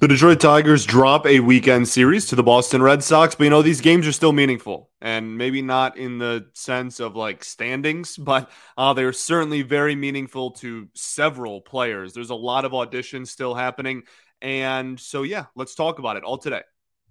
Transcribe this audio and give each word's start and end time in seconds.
The 0.00 0.06
Detroit 0.06 0.38
Tigers 0.38 0.86
drop 0.86 1.26
a 1.26 1.40
weekend 1.40 1.88
series 1.88 2.26
to 2.26 2.36
the 2.36 2.42
Boston 2.44 2.80
Red 2.80 3.02
Sox, 3.02 3.34
but 3.34 3.42
you 3.42 3.50
know, 3.50 3.62
these 3.62 3.80
games 3.80 4.06
are 4.06 4.12
still 4.12 4.30
meaningful 4.30 4.90
and 5.00 5.36
maybe 5.36 5.60
not 5.60 5.98
in 5.98 6.18
the 6.18 6.46
sense 6.54 7.00
of 7.00 7.16
like 7.16 7.42
standings, 7.42 8.16
but 8.16 8.48
uh, 8.76 8.92
they're 8.92 9.12
certainly 9.12 9.62
very 9.62 9.96
meaningful 9.96 10.52
to 10.52 10.86
several 10.94 11.60
players. 11.60 12.12
There's 12.12 12.30
a 12.30 12.36
lot 12.36 12.64
of 12.64 12.70
auditions 12.70 13.26
still 13.26 13.56
happening. 13.56 14.04
And 14.40 15.00
so, 15.00 15.24
yeah, 15.24 15.46
let's 15.56 15.74
talk 15.74 15.98
about 15.98 16.16
it 16.16 16.22
all 16.22 16.38
today 16.38 16.62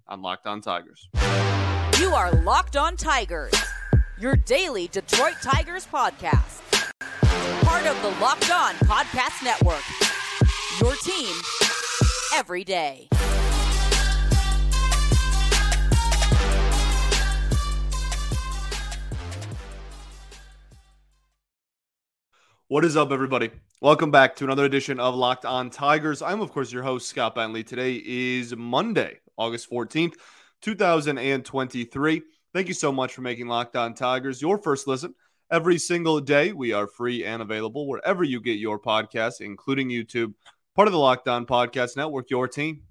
on 0.07 0.21
Locked 0.21 0.47
On 0.47 0.61
Tigers. 0.61 1.09
You 1.99 2.13
are 2.13 2.31
Locked 2.31 2.77
On 2.77 2.95
Tigers, 2.95 3.53
your 4.17 4.37
daily 4.37 4.87
Detroit 4.87 5.35
Tigers 5.43 5.85
podcast. 5.85 6.61
Part 7.65 7.85
of 7.85 8.01
the 8.01 8.17
Locked 8.21 8.49
On 8.49 8.75
Podcast 8.75 9.43
Network. 9.43 9.83
Your 10.79 10.95
team 11.03 11.35
every 12.33 12.63
day. 12.63 13.07
What 22.69 22.83
is 22.83 22.97
up, 22.97 23.11
everybody? 23.11 23.51
Welcome 23.79 24.11
back 24.11 24.35
to 24.37 24.43
another 24.43 24.65
edition 24.65 24.99
of 24.99 25.15
Locked 25.15 25.45
On 25.45 25.69
Tigers. 25.69 26.21
I'm, 26.21 26.41
of 26.41 26.51
course, 26.51 26.71
your 26.71 26.83
host, 26.83 27.07
Scott 27.07 27.35
Bentley. 27.35 27.63
Today 27.63 28.01
is 28.05 28.53
Monday, 28.55 29.19
August 29.37 29.71
14th, 29.71 30.15
2023. 30.61 32.21
Thank 32.53 32.67
you 32.67 32.73
so 32.73 32.91
much 32.91 33.13
for 33.13 33.21
making 33.21 33.47
Locked 33.47 33.77
On 33.77 33.93
Tigers 33.93 34.41
your 34.41 34.57
first 34.57 34.85
listen 34.85 35.15
every 35.49 35.77
single 35.77 36.19
day. 36.19 36.51
We 36.51 36.73
are 36.73 36.87
free 36.87 37.23
and 37.23 37.41
available 37.41 37.87
wherever 37.87 38.23
you 38.23 38.41
get 38.41 38.57
your 38.57 38.79
podcasts, 38.79 39.39
including 39.39 39.89
YouTube 39.89 40.33
part 40.77 40.87
of 40.87 40.91
the 40.91 40.99
Locked 40.99 41.27
On 41.27 41.43
Podcast 41.47 41.97
Network, 41.97 42.29
your 42.29 42.47
team 42.47 42.83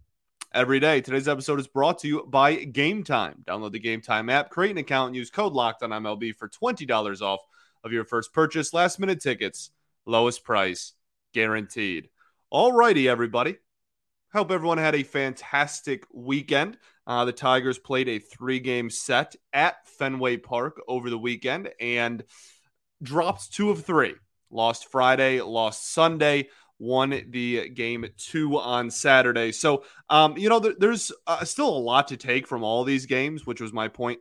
every 0.53 0.81
day. 0.81 1.01
Today's 1.01 1.29
episode 1.29 1.61
is 1.61 1.69
brought 1.69 2.01
to 2.01 2.09
you 2.09 2.27
by 2.27 2.57
Gametime. 2.57 3.45
Download 3.45 3.70
the 3.70 3.78
Gametime 3.78 4.28
app, 4.28 4.51
create 4.51 4.73
an 4.73 4.78
account, 4.78 5.11
and 5.11 5.17
use 5.17 5.31
code 5.31 5.53
Locked 5.53 5.84
On 5.84 5.91
MLB 5.91 6.34
for 6.34 6.48
$20 6.48 7.23
off 7.23 7.39
of 7.84 7.93
your 7.93 8.05
first 8.05 8.33
purchase. 8.33 8.75
Last 8.75 8.98
minute 8.98 9.20
tickets, 9.20 9.70
lowest 10.05 10.43
price 10.43 10.95
guaranteed. 11.33 12.09
All 12.51 12.73
righty, 12.73 13.09
everybody. 13.09 13.55
Hope 14.33 14.50
everyone 14.50 14.78
had 14.78 14.97
a 14.97 15.05
fantastic 15.05 16.06
weekend. 16.12 16.78
Uh, 17.06 17.25
the 17.25 17.33
Tigers 17.33 17.78
played 17.78 18.09
a 18.09 18.19
three 18.19 18.59
game 18.59 18.91
set 18.91 19.37
at 19.53 19.87
Fenway 19.87 20.39
Park 20.39 20.83
over 20.89 21.09
the 21.09 21.17
weekend 21.17 21.71
and 21.78 22.25
dropped 23.00 23.53
two 23.53 23.71
of 23.71 23.84
three. 23.84 24.17
Lost 24.50 24.91
Friday, 24.91 25.41
lost 25.41 25.93
Sunday, 25.93 26.48
won 26.78 27.22
the 27.30 27.69
game 27.70 28.06
two 28.16 28.58
on 28.58 28.91
Saturday. 28.91 29.52
So, 29.52 29.84
um, 30.10 30.36
you 30.36 30.48
know, 30.48 30.60
there's 30.60 31.12
uh, 31.27 31.44
still 31.44 31.69
a 31.69 31.78
lot 31.78 32.08
to 32.08 32.16
take 32.16 32.46
from 32.46 32.62
all 32.62 32.84
these 32.84 33.06
games, 33.06 33.46
which 33.46 33.60
was 33.60 33.72
my 33.72 33.88
point 33.88 34.20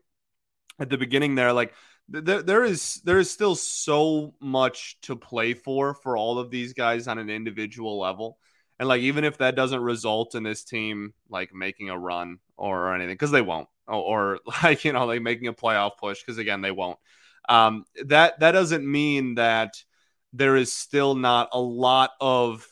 at 0.80 0.90
the 0.90 0.98
beginning 0.98 1.36
there. 1.36 1.54
Like, 1.54 1.74
there, 2.08 2.42
there 2.42 2.64
is 2.64 3.02
there 3.04 3.20
is 3.20 3.32
still 3.32 3.56
so 3.56 4.36
much 4.40 4.98
to 5.02 5.16
play 5.16 5.54
for 5.54 5.96
for 5.96 6.18
all 6.18 6.38
of 6.38 6.52
these 6.52 6.74
guys 6.74 7.08
on 7.08 7.18
an 7.18 7.30
individual 7.30 8.00
level. 8.00 8.38
And 8.80 8.88
like 8.90 9.02
even 9.02 9.24
if 9.24 9.38
that 9.38 9.56
doesn't 9.56 9.82
result 9.82 10.36
in 10.36 10.44
this 10.44 10.64
team 10.64 11.14
like 11.30 11.54
making 11.54 11.90
a 11.90 11.98
run 11.98 12.40
or, 12.58 12.88
or 12.88 12.96
anything, 12.96 13.14
because 13.14 13.32
they 13.32 13.42
won't, 13.42 13.70
or, 13.88 13.96
or, 13.96 14.40
like 14.64 14.86
you 14.86 14.94
know 14.94 15.06
like 15.06 15.22
making 15.22 15.48
a 15.48 15.54
playoff 15.54 15.98
push, 15.98 16.22
because 16.22 16.38
again 16.38 16.62
they 16.62 16.72
won't. 16.72 17.00
Um, 17.48 17.86
that 18.06 18.40
that 18.40 18.52
doesn't 18.52 18.90
mean 18.90 19.36
that 19.36 19.76
there 20.38 20.56
is 20.56 20.72
still 20.74 21.16
not 21.16 21.50
a 21.54 21.60
lot 21.60 22.12
of 22.20 22.68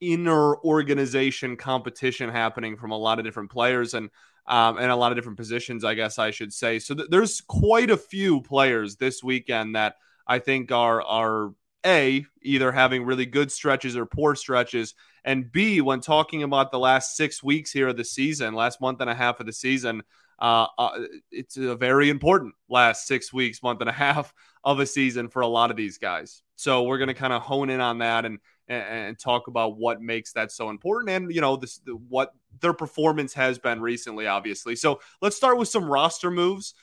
inner 0.00 0.56
organization 0.58 1.56
competition 1.56 2.28
happening 2.28 2.76
from 2.76 2.90
a 2.90 2.98
lot 2.98 3.18
of 3.18 3.24
different 3.24 3.50
players 3.50 3.94
and 3.94 4.10
um, 4.46 4.76
and 4.76 4.90
a 4.90 4.96
lot 4.96 5.10
of 5.10 5.16
different 5.16 5.38
positions, 5.38 5.84
I 5.84 5.94
guess 5.94 6.18
I 6.18 6.30
should 6.30 6.52
say. 6.52 6.78
So 6.78 6.94
th- 6.94 7.08
there's 7.08 7.40
quite 7.40 7.90
a 7.90 7.96
few 7.96 8.42
players 8.42 8.96
this 8.96 9.22
weekend 9.22 9.74
that 9.74 9.96
I 10.26 10.38
think 10.38 10.70
are 10.70 11.00
are 11.00 11.54
a 11.86 12.26
either 12.42 12.70
having 12.72 13.04
really 13.04 13.26
good 13.26 13.50
stretches 13.50 13.96
or 13.96 14.04
poor 14.04 14.34
stretches, 14.34 14.94
and 15.24 15.50
b 15.50 15.80
when 15.80 16.00
talking 16.00 16.42
about 16.42 16.72
the 16.72 16.78
last 16.78 17.16
six 17.16 17.42
weeks 17.42 17.72
here 17.72 17.88
of 17.88 17.96
the 17.96 18.04
season, 18.04 18.54
last 18.54 18.80
month 18.80 19.00
and 19.00 19.08
a 19.08 19.14
half 19.14 19.40
of 19.40 19.46
the 19.46 19.52
season, 19.52 20.02
uh, 20.38 20.66
uh, 20.78 21.00
it's 21.30 21.56
a 21.56 21.76
very 21.76 22.10
important 22.10 22.54
last 22.68 23.06
six 23.06 23.32
weeks, 23.32 23.62
month 23.62 23.80
and 23.80 23.90
a 23.90 23.92
half 23.92 24.32
of 24.64 24.80
a 24.80 24.86
season 24.86 25.28
for 25.28 25.42
a 25.42 25.46
lot 25.46 25.70
of 25.70 25.76
these 25.76 25.98
guys. 25.98 26.42
So 26.56 26.84
we're 26.84 26.98
going 26.98 27.08
to 27.08 27.14
kind 27.14 27.32
of 27.32 27.42
hone 27.42 27.70
in 27.70 27.80
on 27.80 27.98
that 27.98 28.24
and, 28.24 28.38
and, 28.68 28.82
and 28.82 29.18
talk 29.18 29.48
about 29.48 29.76
what 29.76 30.00
makes 30.00 30.32
that 30.32 30.52
so 30.52 30.70
important 30.70 31.10
and 31.10 31.34
you 31.34 31.40
know 31.40 31.56
this 31.56 31.80
what 32.08 32.32
their 32.60 32.72
performance 32.72 33.34
has 33.34 33.58
been 33.58 33.80
recently, 33.80 34.26
obviously. 34.26 34.76
So 34.76 35.00
let's 35.20 35.36
start 35.36 35.58
with 35.58 35.68
some 35.68 35.84
roster 35.84 36.30
moves. 36.30 36.74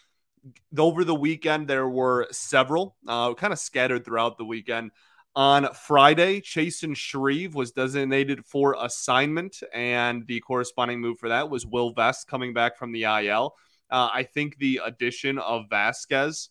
Over 0.75 1.03
the 1.03 1.15
weekend, 1.15 1.67
there 1.67 1.87
were 1.87 2.27
several, 2.31 2.95
uh, 3.07 3.35
kind 3.35 3.53
of 3.53 3.59
scattered 3.59 4.03
throughout 4.03 4.39
the 4.39 4.45
weekend. 4.45 4.89
On 5.35 5.73
Friday, 5.73 6.41
Chasen 6.41 6.95
Shreve 6.95 7.55
was 7.55 7.71
designated 7.71 8.45
for 8.45 8.75
assignment, 8.77 9.63
and 9.73 10.27
the 10.27 10.41
corresponding 10.41 10.99
move 10.99 11.19
for 11.19 11.29
that 11.29 11.49
was 11.49 11.65
Will 11.65 11.93
Vest 11.93 12.27
coming 12.27 12.53
back 12.53 12.77
from 12.77 12.91
the 12.91 13.03
IL. 13.03 13.55
Uh, 13.89 14.09
I 14.13 14.23
think 14.23 14.57
the 14.57 14.81
addition 14.83 15.37
of 15.37 15.69
Vasquez 15.69 16.49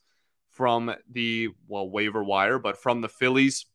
from 0.48 0.94
the 1.10 1.48
well 1.68 1.90
waiver 1.90 2.24
wire, 2.24 2.58
but 2.58 2.78
from 2.78 3.02
the 3.02 3.08
Phillies, 3.08 3.66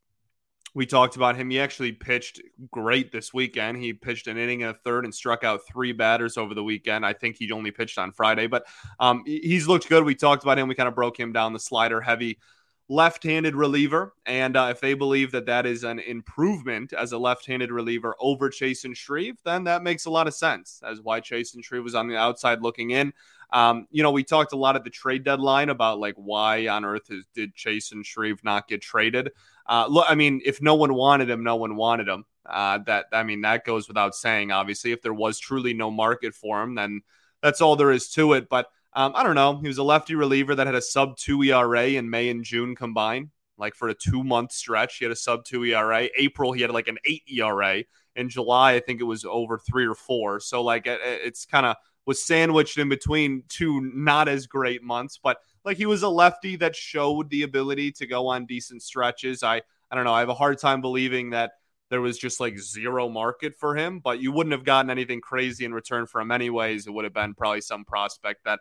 we 0.74 0.88
talked 0.88 1.16
about 1.16 1.36
him. 1.36 1.52
He 1.52 1.60
actually 1.60 1.92
pitched 1.92 2.42
great 2.72 3.12
this 3.12 3.32
weekend. 3.32 3.78
He 3.78 3.94
pitched 3.94 4.26
an 4.26 4.38
inning 4.38 4.64
and 4.64 4.76
a 4.76 4.80
third 4.80 5.06
and 5.06 5.14
struck 5.14 5.44
out 5.44 5.62
three 5.72 5.94
batters 5.94 6.36
over 6.36 6.56
the 6.56 6.64
weekend. 6.64 7.06
I 7.06 7.14
think 7.14 7.38
he 7.38 7.52
only 7.52 7.72
pitched 7.72 8.00
on 8.00 8.12
Friday, 8.12 8.48
but 8.48 8.66
um, 9.00 9.22
he's 9.26 9.68
looked 9.68 9.88
good. 9.88 10.04
We 10.04 10.16
talked 10.16 10.44
about 10.44 10.58
him. 10.58 10.68
We 10.68 10.76
kind 10.76 10.90
of 10.90 10.96
broke 10.96 11.20
him 11.20 11.32
down 11.32 11.54
the 11.54 11.60
slider 11.60 12.02
heavy 12.02 12.40
left-handed 12.88 13.56
reliever, 13.56 14.14
and 14.26 14.56
uh, 14.56 14.68
if 14.70 14.80
they 14.80 14.94
believe 14.94 15.32
that 15.32 15.48
that 15.48 15.66
is 15.66 15.84
an 15.84 16.00
improvement 16.00 16.94
as 16.94 17.12
a 17.12 17.18
left-handed 17.18 17.72
reliever 17.72 18.16
over 18.20 18.50
Chasen 18.50 18.96
Shreve, 18.96 19.38
then 19.44 19.64
that 19.64 19.84
makes 19.84 20.06
a 20.06 20.10
lot 20.12 20.28
of 20.28 20.34
sense. 20.34 20.82
As 20.86 21.02
why 21.02 21.20
Chasen 21.20 21.64
Shreve 21.64 21.84
was 21.84 21.96
on 21.96 22.08
the 22.08 22.18
outside 22.18 22.62
looking 22.62 22.92
in. 22.92 23.14
Um, 23.52 23.88
you 23.92 24.04
know, 24.04 24.12
we 24.12 24.24
talked 24.24 24.54
a 24.54 24.58
lot 24.58 24.76
at 24.76 24.84
the 24.84 24.90
trade 24.90 25.24
deadline 25.24 25.70
about 25.70 26.00
like 26.00 26.16
why 26.16 26.68
on 26.68 26.86
earth 26.86 27.10
is, 27.10 27.26
did 27.34 27.54
and 27.92 28.06
Shreve 28.06 28.44
not 28.44 28.68
get 28.68 28.82
traded? 28.82 29.32
Uh, 29.68 29.88
look, 29.90 30.06
I 30.08 30.16
mean, 30.16 30.42
if 30.46 30.62
no 30.62 30.76
one 30.76 30.94
wanted 30.94 31.30
him, 31.30 31.44
no 31.44 31.56
one 31.56 31.76
wanted 31.76 32.08
him. 32.08 32.26
Uh, 32.46 32.80
that 32.86 33.06
I 33.12 33.24
mean, 33.24 33.42
that 33.42 33.66
goes 33.66 33.88
without 33.88 34.16
saying. 34.16 34.52
Obviously, 34.52 34.92
if 34.92 35.02
there 35.02 35.14
was 35.14 35.40
truly 35.40 35.74
no 35.74 35.90
market 35.90 36.36
for 36.36 36.62
him, 36.62 36.76
then 36.76 37.02
that's 37.42 37.62
all 37.62 37.76
there 37.76 37.92
is 37.92 38.10
to 38.12 38.34
it. 38.34 38.50
But 38.50 38.68
um, 38.96 39.12
I 39.14 39.24
don't 39.24 39.36
know. 39.36 39.60
He 39.60 39.68
was 39.68 39.78
a 39.78 39.84
lefty 39.84 40.16
reliever 40.16 40.56
that 40.56 40.68
had 40.68 40.76
a 40.76 40.82
sub 40.82 41.18
two 41.18 41.44
ERA 41.44 41.88
in 41.88 42.10
May 42.10 42.30
and 42.30 42.44
June 42.44 42.76
combined. 42.76 43.30
Like 43.58 43.76
for 43.76 43.90
a 43.90 43.94
two 43.94 44.24
month 44.24 44.52
stretch, 44.52 44.98
he 44.98 45.06
had 45.06 45.12
a 45.12 45.16
sub 45.16 45.46
two 45.46 45.64
ERA. 45.64 46.10
April, 46.18 46.52
he 46.52 46.62
had 46.62 46.72
like 46.72 46.88
an 46.88 46.98
eight 47.06 47.24
ERA. 47.32 47.84
In 48.16 48.30
July, 48.30 48.74
I 48.74 48.80
think 48.80 49.02
it 49.02 49.06
was 49.06 49.26
over 49.26 49.58
three 49.58 49.86
or 49.86 49.96
four. 49.96 50.40
So 50.40 50.62
like 50.62 50.88
it, 50.88 51.00
it's 51.04 51.46
kind 51.46 51.66
of 51.66 51.76
was 52.06 52.24
sandwiched 52.24 52.78
in 52.78 52.88
between 52.88 53.44
two 53.50 53.92
not 53.94 54.28
as 54.30 54.48
great 54.48 54.82
months, 54.84 55.20
but 55.22 55.38
like 55.66 55.78
he 55.78 55.86
was 55.86 56.04
a 56.04 56.10
lefty 56.10 56.56
that 56.58 56.76
showed 56.76 57.30
the 57.30 57.44
ability 57.44 57.92
to 57.94 58.06
go 58.06 58.28
on 58.28 58.46
decent 58.46 58.82
stretches. 58.82 59.44
I 59.44 59.62
I 59.92 59.96
don't 59.96 60.06
know. 60.06 60.14
I 60.14 60.20
have 60.22 60.30
a 60.30 60.34
hard 60.34 60.58
time 60.58 60.82
believing 60.82 61.32
that 61.32 61.52
there 61.90 62.02
was 62.02 62.18
just 62.18 62.40
like 62.40 62.58
zero 62.58 63.08
market 63.10 63.56
for 63.56 63.76
him, 63.76 64.00
but 64.00 64.20
you 64.20 64.32
wouldn't 64.32 64.54
have 64.54 64.64
gotten 64.64 64.90
anything 64.90 65.22
crazy 65.22 65.66
in 65.66 65.74
return 65.74 66.08
for 66.08 66.20
him 66.20 66.32
anyways. 66.32 66.88
It 66.88 66.92
would 66.92 67.04
have 67.04 67.14
been 67.14 67.34
probably 67.34 67.62
some 67.62 67.86
prospect 67.86 68.44
that 68.46 68.60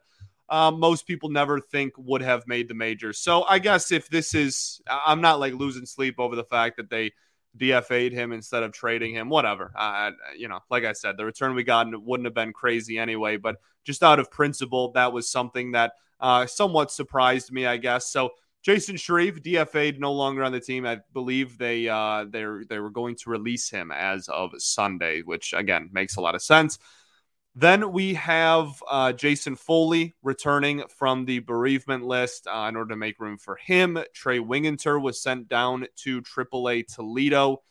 um, 0.49 0.79
most 0.79 1.07
people 1.07 1.31
never 1.31 1.59
think 1.59 1.95
would 1.97 2.21
have 2.21 2.47
made 2.47 2.69
the 2.69 2.75
majors. 2.75 3.19
So 3.19 3.45
I 3.45 3.59
guess 3.59 3.91
if 3.93 4.09
this 4.09 4.35
is, 4.35 4.81
I'm 4.87 5.21
not 5.21 5.41
like 5.41 5.55
losing 5.55 5.87
sleep 5.87 6.17
over 6.19 6.37
the 6.37 6.45
fact 6.45 6.77
that 6.77 6.91
they 6.91 7.13
DFA'd 7.57 8.13
him 8.13 8.33
instead 8.33 8.63
of 8.63 8.73
trading 8.73 9.15
him, 9.15 9.29
whatever. 9.29 9.73
Uh, 9.75 10.11
you 10.37 10.49
know, 10.49 10.61
like 10.71 10.85
I 10.85 10.93
said, 10.93 11.17
the 11.17 11.25
return 11.25 11.55
we 11.55 11.65
got 11.65 11.87
wouldn't 12.03 12.27
have 12.27 12.35
been 12.35 12.53
crazy 12.53 12.99
anyway, 12.99 13.37
but 13.37 13.57
just 13.85 14.03
out 14.03 14.19
of 14.19 14.31
principle, 14.31 14.93
that 14.93 15.13
was 15.13 15.31
something 15.31 15.73
that 15.73 15.93
uh, 16.21 16.47
somewhat 16.47 16.91
surprised 16.91 17.53
me, 17.53 17.67
I 17.67 17.77
guess. 17.77 18.11
So 18.11 18.31
Chasen 18.67 18.99
Shreve 18.99 19.43
DFA'd 19.43 20.01
no 20.01 20.13
longer 20.13 20.43
on 20.43 20.53
the 20.53 20.61
team. 20.61 20.87
I 20.87 21.01
believe 21.13 21.59
they 21.59 21.89
uh, 21.89 22.25
they 22.29 22.45
they 22.69 22.79
were 22.79 22.91
going 22.91 23.17
to 23.17 23.31
release 23.31 23.69
him 23.69 23.93
as 23.93 24.29
of 24.29 24.53
Sunday, 24.57 25.21
which 25.21 25.53
again 25.53 25.91
makes 25.93 26.17
a 26.17 26.21
lot 26.21 26.35
of 26.35 26.43
sense. 26.43 26.79
Then 27.55 27.93
we 27.93 28.15
have 28.15 28.83
uh, 28.91 29.13
Jason 29.13 29.55
Foley 29.55 30.15
returning 30.23 30.83
from 30.89 31.25
the 31.25 31.39
bereavement 31.39 32.05
list 32.05 32.49
uh, 32.49 32.67
in 32.69 32.75
order 32.75 32.91
to 32.91 32.97
make 32.97 33.21
room 33.21 33.39
for 33.39 33.55
him. 33.57 33.99
Trey 34.13 34.41
Wingenter 34.41 35.01
was 35.01 35.23
sent 35.23 35.49
down 35.49 35.87
to 35.97 36.21
AAA 36.23 36.93
Toledo. 36.93 37.63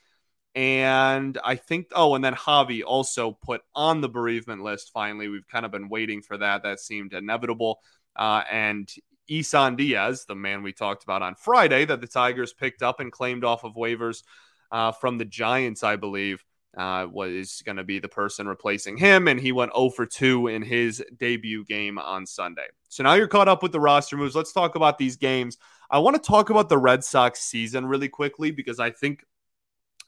And 0.55 1.37
I 1.43 1.55
think, 1.55 1.87
oh, 1.93 2.15
and 2.15 2.23
then 2.23 2.35
Javi 2.35 2.81
also 2.85 3.31
put 3.31 3.61
on 3.75 3.99
the 3.99 4.07
bereavement 4.07 4.63
list 4.63 4.91
finally. 4.93 5.27
We've 5.27 5.47
kind 5.47 5.65
of 5.65 5.71
been 5.71 5.89
waiting 5.89 6.21
for 6.21 6.37
that. 6.37 6.63
That 6.63 6.79
seemed 6.79 7.13
inevitable. 7.13 7.79
Uh, 8.15 8.43
and 8.49 8.87
Isan 9.29 9.75
Diaz, 9.75 10.25
the 10.25 10.35
man 10.35 10.63
we 10.63 10.73
talked 10.73 11.03
about 11.03 11.21
on 11.21 11.35
Friday, 11.35 11.85
that 11.85 12.01
the 12.01 12.07
Tigers 12.07 12.53
picked 12.53 12.81
up 12.81 12.99
and 12.99 13.11
claimed 13.11 13.43
off 13.43 13.63
of 13.63 13.75
waivers 13.75 14.23
uh, 14.71 14.91
from 14.91 15.17
the 15.17 15.25
Giants, 15.25 15.83
I 15.83 15.95
believe 15.95 16.43
uh, 16.77 17.07
was 17.11 17.61
going 17.65 17.75
to 17.75 17.83
be 17.83 17.99
the 17.99 18.07
person 18.07 18.47
replacing 18.47 18.97
him, 18.97 19.27
and 19.27 19.39
he 19.39 19.51
went 19.51 19.73
0 19.75 19.91
for 19.91 20.05
2 20.05 20.47
in 20.47 20.61
his 20.61 21.03
debut 21.17 21.63
game 21.65 21.97
on 21.97 22.25
Sunday. 22.25 22.67
So 22.89 23.03
now 23.03 23.13
you're 23.13 23.27
caught 23.27 23.47
up 23.47 23.61
with 23.61 23.71
the 23.71 23.79
roster 23.79 24.17
moves. 24.17 24.35
Let's 24.35 24.53
talk 24.53 24.75
about 24.75 24.97
these 24.97 25.15
games. 25.15 25.57
I 25.89 25.99
want 25.99 26.15
to 26.15 26.21
talk 26.21 26.49
about 26.49 26.69
the 26.69 26.77
Red 26.77 27.03
Sox 27.03 27.39
season 27.41 27.85
really 27.85 28.09
quickly 28.09 28.51
because 28.51 28.79
I 28.79 28.89
think 28.89 29.23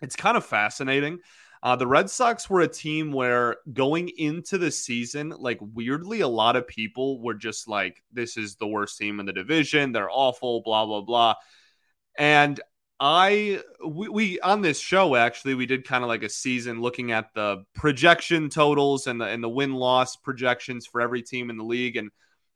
it's 0.02 0.16
kind 0.16 0.36
of 0.36 0.46
fascinating. 0.46 1.20
Uh, 1.66 1.76
the 1.76 1.88
Red 1.88 2.12
Sox 2.12 2.48
were 2.48 2.62
a 2.62 2.68
team 2.68 3.12
where 3.12 3.56
going 3.74 4.10
into 4.18 4.60
the 4.60 4.70
season, 4.70 5.34
like 5.40 5.58
weirdly, 5.60 6.22
a 6.22 6.28
lot 6.28 6.56
of 6.56 6.68
people 6.68 7.20
were 7.24 7.34
just 7.34 7.68
like, 7.68 8.04
this 8.14 8.38
is 8.38 8.56
the 8.56 8.68
worst 8.68 9.00
team 9.00 9.20
in 9.20 9.26
the 9.26 9.34
division. 9.34 9.92
They're 9.92 10.12
awful, 10.12 10.62
blah, 10.62 10.86
blah, 10.86 11.02
blah. 11.02 11.34
And 12.20 12.62
I 13.00 13.64
we, 13.84 14.10
we 14.10 14.40
on 14.42 14.62
this 14.62 14.80
show 14.80 15.16
actually 15.16 15.56
we 15.56 15.66
did 15.66 15.88
kind 15.88 16.04
of 16.04 16.08
like 16.08 16.22
a 16.22 16.30
season 16.30 16.82
looking 16.82 17.12
at 17.12 17.34
the 17.34 17.66
projection 17.74 18.50
totals 18.50 19.08
and 19.08 19.20
the 19.20 19.26
and 19.26 19.44
the 19.44 19.50
win 19.50 19.74
loss 19.74 20.16
projections 20.16 20.86
for 20.86 21.02
every 21.02 21.22
team 21.22 21.50
in 21.50 21.58
the 21.58 21.64
league 21.64 21.98
and 21.98 22.10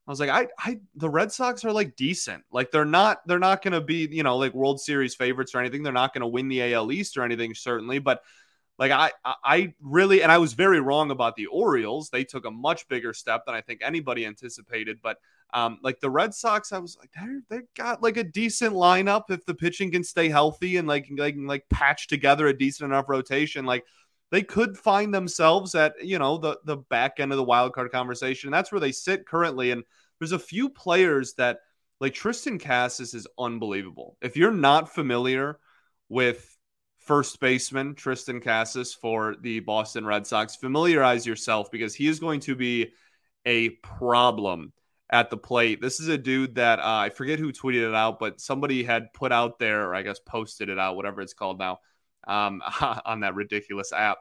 I 0.07 0.11
was 0.11 0.19
like 0.21 0.29
I 0.29 0.47
I 0.57 0.79
the 0.95 1.09
Red 1.09 1.33
Sox 1.33 1.65
are 1.65 1.73
like 1.73 1.97
decent 1.97 2.44
like 2.53 2.71
they're 2.71 2.85
not 2.85 3.17
they're 3.27 3.38
not 3.38 3.61
going 3.61 3.73
to 3.73 3.81
be 3.81 4.07
you 4.09 4.23
know 4.23 4.38
like 4.38 4.53
World 4.53 4.79
Series 4.79 5.13
favorites 5.13 5.53
or 5.53 5.59
anything 5.59 5.83
they're 5.83 5.91
not 5.91 6.13
going 6.13 6.21
to 6.21 6.27
win 6.27 6.47
the 6.47 6.73
AL 6.73 6.89
East 6.94 7.17
or 7.17 7.23
anything 7.23 7.53
certainly 7.53 8.00
but 8.00 8.21
like 8.80 8.92
I 8.92 9.12
I 9.26 9.74
really 9.81 10.24
and 10.24 10.31
I 10.31 10.40
was 10.40 10.54
very 10.54 10.80
wrong 10.80 11.12
about 11.12 11.36
the 11.36 11.46
Orioles 11.48 12.10
they 12.10 12.24
took 12.24 12.46
a 12.46 12.52
much 12.52 12.88
bigger 12.88 13.14
step 13.14 13.46
than 13.46 13.54
I 13.54 13.62
think 13.62 13.81
anybody 13.84 14.26
anticipated 14.26 15.00
but 15.04 15.18
um, 15.54 15.80
like 15.81 16.00
the 16.00 16.10
Red 16.10 16.34
Sox, 16.34 16.72
I 16.72 16.78
was 16.78 16.98
like, 16.98 17.12
they 17.14 17.58
they 17.58 17.64
got 17.76 18.04
like 18.04 18.18
a 18.18 18.24
decent 18.24 18.76
lineup 18.76 19.24
if 19.30 19.46
the 19.46 19.56
pitching 19.56 19.92
can 19.92 20.04
stay 20.04 20.30
healthy 20.30 20.78
and 20.78 20.88
like 20.88 21.10
like 21.18 21.36
like 21.38 21.68
patch 21.70 22.08
together 22.08 22.48
a 22.48 22.58
decent 22.58 22.92
enough 22.92 23.10
rotation. 23.10 23.66
Like 23.66 23.86
they 24.31 24.44
could 24.44 24.78
find 24.78 25.14
themselves 25.14 25.74
at 25.74 25.94
you 26.04 26.20
know 26.20 26.38
the 26.38 26.60
the 26.66 26.78
back 26.78 27.20
end 27.20 27.31
of 27.31 27.38
the 27.38 27.44
wild 27.44 27.74
card 27.74 27.92
conversation. 27.92 28.52
That's 28.52 28.72
where 28.72 28.81
they 28.81 28.92
sit 28.92 29.26
currently. 29.26 29.72
And 29.72 29.84
there's 30.20 30.34
a 30.34 30.40
few 30.40 30.70
players 30.70 31.34
that 31.36 31.62
like 32.00 32.14
Triston 32.14 32.62
Casas 32.62 33.16
is 33.16 33.28
unbelievable. 33.40 34.18
If 34.22 34.38
you're 34.38 34.52
not 34.52 34.94
familiar 34.94 35.60
with 36.10 36.58
first 37.09 37.39
baseman 37.39 37.95
Triston 37.95 38.39
Casas 38.39 38.94
for 38.94 39.35
the 39.41 39.61
Boston 39.61 40.06
Red 40.06 40.27
Sox, 40.27 40.56
familiarize 40.56 41.25
yourself 41.25 41.71
because 41.71 41.95
he 41.95 42.07
is 42.07 42.19
going 42.19 42.39
to 42.41 42.56
be 42.56 42.94
a 43.47 43.69
problem 43.81 44.73
at 45.11 45.31
the 45.31 45.38
plate. 45.38 45.81
This 45.81 46.00
is 46.00 46.07
a 46.07 46.19
dude 46.19 46.53
that 46.53 46.77
uh, 46.77 46.83
I 46.85 47.09
forget 47.09 47.39
who 47.39 47.51
tweeted 47.51 47.89
it 47.89 47.95
out, 47.95 48.19
but 48.19 48.39
somebody 48.39 48.83
had 48.83 49.11
put 49.11 49.31
out 49.31 49.57
there, 49.57 49.89
or 49.89 49.95
I 49.95 50.03
guess 50.03 50.19
posted 50.19 50.69
it 50.69 50.77
out, 50.77 50.97
whatever 50.97 51.21
it's 51.21 51.33
called 51.33 51.57
now, 51.57 51.79
um, 52.27 52.61
on 53.06 53.21
that 53.21 53.33
ridiculous 53.33 53.91
app. 53.91 54.19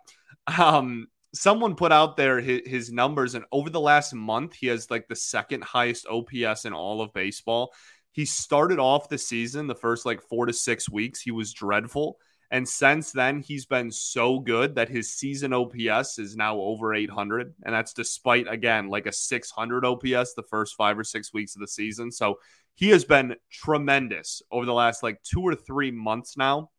Um, 0.58 1.08
someone 1.34 1.74
put 1.74 1.92
out 1.92 2.16
there 2.16 2.40
his, 2.40 2.62
his, 2.64 2.90
numbers, 2.90 3.34
and 3.34 3.44
over 3.52 3.68
the 3.68 3.78
last 3.78 4.14
month, 4.14 4.54
he 4.54 4.68
has 4.68 4.90
like 4.90 5.08
the 5.08 5.14
second 5.14 5.62
highest 5.62 6.06
OPS 6.06 6.64
in 6.64 6.72
all 6.72 7.02
of 7.02 7.12
baseball. 7.12 7.74
He 8.12 8.24
started 8.24 8.78
off 8.78 9.10
the 9.10 9.18
season, 9.18 9.66
the 9.66 9.74
first 9.74 10.06
like 10.06 10.22
four 10.22 10.46
to 10.46 10.54
six 10.54 10.88
weeks, 10.88 11.20
he 11.20 11.32
was 11.32 11.52
dreadful. 11.52 12.16
And 12.50 12.66
since 12.66 13.12
then, 13.12 13.40
he's 13.40 13.66
been 13.66 13.90
so 13.90 14.38
good 14.38 14.76
that 14.76 14.88
his 14.88 15.12
season 15.12 15.52
OPS 15.52 16.18
is 16.18 16.34
now 16.34 16.56
over 16.56 16.94
800. 16.94 17.54
And 17.64 17.74
that's 17.74 17.92
despite, 17.92 18.46
again, 18.48 18.88
like 18.88 19.06
a 19.06 19.12
600 19.12 19.84
OPS 19.84 20.32
the 20.34 20.46
first 20.48 20.74
five 20.74 20.98
or 20.98 21.04
six 21.04 21.32
weeks 21.32 21.56
of 21.56 21.60
the 21.60 21.68
season. 21.68 22.10
So 22.10 22.38
he 22.74 22.88
has 22.90 23.04
been 23.04 23.36
tremendous 23.50 24.40
over 24.50 24.64
the 24.64 24.72
last 24.72 25.02
like 25.02 25.22
two 25.22 25.42
or 25.42 25.54
three 25.54 25.90
months 25.90 26.36
now. 26.36 26.70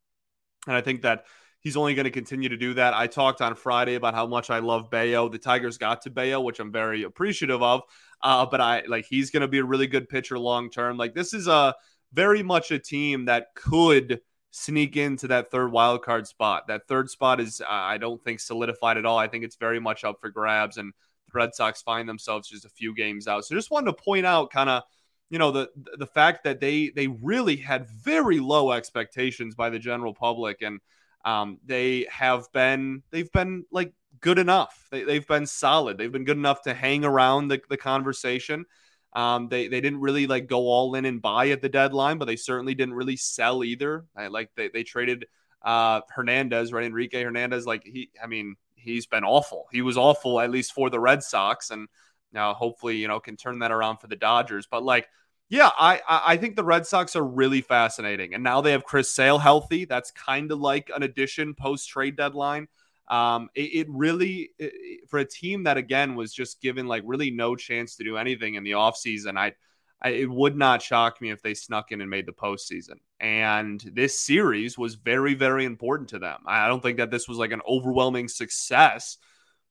And 0.65 0.75
I 0.75 0.81
think 0.81 1.03
that 1.03 1.25
he's 1.61 1.77
only 1.77 1.93
going 1.93 2.05
to 2.05 2.11
continue 2.11 2.49
to 2.49 2.57
do 2.57 2.73
that. 2.75 2.93
I 2.93 3.07
talked 3.07 3.41
on 3.41 3.53
Friday 3.53 3.95
about 3.95 4.15
how 4.15 4.25
much 4.25 4.49
I 4.49 4.59
love 4.59 4.89
Bello. 4.89 5.29
The 5.29 5.37
Tigers 5.37 5.77
got 5.77 6.01
to 6.03 6.09
Bello, 6.09 6.41
which 6.41 6.59
I'm 6.59 6.71
very 6.71 7.03
appreciative 7.03 7.61
of. 7.61 7.81
Uh, 8.21 8.45
but 8.45 8.59
I 8.59 8.83
like 8.87 9.05
he's 9.05 9.29
going 9.29 9.41
to 9.41 9.47
be 9.47 9.59
a 9.59 9.65
really 9.65 9.87
good 9.87 10.09
pitcher 10.09 10.39
long 10.39 10.69
term. 10.69 10.97
Like 10.97 11.13
this 11.13 11.33
is 11.33 11.47
a 11.47 11.75
very 12.13 12.43
much 12.43 12.71
a 12.71 12.79
team 12.79 13.25
that 13.25 13.47
could 13.55 14.19
sneak 14.51 14.97
into 14.97 15.27
that 15.27 15.51
third 15.51 15.71
wild 15.71 16.03
card 16.03 16.27
spot. 16.27 16.67
That 16.67 16.87
third 16.87 17.09
spot 17.09 17.39
is, 17.39 17.61
I 17.67 17.97
don't 17.97 18.23
think, 18.23 18.39
solidified 18.39 18.97
at 18.97 19.05
all. 19.05 19.17
I 19.17 19.27
think 19.27 19.43
it's 19.43 19.55
very 19.55 19.79
much 19.79 20.03
up 20.03 20.19
for 20.19 20.29
grabs, 20.29 20.77
and 20.77 20.93
the 21.27 21.31
Red 21.33 21.53
Sox 21.53 21.81
find 21.81 22.07
themselves 22.07 22.49
just 22.49 22.65
a 22.65 22.69
few 22.69 22.93
games 22.95 23.27
out. 23.27 23.45
So 23.45 23.55
just 23.55 23.71
wanted 23.71 23.95
to 23.95 24.03
point 24.03 24.25
out, 24.25 24.51
kind 24.51 24.69
of, 24.69 24.83
you 25.29 25.37
know, 25.37 25.51
the 25.51 25.69
the 25.97 26.07
fact 26.07 26.43
that 26.45 26.59
they 26.59 26.89
they 26.89 27.07
really 27.07 27.55
had 27.55 27.87
very 27.87 28.39
low 28.39 28.71
expectations 28.71 29.55
by 29.55 29.69
the 29.69 29.79
general 29.79 30.13
public, 30.13 30.61
and 30.61 30.79
um, 31.25 31.59
they 31.65 32.07
have 32.09 32.51
been 32.51 33.03
they've 33.11 33.31
been 33.31 33.65
like 33.71 33.93
good 34.21 34.39
enough. 34.39 34.87
They, 34.91 35.03
they've 35.03 35.27
been 35.27 35.45
solid. 35.45 35.97
They've 35.97 36.11
been 36.11 36.25
good 36.25 36.37
enough 36.37 36.63
to 36.63 36.73
hang 36.73 37.05
around 37.05 37.49
the, 37.49 37.61
the 37.69 37.77
conversation. 37.77 38.65
Um, 39.13 39.49
they 39.49 39.67
they 39.67 39.81
didn't 39.81 40.01
really 40.01 40.27
like 40.27 40.47
go 40.47 40.67
all 40.67 40.95
in 40.95 41.05
and 41.05 41.21
buy 41.21 41.49
at 41.49 41.61
the 41.61 41.69
deadline, 41.69 42.17
but 42.17 42.25
they 42.25 42.35
certainly 42.35 42.75
didn't 42.75 42.93
really 42.93 43.15
sell 43.15 43.63
either. 43.63 44.05
I, 44.15 44.27
like 44.27 44.51
they 44.55 44.69
they 44.69 44.83
traded 44.83 45.25
uh, 45.63 46.01
Hernandez, 46.09 46.71
right? 46.71 46.85
Enrique 46.85 47.23
Hernandez, 47.23 47.65
like 47.65 47.83
he, 47.85 48.11
I 48.23 48.27
mean, 48.27 48.55
he's 48.75 49.07
been 49.07 49.23
awful. 49.23 49.67
He 49.71 49.81
was 49.81 49.97
awful 49.97 50.39
at 50.39 50.51
least 50.51 50.73
for 50.73 50.89
the 50.89 50.99
Red 50.99 51.23
Sox, 51.23 51.71
and 51.71 51.87
now 52.31 52.53
hopefully 52.53 52.97
you 52.97 53.07
know 53.07 53.19
can 53.19 53.35
turn 53.35 53.59
that 53.59 53.71
around 53.71 53.97
for 53.97 54.07
the 54.07 54.15
Dodgers. 54.15 54.67
But 54.69 54.83
like, 54.83 55.07
yeah, 55.49 55.71
I 55.77 56.01
I 56.07 56.37
think 56.37 56.55
the 56.55 56.63
Red 56.63 56.85
Sox 56.85 57.15
are 57.15 57.25
really 57.25 57.61
fascinating, 57.61 58.35
and 58.35 58.43
now 58.43 58.61
they 58.61 58.71
have 58.73 58.83
Chris 58.83 59.09
Sale 59.09 59.39
healthy. 59.39 59.85
That's 59.85 60.11
kind 60.11 60.51
of 60.51 60.59
like 60.59 60.91
an 60.95 61.01
addition 61.01 61.55
post 61.55 61.89
trade 61.89 62.15
deadline. 62.15 62.67
Um, 63.09 63.49
it, 63.55 63.61
it 63.73 63.87
really 63.89 64.51
it, 64.59 65.09
for 65.09 65.19
a 65.19 65.25
team 65.25 65.63
that 65.63 65.77
again 65.77 66.15
was 66.15 66.33
just 66.33 66.61
given 66.61 66.87
like 66.87 67.03
really 67.05 67.31
no 67.31 67.55
chance 67.55 67.95
to 67.95 68.03
do 68.03 68.17
anything 68.17 68.55
in 68.55 68.63
the 68.63 68.71
offseason, 68.71 69.37
I, 69.37 69.53
I 70.01 70.09
it 70.09 70.29
would 70.29 70.55
not 70.55 70.81
shock 70.81 71.19
me 71.19 71.31
if 71.31 71.41
they 71.41 71.53
snuck 71.53 71.91
in 71.91 72.01
and 72.01 72.09
made 72.09 72.27
the 72.27 72.31
postseason. 72.33 72.97
And 73.19 73.81
this 73.93 74.19
series 74.19 74.77
was 74.77 74.95
very, 74.95 75.33
very 75.33 75.65
important 75.65 76.09
to 76.09 76.19
them. 76.19 76.41
I 76.45 76.67
don't 76.67 76.81
think 76.81 76.97
that 76.97 77.11
this 77.11 77.27
was 77.27 77.37
like 77.37 77.51
an 77.51 77.61
overwhelming 77.67 78.27
success 78.27 79.17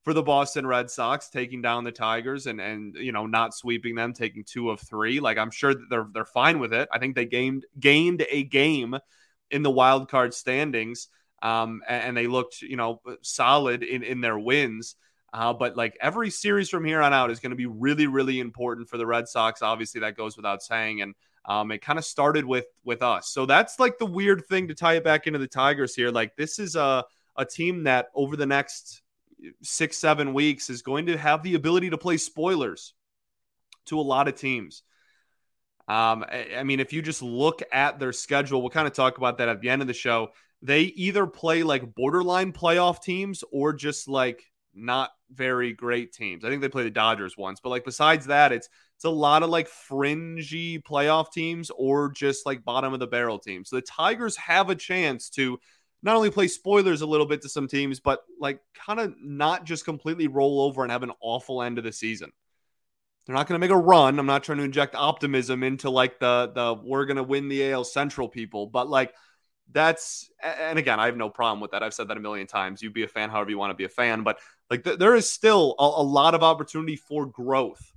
for 0.03 0.15
the 0.15 0.23
Boston 0.23 0.67
Red 0.67 0.91
Sox 0.91 1.29
taking 1.29 1.61
down 1.63 1.85
the 1.85 1.93
Tigers 1.93 2.47
and 2.47 2.61
and 2.61 2.95
you 2.97 3.13
know 3.13 3.27
not 3.27 3.55
sweeping 3.55 3.95
them, 3.95 4.13
taking 4.13 4.43
two 4.43 4.71
of 4.71 4.81
three. 4.81 5.21
Like 5.21 5.39
I'm 5.39 5.51
sure 5.51 5.75
they're 5.91 6.09
they're 6.13 6.25
fine 6.25 6.59
with 6.59 6.73
it. 6.73 6.89
I 6.93 6.99
think 6.99 7.15
they 7.15 7.27
gained 7.27 7.67
gained 7.79 8.25
a 8.31 8.43
game 8.43 8.99
in 9.51 9.63
the 9.63 9.71
wild 9.71 10.11
card 10.11 10.35
standings 10.35 11.09
um, 11.43 11.83
and, 11.89 12.05
and, 12.05 12.17
they 12.17 12.27
looked, 12.27 12.63
you 12.63 12.77
know, 12.77 13.01
solid 13.23 13.83
in 13.83 14.03
in 14.03 14.21
their 14.21 14.39
wins. 14.39 14.97
Uh, 15.33 15.53
but 15.53 15.77
like 15.77 15.97
every 16.01 16.31
series 16.31 16.71
from 16.71 16.85
here 16.85 17.03
on 17.03 17.13
out 17.13 17.31
is 17.31 17.39
going 17.39 17.51
to 17.51 17.57
be 17.57 17.67
really, 17.67 18.07
really 18.07 18.41
important 18.41 18.89
for 18.89 18.97
the 18.97 19.07
Red 19.07 19.29
Sox. 19.29 19.61
Obviously, 19.61 20.01
that 20.01 20.17
goes 20.17 20.37
without 20.37 20.63
saying. 20.63 21.03
And 21.03 21.15
um, 21.45 21.71
it 21.71 21.83
kind 21.83 21.99
of 21.99 22.05
started 22.05 22.45
with 22.45 22.67
with 22.85 23.03
us. 23.03 23.29
So 23.29 23.47
that's 23.47 23.79
like 23.79 23.99
the 23.99 24.07
weird 24.07 24.47
thing 24.47 24.69
to 24.69 24.75
tie 24.75 24.95
it 24.95 25.05
back 25.05 25.27
into 25.27 25.39
the 25.39 25.47
Tigers 25.47 25.95
here. 25.95 26.11
Like 26.11 26.37
this 26.37 26.59
is 26.59 26.77
a 26.77 27.05
a 27.37 27.45
team 27.45 27.85
that 27.85 28.09
over 28.15 28.37
the 28.37 28.47
next 28.47 29.03
six 29.63 29.97
seven 29.97 30.35
weeks 30.35 30.71
is 30.71 30.83
going 30.83 31.07
to 31.07 31.17
have 31.17 31.43
the 31.43 31.55
ability 31.55 31.91
to 31.91 31.99
play 31.99 32.17
spoilers 32.17 32.95
to 33.87 33.99
a 33.99 34.03
lot 34.03 34.29
of 34.29 34.35
teams. 34.35 34.83
Um, 35.87 36.25
I, 36.29 36.49
I 36.59 36.63
mean, 36.65 36.81
if 36.81 36.93
you 36.93 37.01
just 37.01 37.23
look 37.23 37.63
at 37.73 37.99
their 37.99 38.13
schedule, 38.13 38.61
we'll 38.61 38.71
kind 38.71 38.87
of 38.87 38.93
talk 38.93 39.17
about 39.17 39.39
that 39.39 39.49
at 39.49 39.61
the 39.61 39.71
end 39.71 39.81
of 39.81 39.89
the 39.89 39.95
show 39.95 40.31
they 40.63 40.83
either 40.83 41.27
play 41.27 41.63
like 41.63 41.95
borderline 41.95 42.53
playoff 42.53 43.03
teams 43.03 43.45
or 43.53 43.73
just 43.73 44.09
like 44.09 44.45
not 44.75 45.11
very 45.31 45.73
great 45.73 46.13
teams. 46.13 46.45
I 46.45 46.49
think 46.49 46.63
they 46.63 46.69
play 46.69 46.85
the 46.85 46.91
Dodgers 46.91 47.37
once, 47.37 47.61
but 47.61 47.71
like 47.71 47.85
besides 47.85 48.27
that, 48.27 48.53
it's 48.53 48.69
it's 48.97 49.05
a 49.05 49.11
lot 49.11 49.43
of 49.43 49.51
like 49.51 49.69
fringy 49.69 50.81
playoff 50.81 51.33
teams 51.33 51.71
or 51.77 52.11
just 52.11 52.47
like 52.47 52.65
bottom 52.65 52.93
of 52.93 53.01
the 53.01 53.07
barrel 53.07 53.39
teams. 53.39 53.71
So 53.71 53.77
the 53.77 53.83
Tigers 53.83 54.37
have 54.37 54.71
a 54.71 54.75
chance 54.75 55.31
to 55.31 55.59
not 56.03 56.17
only 56.17 56.31
play 56.31 56.49
spoilers 56.49 57.01
a 57.01 57.07
little 57.07 57.27
bit 57.27 57.43
to 57.43 57.49
some 57.49 57.69
teams, 57.69 58.01
but 58.01 58.23
like 58.41 58.61
kind 58.75 59.01
of 59.01 59.15
not 59.21 59.65
just 59.65 59.85
completely 59.85 60.27
roll 60.27 60.61
over 60.61 60.83
and 60.83 60.91
have 60.91 61.03
an 61.03 61.13
awful 61.21 61.63
end 61.63 61.79
of 61.79 61.85
the 61.85 61.93
season. 61.93 62.33
They're 63.27 63.37
not 63.37 63.47
going 63.47 63.61
to 63.61 63.65
make 63.65 63.75
a 63.75 63.77
run. 63.77 64.19
I'm 64.19 64.27
not 64.27 64.43
trying 64.43 64.59
to 64.59 64.65
inject 64.65 64.95
optimism 64.95 65.63
into 65.63 65.91
like 65.91 66.19
the 66.19 66.51
the 66.55 66.75
we're 66.83 67.05
going 67.05 67.19
to 67.19 67.23
win 67.23 67.49
the 67.49 67.71
AL 67.73 67.85
Central 67.85 68.29
people, 68.29 68.67
but 68.67 68.89
like 68.89 69.13
that's 69.73 70.31
and 70.43 70.79
again, 70.79 70.99
I 70.99 71.07
have 71.07 71.17
no 71.17 71.29
problem 71.29 71.61
with 71.61 71.73
that. 71.73 71.83
I've 71.83 71.95
said 71.95 72.09
that 72.09 72.17
a 72.17 72.21
million 72.21 72.47
times. 72.47 72.83
You 72.83 72.91
be 72.91 73.03
a 73.03 73.09
fan 73.09 73.31
however 73.31 73.51
you 73.51 73.59
want 73.59 73.71
to 73.71 73.77
be 73.77 73.85
a 73.85 73.89
fan, 73.89 74.23
but 74.23 74.39
like 74.71 74.85
th- 74.85 74.99
there 74.99 75.15
is 75.15 75.29
still 75.29 75.75
a, 75.79 75.83
a, 75.83 76.03
lot 76.03 76.35
of 76.35 76.43
opportunity 76.43 76.97
for 76.97 77.27
growth 77.27 77.93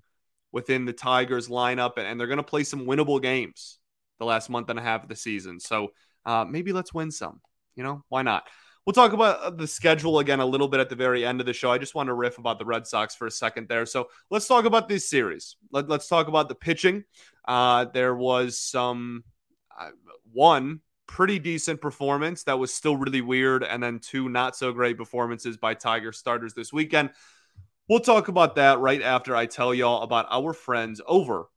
within 0.51 0.85
the 0.85 0.93
Tigers 0.93 1.47
lineup, 1.47 1.93
and, 1.97 2.05
and 2.05 2.19
they're 2.19 2.27
going 2.27 2.37
to 2.37 2.43
play 2.43 2.63
some 2.63 2.85
winnable 2.85 3.21
games 3.21 3.79
the 4.19 4.25
last 4.25 4.49
month 4.49 4.69
and 4.69 4.79
a 4.79 4.81
half 4.81 5.03
of 5.03 5.09
the 5.09 5.15
season. 5.15 5.59
So 5.59 5.91
uh, 6.25 6.45
maybe 6.47 6.73
let's 6.73 6.93
win 6.93 7.11
some. 7.11 7.41
You 7.75 7.83
know, 7.83 8.03
why 8.09 8.21
not? 8.21 8.47
We'll 8.85 8.93
talk 8.93 9.13
about 9.13 9.39
uh, 9.41 9.49
the 9.51 9.67
schedule 9.67 10.19
again 10.19 10.39
a 10.39 10.45
little 10.45 10.67
bit 10.67 10.79
at 10.79 10.89
the 10.89 10.95
very 10.95 11.23
end 11.23 11.39
of 11.39 11.45
the 11.45 11.53
show. 11.53 11.71
I 11.71 11.77
just 11.77 11.95
want 11.95 12.07
to 12.07 12.13
riff 12.13 12.37
about 12.37 12.59
the 12.59 12.65
Red 12.65 12.87
Sox 12.87 13.15
for 13.15 13.27
a 13.27 13.31
second 13.31 13.69
there. 13.69 13.85
So 13.85 14.09
let's 14.29 14.47
talk 14.47 14.65
about 14.65 14.89
this 14.89 15.07
series. 15.09 15.55
Let, 15.71 15.89
us 15.89 16.07
talk 16.07 16.27
about 16.27 16.49
the 16.49 16.55
pitching. 16.55 17.03
Uh, 17.47 17.85
there 17.85 18.15
was 18.15 18.59
some 18.59 19.23
uh, 19.79 19.91
one 20.33 20.81
pretty 21.11 21.39
decent 21.39 21.81
performance 21.81 22.43
that 22.43 22.57
was 22.57 22.73
still 22.73 22.95
really 22.95 23.19
weird, 23.19 23.65
and 23.65 23.83
then 23.83 23.99
two 23.99 24.29
not 24.29 24.55
so 24.55 24.71
great 24.71 24.97
performances 24.97 25.57
by 25.57 25.73
Tiger 25.73 26.13
starters 26.13 26.53
this 26.53 26.71
weekend. 26.71 27.09
We'll 27.89 27.99
talk 27.99 28.29
about 28.29 28.55
that 28.55 28.79
right 28.79 29.01
after 29.01 29.35
I 29.35 29.45
tell 29.45 29.73
y'all 29.73 30.03
about 30.03 30.27
our 30.31 30.53
friends 30.53 31.01
over 31.05 31.49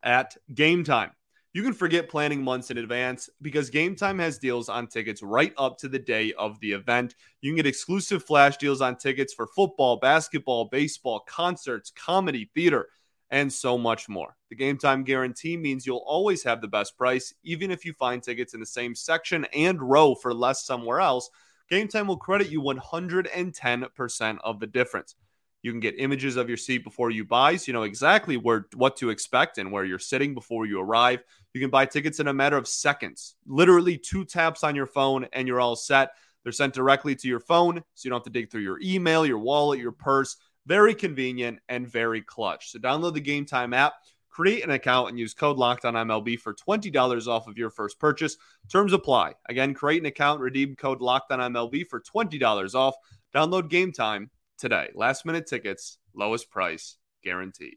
at 0.00 0.36
Gametime. 0.54 1.10
You 1.52 1.64
can 1.64 1.72
forget 1.72 2.08
planning 2.08 2.44
months 2.44 2.70
in 2.70 2.78
advance 2.78 3.28
because 3.42 3.68
Gametime 3.68 4.20
has 4.20 4.38
deals 4.38 4.68
on 4.68 4.86
tickets 4.86 5.24
right 5.24 5.52
up 5.58 5.76
to 5.78 5.88
the 5.88 5.98
day 5.98 6.32
of 6.38 6.60
the 6.60 6.70
event. 6.70 7.16
You 7.40 7.50
can 7.50 7.56
get 7.56 7.66
exclusive 7.66 8.24
flash 8.24 8.58
deals 8.58 8.80
on 8.80 8.96
tickets 8.96 9.34
for 9.34 9.48
football, 9.48 9.96
basketball, 9.96 10.66
baseball, 10.66 11.24
concerts, 11.26 11.90
comedy, 11.90 12.48
theater, 12.54 12.86
and 13.32 13.50
so 13.50 13.78
much 13.78 14.08
more. 14.10 14.36
The 14.50 14.56
Gametime 14.56 15.04
guarantee 15.04 15.56
means 15.56 15.86
you'll 15.86 16.04
always 16.06 16.44
have 16.44 16.60
the 16.60 16.68
best 16.68 16.96
price, 16.96 17.34
even 17.42 17.70
if 17.70 17.84
you 17.84 17.94
find 17.94 18.22
tickets 18.22 18.52
in 18.52 18.60
the 18.60 18.66
same 18.66 18.94
section 18.94 19.46
and 19.54 19.82
row 19.82 20.14
for 20.14 20.34
less 20.34 20.64
somewhere 20.64 21.00
else. 21.00 21.30
Gametime 21.70 22.06
will 22.06 22.18
credit 22.18 22.50
you 22.50 22.60
110% 22.60 24.38
of 24.44 24.60
the 24.60 24.66
difference. 24.66 25.16
You 25.62 25.70
can 25.70 25.80
get 25.80 25.94
images 25.98 26.36
of 26.36 26.48
your 26.48 26.58
seat 26.58 26.84
before 26.84 27.10
you 27.10 27.24
buy, 27.24 27.56
so 27.56 27.68
you 27.68 27.72
know 27.72 27.84
exactly 27.84 28.36
where 28.36 28.66
what 28.74 28.96
to 28.98 29.10
expect 29.10 29.58
and 29.58 29.72
where 29.72 29.84
you're 29.84 29.98
sitting 29.98 30.34
before 30.34 30.66
you 30.66 30.80
arrive. 30.80 31.22
You 31.54 31.60
can 31.60 31.70
buy 31.70 31.86
tickets 31.86 32.20
in 32.20 32.28
a 32.28 32.34
matter 32.34 32.56
of 32.56 32.68
seconds, 32.68 33.36
literally 33.46 33.96
two 33.96 34.24
taps 34.24 34.64
on 34.64 34.74
your 34.74 34.86
phone, 34.86 35.26
and 35.32 35.48
you're 35.48 35.60
all 35.60 35.76
set. 35.76 36.10
They're 36.42 36.52
sent 36.52 36.74
directly 36.74 37.14
to 37.14 37.28
your 37.28 37.40
phone, 37.40 37.82
so 37.94 38.06
you 38.06 38.10
don't 38.10 38.18
have 38.18 38.24
to 38.24 38.30
dig 38.30 38.50
through 38.50 38.62
your 38.62 38.80
email, 38.82 39.24
your 39.24 39.38
wallet, 39.38 39.78
your 39.78 39.92
purse. 39.92 40.36
Very 40.66 40.94
convenient 40.94 41.58
and 41.68 41.88
very 41.88 42.22
clutch. 42.22 42.70
So 42.70 42.78
download 42.78 43.14
the 43.14 43.20
Gametime 43.20 43.74
app, 43.74 43.94
create 44.30 44.62
an 44.62 44.70
account, 44.70 45.08
and 45.08 45.18
use 45.18 45.34
code 45.34 45.56
Locked 45.56 45.84
On 45.84 45.94
MLB 45.94 46.38
for 46.38 46.54
twenty 46.54 46.90
dollars 46.90 47.26
off 47.26 47.48
of 47.48 47.58
your 47.58 47.70
first 47.70 47.98
purchase. 47.98 48.36
Terms 48.70 48.92
apply. 48.92 49.34
Again, 49.48 49.74
create 49.74 50.00
an 50.00 50.06
account, 50.06 50.40
redeem 50.40 50.76
code 50.76 51.00
Locked 51.00 51.32
On 51.32 51.40
MLB 51.52 51.86
for 51.88 52.00
twenty 52.00 52.38
dollars 52.38 52.74
off. 52.74 52.94
Download 53.34 53.68
Gametime 53.68 54.28
today. 54.58 54.90
Last 54.94 55.26
minute 55.26 55.46
tickets, 55.46 55.98
lowest 56.14 56.50
price 56.50 56.96
guaranteed. 57.24 57.76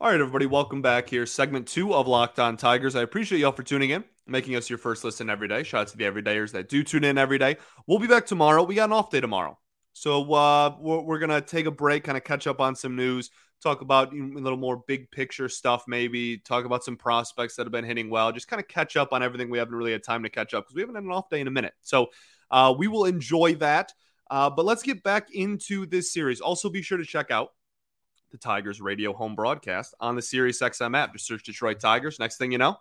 All 0.00 0.08
right, 0.08 0.20
everybody, 0.20 0.46
welcome 0.46 0.80
back 0.80 1.08
here. 1.08 1.26
Segment 1.26 1.66
two 1.66 1.92
of 1.92 2.06
Locked 2.06 2.38
On 2.38 2.56
Tigers. 2.56 2.94
I 2.94 3.02
appreciate 3.02 3.40
y'all 3.40 3.50
for 3.50 3.64
tuning 3.64 3.90
in, 3.90 4.04
making 4.28 4.56
us 4.56 4.68
your 4.68 4.78
first 4.78 5.04
listen 5.04 5.30
every 5.30 5.48
day. 5.48 5.62
Shout 5.62 5.82
out 5.82 5.88
to 5.88 5.96
the 5.96 6.04
everydayers 6.04 6.52
that 6.52 6.68
do 6.68 6.82
tune 6.82 7.04
in 7.04 7.18
every 7.18 7.38
day. 7.38 7.56
We'll 7.86 7.98
be 7.98 8.06
back 8.06 8.26
tomorrow. 8.26 8.62
We 8.62 8.74
got 8.74 8.84
an 8.84 8.92
off 8.92 9.10
day 9.10 9.20
tomorrow. 9.20 9.58
So 9.92 10.32
uh, 10.32 10.76
we're, 10.78 11.00
we're 11.00 11.18
going 11.18 11.30
to 11.30 11.40
take 11.40 11.66
a 11.66 11.70
break, 11.70 12.04
kind 12.04 12.16
of 12.16 12.24
catch 12.24 12.46
up 12.46 12.60
on 12.60 12.76
some 12.76 12.94
news, 12.94 13.30
talk 13.62 13.80
about 13.80 14.12
a 14.12 14.16
little 14.16 14.58
more 14.58 14.84
big 14.86 15.10
picture 15.10 15.48
stuff, 15.48 15.84
maybe 15.88 16.38
talk 16.38 16.64
about 16.64 16.84
some 16.84 16.96
prospects 16.96 17.56
that 17.56 17.66
have 17.66 17.72
been 17.72 17.84
hitting 17.84 18.08
well, 18.08 18.30
just 18.30 18.48
kind 18.48 18.60
of 18.60 18.68
catch 18.68 18.96
up 18.96 19.12
on 19.12 19.22
everything 19.22 19.50
we 19.50 19.58
haven't 19.58 19.74
really 19.74 19.92
had 19.92 20.04
time 20.04 20.22
to 20.22 20.28
catch 20.28 20.54
up 20.54 20.64
because 20.64 20.74
we 20.74 20.82
haven't 20.82 20.94
had 20.94 21.04
an 21.04 21.10
off 21.10 21.28
day 21.28 21.40
in 21.40 21.48
a 21.48 21.50
minute. 21.50 21.74
So 21.82 22.10
uh, 22.50 22.74
we 22.76 22.86
will 22.86 23.06
enjoy 23.06 23.56
that. 23.56 23.92
Uh, 24.30 24.50
but 24.50 24.64
let's 24.64 24.82
get 24.82 25.02
back 25.02 25.32
into 25.32 25.86
this 25.86 26.12
series. 26.12 26.40
Also, 26.40 26.68
be 26.68 26.82
sure 26.82 26.98
to 26.98 27.04
check 27.04 27.30
out 27.30 27.48
the 28.30 28.38
Tigers 28.38 28.80
radio 28.80 29.12
home 29.12 29.34
broadcast 29.34 29.94
on 30.00 30.14
the 30.14 30.22
Sirius 30.22 30.60
XM 30.60 30.96
app. 30.96 31.12
Just 31.12 31.26
search 31.26 31.42
Detroit 31.44 31.80
Tigers. 31.80 32.18
Next 32.18 32.36
thing 32.36 32.52
you 32.52 32.58
know, 32.58 32.76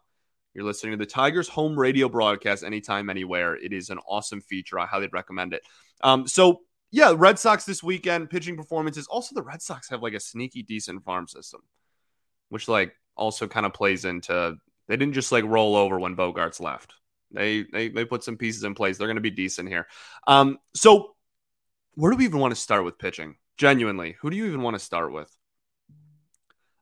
you're 0.57 0.65
listening 0.65 0.93
to 0.93 0.97
the 0.97 1.05
Tigers 1.05 1.47
home 1.47 1.77
radio 1.77 2.09
broadcast 2.09 2.63
anytime, 2.63 3.11
anywhere. 3.11 3.55
It 3.55 3.73
is 3.73 3.91
an 3.91 3.99
awesome 4.09 4.41
feature. 4.41 4.79
I 4.79 4.87
highly 4.87 5.07
recommend 5.13 5.53
it. 5.53 5.61
Um, 6.01 6.27
so, 6.27 6.61
yeah, 6.89 7.13
Red 7.15 7.37
Sox 7.37 7.63
this 7.63 7.83
weekend, 7.83 8.31
pitching 8.31 8.57
performances. 8.57 9.05
Also, 9.05 9.35
the 9.35 9.43
Red 9.43 9.61
Sox 9.61 9.87
have 9.91 10.01
like 10.01 10.15
a 10.15 10.19
sneaky 10.19 10.63
decent 10.63 11.03
farm 11.03 11.27
system, 11.27 11.61
which 12.49 12.67
like 12.67 12.91
also 13.15 13.47
kind 13.47 13.67
of 13.67 13.73
plays 13.73 14.03
into 14.03 14.55
they 14.87 14.97
didn't 14.97 15.13
just 15.13 15.31
like 15.31 15.43
roll 15.43 15.75
over 15.75 15.99
when 15.99 16.15
Bogaerts 16.15 16.59
left. 16.59 16.95
They 17.29 17.65
they 17.71 17.89
they 17.89 18.03
put 18.03 18.23
some 18.23 18.35
pieces 18.35 18.63
in 18.63 18.73
place. 18.73 18.97
They're 18.97 19.05
going 19.07 19.17
to 19.17 19.21
be 19.21 19.29
decent 19.29 19.69
here. 19.69 19.85
Um, 20.25 20.57
so 20.73 21.15
where 21.93 22.09
do 22.11 22.17
we 22.17 22.25
even 22.25 22.39
want 22.39 22.55
to 22.55 22.59
start 22.59 22.83
with 22.83 22.97
pitching? 22.97 23.35
Genuinely, 23.57 24.15
who 24.21 24.31
do 24.31 24.35
you 24.35 24.47
even 24.47 24.63
want 24.63 24.73
to 24.73 24.83
start 24.83 25.13
with? 25.13 25.36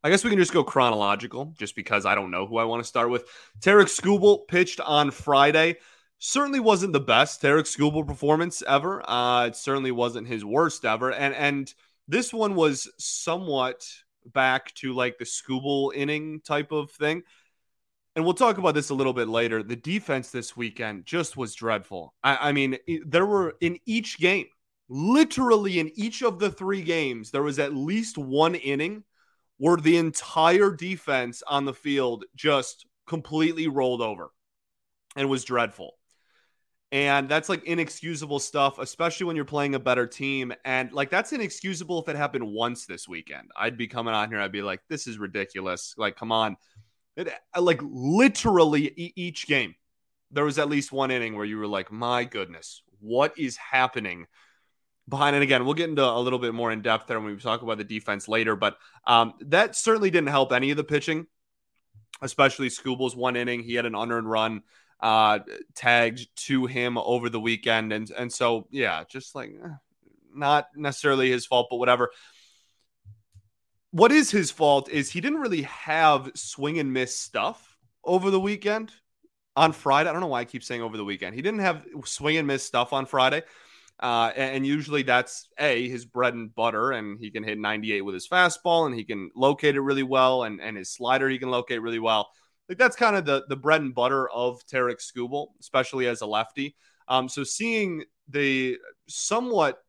I 0.06 0.10
guess 0.10 0.24
we 0.24 0.30
can 0.30 0.38
just 0.38 0.54
go 0.54 0.64
chronological, 0.64 1.56
just 1.58 1.76
because 1.76 2.06
I 2.06 2.14
don't 2.14 2.30
know 2.30 2.46
who 2.46 2.58
I 2.58 2.64
want 2.64 2.84
to 2.84 2.88
start 2.88 3.10
with. 3.10 3.24
Tarek 3.60 3.88
Skubal 3.88 4.48
pitched 4.48 4.80
on 4.80 5.10
Friday. 5.10 5.78
Certainly 6.20 6.60
wasn't 6.60 6.94
the 6.94 7.00
best 7.00 7.42
Tarek 7.42 7.64
Skubal 7.64 8.06
performance 8.06 8.62
ever. 8.68 9.02
Uh, 9.10 9.48
it 9.48 9.56
certainly 9.56 9.90
wasn't 9.90 10.28
his 10.28 10.46
worst 10.46 10.86
ever, 10.86 11.12
and 11.12 11.34
and 11.34 11.74
this 12.08 12.32
one 12.32 12.54
was 12.54 12.88
somewhat 13.00 13.84
back 14.28 14.76
to 14.76 14.94
like 14.94 15.18
the 15.18 15.26
Skubal 15.26 15.92
inning 15.96 16.40
type 16.42 16.72
of 16.72 16.92
thing. 16.92 17.24
And 18.16 18.24
we'll 18.24 18.36
talk 18.36 18.60
about 18.60 18.76
this 18.76 18.92
a 18.92 18.96
little 18.96 19.12
bit 19.12 19.28
later. 19.28 19.64
The 19.64 19.76
defense 19.76 20.30
this 20.30 20.56
weekend 20.56 21.08
just 21.08 21.36
was 21.36 21.56
dreadful. 21.56 22.14
I, 22.24 22.50
I 22.50 22.52
mean, 22.52 22.78
there 23.08 23.26
were 23.26 23.56
in 23.60 23.80
each 23.88 24.20
game, 24.20 24.46
literally 24.88 25.80
in 25.80 25.92
each 25.96 26.22
of 26.22 26.38
the 26.38 26.52
three 26.52 26.84
games, 26.84 27.32
there 27.32 27.42
was 27.42 27.58
at 27.58 27.74
least 27.74 28.20
one 28.20 28.54
inning 28.54 29.04
where 29.58 29.78
the 29.78 29.98
entire 29.98 30.72
defense 30.72 31.44
on 31.48 31.66
the 31.66 31.74
field 31.74 32.26
just 32.36 32.86
completely 33.08 33.68
rolled 33.68 34.02
over 34.02 34.32
and 35.16 35.30
was 35.30 35.44
dreadful. 35.44 35.94
And 36.92 37.28
that's 37.28 37.50
like 37.50 37.64
inexcusable 37.66 38.40
stuff, 38.40 38.80
especially 38.80 39.26
when 39.26 39.36
you're 39.36 39.44
playing 39.44 39.76
a 39.76 39.80
better 39.80 40.08
team. 40.08 40.54
And 40.64 40.92
like 40.94 41.10
that's 41.10 41.34
inexcusable 41.34 42.02
if 42.02 42.10
it 42.10 42.16
happened 42.16 42.48
once 42.48 42.86
this 42.86 43.08
weekend. 43.08 43.52
I'd 43.58 43.78
be 43.78 43.88
coming 43.88 44.14
on 44.14 44.30
here, 44.30 44.40
I'd 44.40 44.52
be 44.52 44.62
like, 44.62 44.82
this 44.88 45.08
is 45.08 45.18
ridiculous. 45.18 45.96
Like, 45.98 46.16
come 46.16 46.32
on. 46.32 46.58
It, 47.18 47.30
uh, 47.56 47.62
like 47.62 47.82
literally 47.84 48.94
each 49.16 49.48
game, 49.48 49.76
there 50.32 50.46
was 50.46 50.60
at 50.60 50.70
least 50.70 50.92
one 50.92 51.12
inning 51.12 51.36
where 51.36 51.46
you 51.46 51.58
were 51.58 51.68
like, 51.68 51.92
my 51.92 52.24
goodness, 52.24 52.82
what 53.00 53.38
is 53.38 53.58
happening 53.58 54.28
behind. 55.08 55.36
And 55.36 55.44
again, 55.44 55.66
we'll 55.66 55.74
get 55.74 55.90
into 55.90 56.04
a 56.04 56.20
little 56.20 56.40
bit 56.40 56.54
more 56.54 56.72
in 56.72 56.82
depth 56.82 57.08
there 57.08 57.20
when 57.20 57.34
we 57.34 57.40
talk 57.40 57.62
about 57.62 57.78
the 57.78 57.84
defense 57.84 58.28
later. 58.28 58.56
But 58.56 58.78
um, 59.06 59.34
that 59.42 59.76
certainly 59.76 60.10
didn't 60.10 60.30
help 60.30 60.52
any 60.52 60.72
of 60.72 60.78
the 60.78 60.84
pitching, 60.84 61.28
especially 62.22 62.70
Skubal's 62.70 63.16
one 63.16 63.36
inning. 63.36 63.64
He 63.64 63.76
had 63.76 63.86
an 63.86 63.96
unearned 63.96 64.30
run 64.30 64.64
uh, 65.00 65.40
tagged 65.76 66.28
to 66.36 66.66
him 66.66 66.98
over 66.98 67.30
the 67.30 67.40
weekend, 67.40 67.94
and 67.94 68.10
and 68.12 68.32
so 68.32 68.68
yeah, 68.72 69.04
just 69.08 69.36
like 69.36 69.50
eh, 69.50 69.70
not 70.34 70.68
necessarily 70.76 71.30
his 71.30 71.46
fault, 71.46 71.68
but 71.70 71.78
whatever. 71.78 72.12
What 73.92 74.12
is 74.12 74.30
his 74.30 74.52
fault 74.52 74.90
is 74.90 75.10
he 75.10 75.22
didn't 75.22 75.40
really 75.40 75.62
have 75.62 76.32
swing 76.36 76.80
and 76.80 76.92
miss 76.92 77.18
stuff 77.18 77.78
over 78.04 78.30
the 78.30 78.40
weekend 78.40 78.92
on 79.56 79.72
Friday. 79.72 80.10
I 80.10 80.12
don't 80.12 80.22
know 80.22 80.28
why 80.28 80.42
I 80.42 80.46
keep 80.46 80.64
saying 80.64 80.82
over 80.82 80.98
the 80.98 81.06
weekend. 81.06 81.36
He 81.36 81.42
didn't 81.42 81.62
have 81.62 81.86
swing 82.04 82.36
and 82.38 82.48
miss 82.48 82.64
stuff 82.64 82.92
on 82.92 83.06
Friday. 83.06 83.44
Uh, 84.00 84.32
and 84.36 84.66
usually 84.66 85.04
that's 85.04 85.48
a 85.58 85.88
his 85.88 86.06
bread 86.06 86.34
and 86.34 86.54
butter, 86.54 86.92
and 86.92 87.18
he 87.20 87.32
can 87.32 87.44
hit 87.44 87.58
98 87.58 88.02
with 88.02 88.14
his 88.14 88.28
fastball, 88.28 88.86
and 88.86 88.96
he 88.96 89.06
can 89.06 89.32
locate 89.36 89.76
it 89.76 89.82
really 89.82 90.04
well, 90.04 90.44
and 90.44 90.60
and 90.60 90.76
his 90.78 90.92
slider 90.92 91.30
he 91.30 91.40
can 91.40 91.50
locate 91.50 91.82
really 91.82 92.00
well. 92.00 92.30
Like 92.68 92.78
that's 92.78 92.96
kind 92.96 93.16
of 93.16 93.26
the 93.26 93.46
the 93.48 93.56
bread 93.56 93.82
and 93.82 93.96
butter 93.96 94.30
of 94.30 94.66
Tarek 94.68 95.00
Skubal, 95.00 95.48
especially 95.62 96.08
as 96.08 96.22
a 96.22 96.26
lefty. 96.26 96.76
Um, 97.08 97.30
so 97.30 97.44
seeing 97.44 98.04
the 98.28 98.78
somewhat 99.08 99.80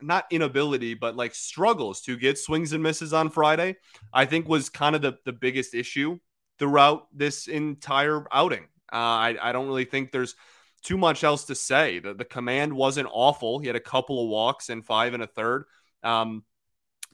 not 0.00 0.26
inability, 0.30 0.94
but 0.94 1.14
like 1.14 1.34
struggles 1.34 2.00
to 2.02 2.16
get 2.16 2.38
swings 2.38 2.72
and 2.72 2.82
misses 2.82 3.12
on 3.12 3.30
Friday, 3.30 3.76
I 4.12 4.24
think 4.24 4.48
was 4.48 4.68
kind 4.68 4.96
of 4.96 5.02
the 5.02 5.18
the 5.24 5.32
biggest 5.32 5.74
issue 5.74 6.18
throughout 6.58 7.06
this 7.12 7.46
entire 7.46 8.26
outing. 8.32 8.64
Uh, 8.92 8.96
I 8.96 9.36
I 9.40 9.52
don't 9.52 9.68
really 9.68 9.84
think 9.84 10.10
there's 10.10 10.34
too 10.82 10.98
much 10.98 11.24
else 11.24 11.44
to 11.44 11.54
say. 11.54 11.98
The, 11.98 12.14
the 12.14 12.24
command 12.24 12.72
wasn't 12.72 13.08
awful. 13.10 13.58
He 13.58 13.66
had 13.66 13.76
a 13.76 13.80
couple 13.80 14.22
of 14.22 14.28
walks 14.28 14.68
and 14.68 14.84
five 14.84 15.14
and 15.14 15.22
a 15.22 15.26
third. 15.26 15.64
Um, 16.02 16.44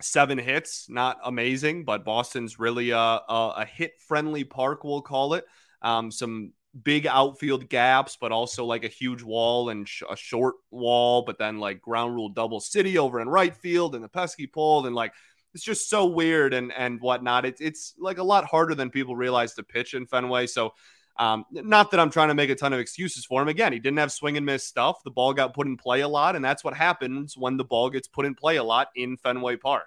seven 0.01 0.39
hits, 0.39 0.89
not 0.89 1.19
amazing, 1.25 1.85
but 1.85 2.05
Boston's 2.05 2.59
really 2.59 2.91
a, 2.91 2.99
a, 2.99 3.55
a 3.59 3.67
hit 3.67 4.01
friendly 4.07 4.45
park, 4.45 4.85
we'll 4.85 5.03
call 5.03 5.35
it. 5.35 5.45
Um, 5.83 6.11
some 6.11 6.53
big 6.83 7.07
outfield 7.07 7.69
gaps, 7.69 8.17
but 8.21 8.33
also 8.33 8.65
like 8.65 8.85
a 8.85 8.89
huge 8.89 9.23
wall 9.23 9.69
and 9.69 9.89
sh- 9.89 10.03
a 10.09 10.17
short 10.17 10.57
wall, 10.71 11.23
but 11.23 11.39
then 11.39 11.59
like 11.59 11.81
ground 11.81 12.15
rule 12.15 12.29
double 12.29 12.61
city 12.61 12.99
over 12.99 13.21
in 13.21 13.29
right 13.29 13.55
field 13.55 13.95
and 13.95 14.05
the 14.05 14.09
pesky 14.09 14.47
pole. 14.47 14.87
And 14.87 14.95
like, 14.95 15.13
it's 15.55 15.65
just 15.65 15.89
so 15.89 16.07
weird 16.07 16.55
and, 16.55 16.73
and 16.73 17.01
whatnot. 17.01 17.45
It's, 17.45 17.61
it's 17.61 17.95
like 17.99 18.19
a 18.19 18.23
lot 18.23 18.45
harder 18.45 18.75
than 18.75 18.91
people 18.91 19.17
realize 19.17 19.55
to 19.55 19.63
pitch 19.63 19.95
in 19.95 20.07
Fenway. 20.07 20.47
So, 20.47 20.75
um, 21.19 21.45
not 21.51 21.91
that 21.91 22.01
I'm 22.01 22.11
trying 22.11 22.29
to 22.29 22.35
make 22.35 22.51
a 22.51 22.55
ton 22.55 22.73
of 22.73 22.79
excuses 22.79 23.25
for 23.25 23.43
him. 23.43 23.49
Again, 23.49 23.73
he 23.73 23.81
didn't 23.81 23.99
have 23.99 24.13
swing 24.13 24.37
and 24.37 24.47
miss 24.47 24.65
stuff. 24.65 25.03
The 25.03 25.11
ball 25.11 25.33
got 25.35 25.55
put 25.55 25.67
in 25.67 25.77
play 25.77 26.01
a 26.01 26.09
lot, 26.09 26.37
and 26.37 26.45
that's 26.45 26.63
what 26.63 26.75
happens 26.75 27.37
when 27.37 27.57
the 27.57 27.65
ball 27.65 27.91
gets 27.91 28.07
put 28.07 28.25
in 28.25 28.35
play 28.35 28.57
a 28.57 28.65
lot 28.65 28.89
in 28.95 29.17
Fenway 29.17 29.57
Park. 29.57 29.87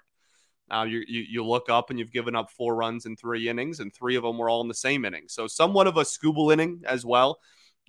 Now 0.69 0.83
you, 0.83 1.03
you, 1.07 1.21
you 1.21 1.45
look 1.45 1.69
up 1.69 1.89
and 1.89 1.99
you've 1.99 2.11
given 2.11 2.35
up 2.35 2.49
four 2.51 2.75
runs 2.75 3.05
in 3.05 3.15
three 3.15 3.47
innings, 3.47 3.79
and 3.79 3.93
three 3.93 4.15
of 4.15 4.23
them 4.23 4.37
were 4.37 4.49
all 4.49 4.61
in 4.61 4.67
the 4.67 4.73
same 4.73 5.05
inning. 5.05 5.25
So 5.27 5.47
somewhat 5.47 5.87
of 5.87 5.97
a 5.97 6.03
Skubal 6.03 6.51
inning 6.51 6.83
as 6.85 7.05
well. 7.05 7.39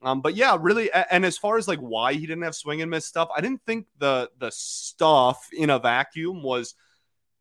Um, 0.04 0.20
but 0.20 0.34
yeah, 0.34 0.56
really, 0.60 0.90
and 0.92 1.24
as 1.24 1.38
far 1.38 1.58
as 1.58 1.68
like 1.68 1.78
why 1.78 2.14
he 2.14 2.26
didn't 2.26 2.42
have 2.42 2.56
swing 2.56 2.82
and 2.82 2.90
miss 2.90 3.06
stuff, 3.06 3.28
I 3.36 3.40
didn't 3.40 3.62
think 3.66 3.86
the 3.98 4.30
the 4.38 4.50
stuff 4.50 5.48
in 5.52 5.70
a 5.70 5.78
vacuum 5.78 6.42
was 6.42 6.74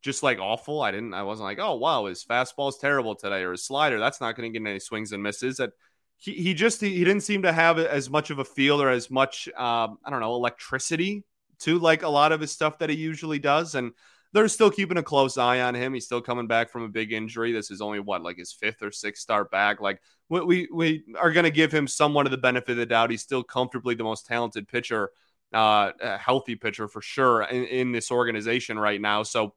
just 0.02 0.24
like 0.24 0.40
awful. 0.40 0.82
I 0.82 0.92
didn't, 0.92 1.14
I 1.14 1.24
wasn't 1.24 1.46
like, 1.46 1.60
oh, 1.60 1.76
wow, 1.76 2.06
his 2.06 2.24
fastball's 2.24 2.78
terrible 2.78 3.16
today 3.16 3.44
or 3.44 3.52
his 3.52 3.66
slider. 3.66 4.00
That's 4.00 4.22
not 4.22 4.36
going 4.36 4.52
to 4.52 4.60
get 4.60 4.68
any 4.68 4.80
swings 4.80 5.12
and 5.12 5.24
misses. 5.24 5.58
That 5.58 5.72
he, 6.22 6.34
he 6.34 6.54
just, 6.54 6.80
he, 6.80 6.96
he, 6.98 7.04
didn't 7.04 7.24
seem 7.24 7.42
to 7.42 7.52
have 7.52 7.78
as 7.80 8.10
much 8.10 8.30
of 8.30 8.40
a 8.40 8.46
feel 8.46 8.82
or 8.82 8.90
as 8.90 9.12
much, 9.12 9.48
um, 9.58 9.98
I 10.06 10.10
don't 10.10 10.22
know, 10.22 10.36
electricity 10.36 11.24
to 11.60 11.78
like 11.80 12.04
a 12.04 12.10
lot 12.10 12.32
of 12.32 12.40
his 12.40 12.52
stuff 12.52 12.80
that 12.80 12.90
he 12.90 12.96
usually 12.96 13.40
does. 13.40 13.76
And 13.76 13.92
they're 14.32 14.48
still 14.48 14.72
keeping 14.72 14.98
a 14.98 15.04
close 15.04 15.38
eye 15.38 15.60
on 15.60 15.76
him. 15.76 15.94
He's 15.94 16.06
still 16.06 16.22
coming 16.22 16.48
back 16.48 16.70
from 16.70 16.84
a 16.84 16.90
big 16.90 17.12
injury. 17.12 17.52
This 17.52 17.72
is 17.72 17.82
only 17.82 18.00
what, 18.00 18.22
like 18.22 18.38
his 18.38 18.54
fifth 18.54 18.82
or 18.82 18.92
sixth 18.92 19.22
start 19.22 19.52
back. 19.52 19.82
Like 19.82 20.02
we, 20.30 20.42
we, 20.42 20.70
we 20.72 21.04
are 21.20 21.32
going 21.32 21.44
to 21.44 21.52
give 21.52 21.72
him 21.72 21.88
somewhat 21.88 22.28
of 22.28 22.32
the 22.32 22.38
benefit 22.38 22.72
of 22.72 22.78
the 22.78 22.86
doubt. 22.86 23.10
He's 23.10 23.22
still 23.22 23.44
comfortably 23.44 23.96
the 23.96 24.04
most 24.04 24.26
talented 24.26 24.70
pitcher 24.70 25.12
uh, 25.54 25.92
a 26.00 26.18
healthy 26.18 26.56
pitcher 26.56 26.88
for 26.88 27.02
sure 27.02 27.44
in, 27.44 27.66
in, 27.66 27.92
this 27.92 28.12
organization 28.12 28.80
right 28.80 29.02
now. 29.02 29.24
So 29.24 29.54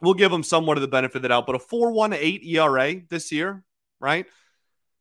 we'll 0.00 0.14
give 0.14 0.32
him 0.32 0.42
somewhat 0.42 0.76
of 0.76 0.82
the 0.82 0.88
benefit 0.88 1.16
of 1.16 1.22
the 1.22 1.28
doubt. 1.28 1.46
But 1.46 1.56
a 1.56 1.58
4.18 1.58 2.44
ERA 2.44 3.00
this 3.08 3.32
year, 3.32 3.64
right? 4.00 4.26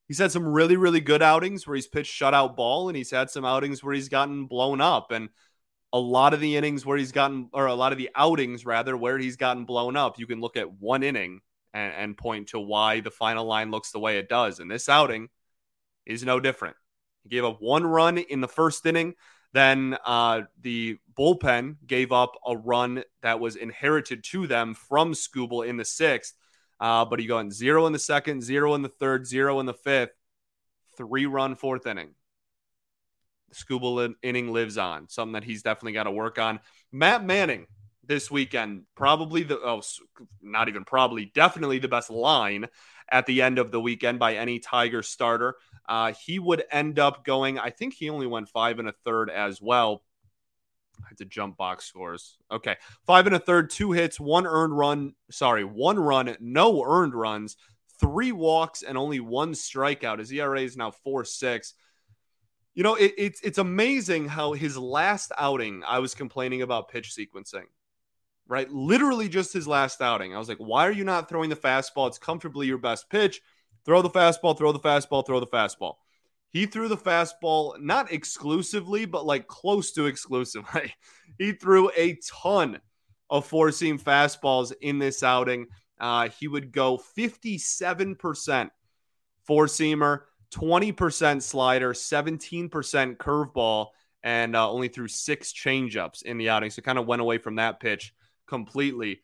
He's 0.08 0.20
had 0.20 0.32
some 0.32 0.48
really, 0.48 0.78
really 0.78 1.02
good 1.02 1.22
outings 1.22 1.68
where 1.68 1.76
he's 1.76 1.88
pitched 1.88 2.20
shutout 2.20 2.56
ball, 2.56 2.90
and 2.90 2.98
he's 2.98 3.12
had 3.12 3.30
some 3.30 3.46
outings 3.46 3.84
where 3.84 3.94
he's 3.94 4.10
gotten 4.10 4.46
blown 4.46 4.82
up. 4.82 5.12
And 5.12 5.30
a 5.92 6.00
lot 6.00 6.34
of 6.34 6.40
the 6.40 6.56
innings 6.56 6.86
where 6.86 6.98
he's 6.98 7.12
gotten, 7.12 7.50
or 7.54 7.66
a 7.66 7.74
lot 7.74 7.92
of 7.92 7.98
the 7.98 8.10
outings 8.16 8.66
rather, 8.66 8.96
where 8.96 9.18
he's 9.18 9.36
gotten 9.36 9.66
blown 9.66 9.98
up, 9.98 10.20
you 10.20 10.28
can 10.28 10.40
look 10.40 10.58
at 10.58 10.72
one 10.72 11.04
inning 11.04 11.42
and, 11.74 11.94
and 11.94 12.18
point 12.18 12.50
to 12.50 12.60
why 12.60 13.02
the 13.02 13.12
final 13.12 13.46
line 13.46 13.72
looks 13.72 13.92
the 13.92 14.00
way 14.00 14.18
it 14.18 14.30
does. 14.30 14.60
And 14.60 14.72
this 14.72 14.90
outing 14.90 15.30
is 16.06 16.24
no 16.24 16.40
different. 16.40 16.78
He 17.24 17.30
gave 17.30 17.44
up 17.44 17.62
one 17.62 17.86
run 17.86 18.18
in 18.18 18.42
the 18.42 18.48
first 18.48 18.86
inning 18.86 19.16
then 19.54 19.98
uh, 20.06 20.42
the 20.62 20.98
bullpen 21.18 21.78
gave 21.86 22.12
up 22.12 22.36
a 22.46 22.56
run 22.56 23.04
that 23.22 23.40
was 23.40 23.56
inherited 23.56 24.24
to 24.26 24.48
them 24.48 24.74
from 24.74 25.14
Skubal 25.14 25.68
in 25.68 25.78
the 25.78 25.86
sixth. 25.86 26.36
Uh, 26.80 27.06
but 27.06 27.20
he 27.20 27.26
got 27.26 27.52
zero 27.52 27.86
in 27.88 27.94
the 27.94 28.00
second, 28.00 28.44
zero 28.44 28.74
in 28.76 28.82
the 28.82 28.90
third, 28.90 29.26
zero 29.26 29.60
in 29.60 29.66
the 29.66 29.74
fifth, 29.74 30.12
three 30.96 31.26
run 31.26 31.56
fourth 31.56 31.88
inning. 31.88 32.16
Skubal 33.54 34.14
inning 34.22 34.52
lives 34.52 34.78
on, 34.78 35.10
something 35.10 35.34
that 35.34 35.44
he's 35.44 35.64
definitely 35.64 35.94
got 35.94 36.04
to 36.04 36.12
work 36.12 36.38
on. 36.38 36.60
Matt 36.92 37.24
Manning 37.24 37.68
this 38.06 38.30
weekend, 38.30 38.84
probably 38.96 39.44
the, 39.44 39.58
oh, 39.60 39.82
not 40.42 40.70
even 40.70 40.84
probably, 40.84 41.26
definitely 41.26 41.80
the 41.80 41.88
best 41.88 42.10
line 42.10 42.68
at 43.10 43.26
the 43.26 43.42
end 43.42 43.60
of 43.60 43.72
the 43.72 43.80
weekend 43.80 44.20
by 44.20 44.36
any 44.36 44.60
Tiger 44.60 45.02
starter. 45.02 45.56
Uh, 45.88 46.14
he 46.26 46.40
would 46.40 46.64
end 46.72 47.00
up 47.00 47.24
going, 47.24 47.58
I 47.58 47.70
think 47.70 47.94
he 47.94 48.10
only 48.10 48.28
went 48.28 48.50
five 48.50 48.80
and 48.80 48.90
a 48.90 48.94
third 49.06 49.30
as 49.30 49.62
well. 49.62 50.04
Had 51.08 51.18
to 51.18 51.26
jump 51.26 51.58
box 51.58 51.86
scores. 51.86 52.38
Okay. 52.52 52.76
Five 53.06 53.28
and 53.28 53.36
a 53.36 53.40
third, 53.40 53.70
two 53.70 53.92
hits, 53.92 54.20
one 54.20 54.46
earned 54.48 54.78
run. 54.78 55.14
Sorry, 55.32 55.64
one 55.64 56.00
run, 56.00 56.36
no 56.40 56.84
earned 56.84 57.14
runs, 57.14 57.58
three 58.00 58.32
walks, 58.32 58.84
and 58.84 58.98
only 58.98 59.20
one 59.20 59.54
strikeout. 59.54 60.20
His 60.20 60.32
ERA 60.32 60.62
is 60.62 60.78
now 60.78 60.92
4 60.92 61.26
6. 61.26 61.74
You 62.76 62.84
know, 62.84 62.96
it, 62.96 63.14
it's 63.18 63.42
it's 63.42 63.58
amazing 63.58 64.28
how 64.28 64.54
his 64.54 64.78
last 64.78 65.32
outing, 65.38 65.84
I 65.86 66.00
was 66.00 66.14
complaining 66.14 66.62
about 66.62 66.90
pitch 66.90 67.16
sequencing, 67.18 67.66
right? 68.48 68.70
Literally 68.70 69.30
just 69.30 69.52
his 69.52 69.68
last 69.68 70.02
outing. 70.02 70.36
I 70.36 70.38
was 70.38 70.48
like, 70.48 70.60
why 70.60 70.88
are 70.88 70.92
you 70.92 71.04
not 71.04 71.28
throwing 71.28 71.50
the 71.50 71.56
fastball? 71.56 72.08
It's 72.08 72.20
comfortably 72.20 72.68
your 72.68 72.78
best 72.78 73.10
pitch. 73.10 73.42
Throw 73.84 74.02
the 74.02 74.10
fastball, 74.10 74.56
throw 74.56 74.72
the 74.74 74.80
fastball, 74.80 75.26
throw 75.26 75.40
the 75.40 75.48
fastball. 75.48 75.96
He 76.52 76.66
threw 76.66 76.88
the 76.88 76.98
fastball 76.98 77.80
not 77.80 78.12
exclusively, 78.12 79.06
but 79.06 79.26
like 79.26 79.48
close 79.48 79.92
to 79.94 80.06
exclusively. 80.06 80.94
he 81.38 81.52
threw 81.52 81.92
a 81.96 82.18
ton 82.26 82.80
of 83.30 83.46
four 83.46 83.72
seam 83.72 84.00
fastballs 84.00 84.74
in 84.82 85.00
this 85.00 85.24
outing. 85.24 85.68
Uh, 86.00 86.30
he 86.30 86.48
would 86.48 86.72
go 86.72 87.02
57% 87.18 88.70
four 89.48 89.66
seamer, 89.66 90.22
20% 90.52 91.42
slider, 91.42 91.94
17% 91.94 93.18
curveball, 93.18 93.88
and 94.24 94.56
uh, 94.56 94.70
only 94.70 94.90
threw 94.90 95.08
six 95.08 95.54
changeups 95.54 96.24
in 96.24 96.38
the 96.38 96.50
outing. 96.50 96.70
So 96.70 96.82
kind 96.82 97.00
of 97.00 97.08
went 97.08 97.22
away 97.22 97.38
from 97.38 97.56
that 97.56 97.80
pitch 97.80 98.14
completely. 98.48 99.22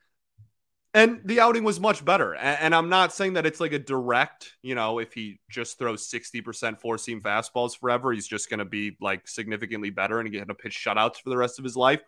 And 0.95 1.21
the 1.25 1.39
outing 1.39 1.63
was 1.63 1.79
much 1.79 2.05
better. 2.05 2.35
And, 2.35 2.75
I'm 2.75 2.87
not 2.87 3.13
saying 3.13 3.33
that 3.33 3.47
it's 3.47 3.59
like 3.59 3.73
a 3.73 3.79
direct, 3.79 4.53
you 4.61 4.75
know, 4.75 4.99
if 4.99 5.11
he 5.13 5.39
just 5.49 5.79
throws 5.79 6.07
60% 6.07 6.79
four 6.79 6.99
seam 6.99 7.19
fastballs 7.19 7.75
forever, 7.75 8.11
he's 8.11 8.27
just 8.27 8.47
going 8.47 8.59
to 8.59 8.65
be 8.65 8.95
like 9.01 9.27
significantly 9.27 9.89
better 9.89 10.19
and 10.19 10.31
get 10.31 10.47
to 10.47 10.53
pitch 10.53 10.79
shutouts 10.85 11.19
for 11.19 11.31
the 11.31 11.37
rest 11.37 11.57
of 11.57 11.65
his 11.65 11.75
life. 11.75 12.01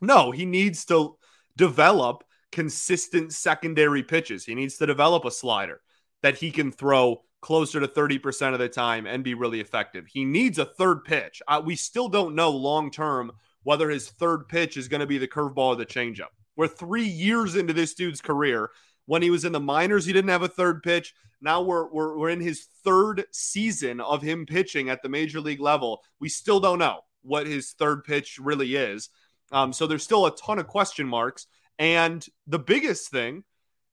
No, 0.00 0.30
he 0.30 0.46
needs 0.46 0.86
to 0.86 1.16
develop 1.56 2.24
consistent 2.50 3.34
secondary 3.34 4.02
pitches. 4.02 4.46
He 4.46 4.54
needs 4.54 4.78
to 4.78 4.86
develop 4.86 5.26
a 5.26 5.30
slider 5.30 5.82
that 6.22 6.38
he 6.38 6.50
can 6.50 6.72
throw 6.72 7.22
closer 7.42 7.80
to 7.80 7.88
30% 7.88 8.54
of 8.54 8.58
the 8.58 8.68
time 8.68 9.06
and 9.06 9.24
be 9.24 9.34
really 9.34 9.60
effective. 9.60 10.06
He 10.06 10.24
needs 10.24 10.58
a 10.58 10.64
third 10.64 11.04
pitch. 11.04 11.42
Uh, 11.46 11.60
we 11.64 11.76
still 11.76 12.08
don't 12.08 12.34
know 12.34 12.50
long 12.50 12.90
term 12.90 13.32
whether 13.62 13.90
his 13.90 14.08
third 14.08 14.48
pitch 14.48 14.76
is 14.76 14.88
going 14.88 15.00
to 15.00 15.06
be 15.06 15.18
the 15.18 15.28
curveball 15.28 15.58
or 15.58 15.76
the 15.76 15.86
changeup. 15.86 16.32
We're 16.60 16.68
three 16.68 17.06
years 17.08 17.56
into 17.56 17.72
this 17.72 17.94
dude's 17.94 18.20
career. 18.20 18.70
When 19.06 19.22
he 19.22 19.30
was 19.30 19.46
in 19.46 19.52
the 19.52 19.58
minors, 19.58 20.04
he 20.04 20.12
didn't 20.12 20.28
have 20.28 20.42
a 20.42 20.48
third 20.48 20.82
pitch. 20.82 21.14
Now 21.40 21.62
we're, 21.62 21.88
we're, 21.88 22.18
we're 22.18 22.28
in 22.28 22.42
his 22.42 22.66
third 22.84 23.24
season 23.32 23.98
of 23.98 24.20
him 24.20 24.44
pitching 24.44 24.90
at 24.90 25.02
the 25.02 25.08
major 25.08 25.40
league 25.40 25.62
level. 25.62 26.02
We 26.18 26.28
still 26.28 26.60
don't 26.60 26.78
know 26.78 27.00
what 27.22 27.46
his 27.46 27.72
third 27.72 28.04
pitch 28.04 28.38
really 28.38 28.76
is. 28.76 29.08
Um, 29.50 29.72
so 29.72 29.86
there's 29.86 30.02
still 30.02 30.26
a 30.26 30.36
ton 30.36 30.58
of 30.58 30.66
question 30.66 31.08
marks. 31.08 31.46
And 31.78 32.26
the 32.46 32.58
biggest 32.58 33.10
thing 33.10 33.44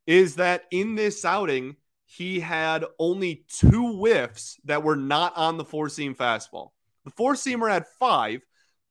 is 0.06 0.36
that 0.36 0.64
in 0.70 0.96
this 0.96 1.24
outing, 1.24 1.78
he 2.06 2.42
had 2.42 2.84
only 3.00 3.46
two 3.48 3.94
whiffs 3.94 4.60
that 4.66 4.84
were 4.84 4.98
not 4.98 5.32
on 5.38 5.56
the 5.56 5.64
four 5.64 5.88
seam 5.88 6.16
fastball. 6.16 6.72
The 7.06 7.12
four 7.12 7.36
seamer 7.36 7.72
had 7.72 7.86
five, 7.98 8.42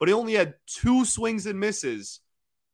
but 0.00 0.08
he 0.08 0.14
only 0.14 0.32
had 0.32 0.54
two 0.66 1.04
swings 1.04 1.44
and 1.44 1.60
misses 1.60 2.20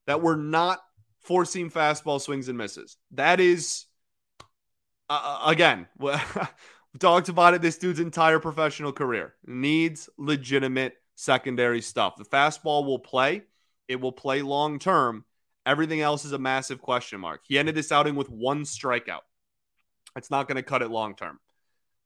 that 0.07 0.23
were 0.23 0.37
not 0.37 0.79
four 1.23 1.45
seam 1.45 1.71
fastball 1.71 2.21
swings 2.21 2.49
and 2.49 2.59
misses. 2.59 2.97
That 3.13 3.41
is, 3.41 3.87
uh, 5.09 5.41
uh 5.45 5.51
again, 5.51 5.89
we 5.99 6.13
talked 6.99 7.29
about 7.29 7.55
it 7.55 7.63
this 7.63 7.79
dude's 7.79 8.01
entire 8.01 8.39
professional 8.39 8.93
career. 8.93 9.35
Needs 9.47 10.09
legitimate 10.19 10.97
secondary 11.15 11.81
stuff. 11.81 12.17
The 12.17 12.25
fastball 12.25 12.85
will 12.85 12.99
play, 12.99 13.43
it 13.89 14.01
will 14.01 14.13
play 14.13 14.43
long 14.43 14.79
term. 14.79 15.25
Everything 15.65 16.01
else 16.01 16.25
is 16.25 16.33
a 16.33 16.39
massive 16.39 16.83
question 16.83 17.21
mark. 17.21 17.43
He 17.45 17.57
ended 17.57 17.77
this 17.77 17.93
outing 17.93 18.17
with 18.17 18.29
one 18.29 18.65
strikeout. 18.65 19.21
It's 20.17 20.31
not 20.31 20.49
going 20.49 20.57
to 20.57 20.63
cut 20.63 20.83
it 20.83 20.91
long 20.91 21.15
term. 21.15 21.39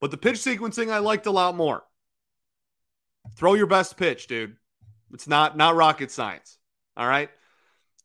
But 0.00 0.10
the 0.10 0.18
pitch 0.18 0.36
sequencing 0.36 0.92
I 0.92 0.98
liked 0.98 1.26
a 1.26 1.30
lot 1.30 1.56
more. 1.56 1.82
Throw 3.34 3.54
your 3.54 3.66
best 3.66 3.96
pitch, 3.96 4.26
dude. 4.26 4.56
It's 5.12 5.26
not 5.26 5.56
not 5.56 5.74
rocket 5.74 6.10
science. 6.10 6.58
All 6.96 7.08
right. 7.08 7.30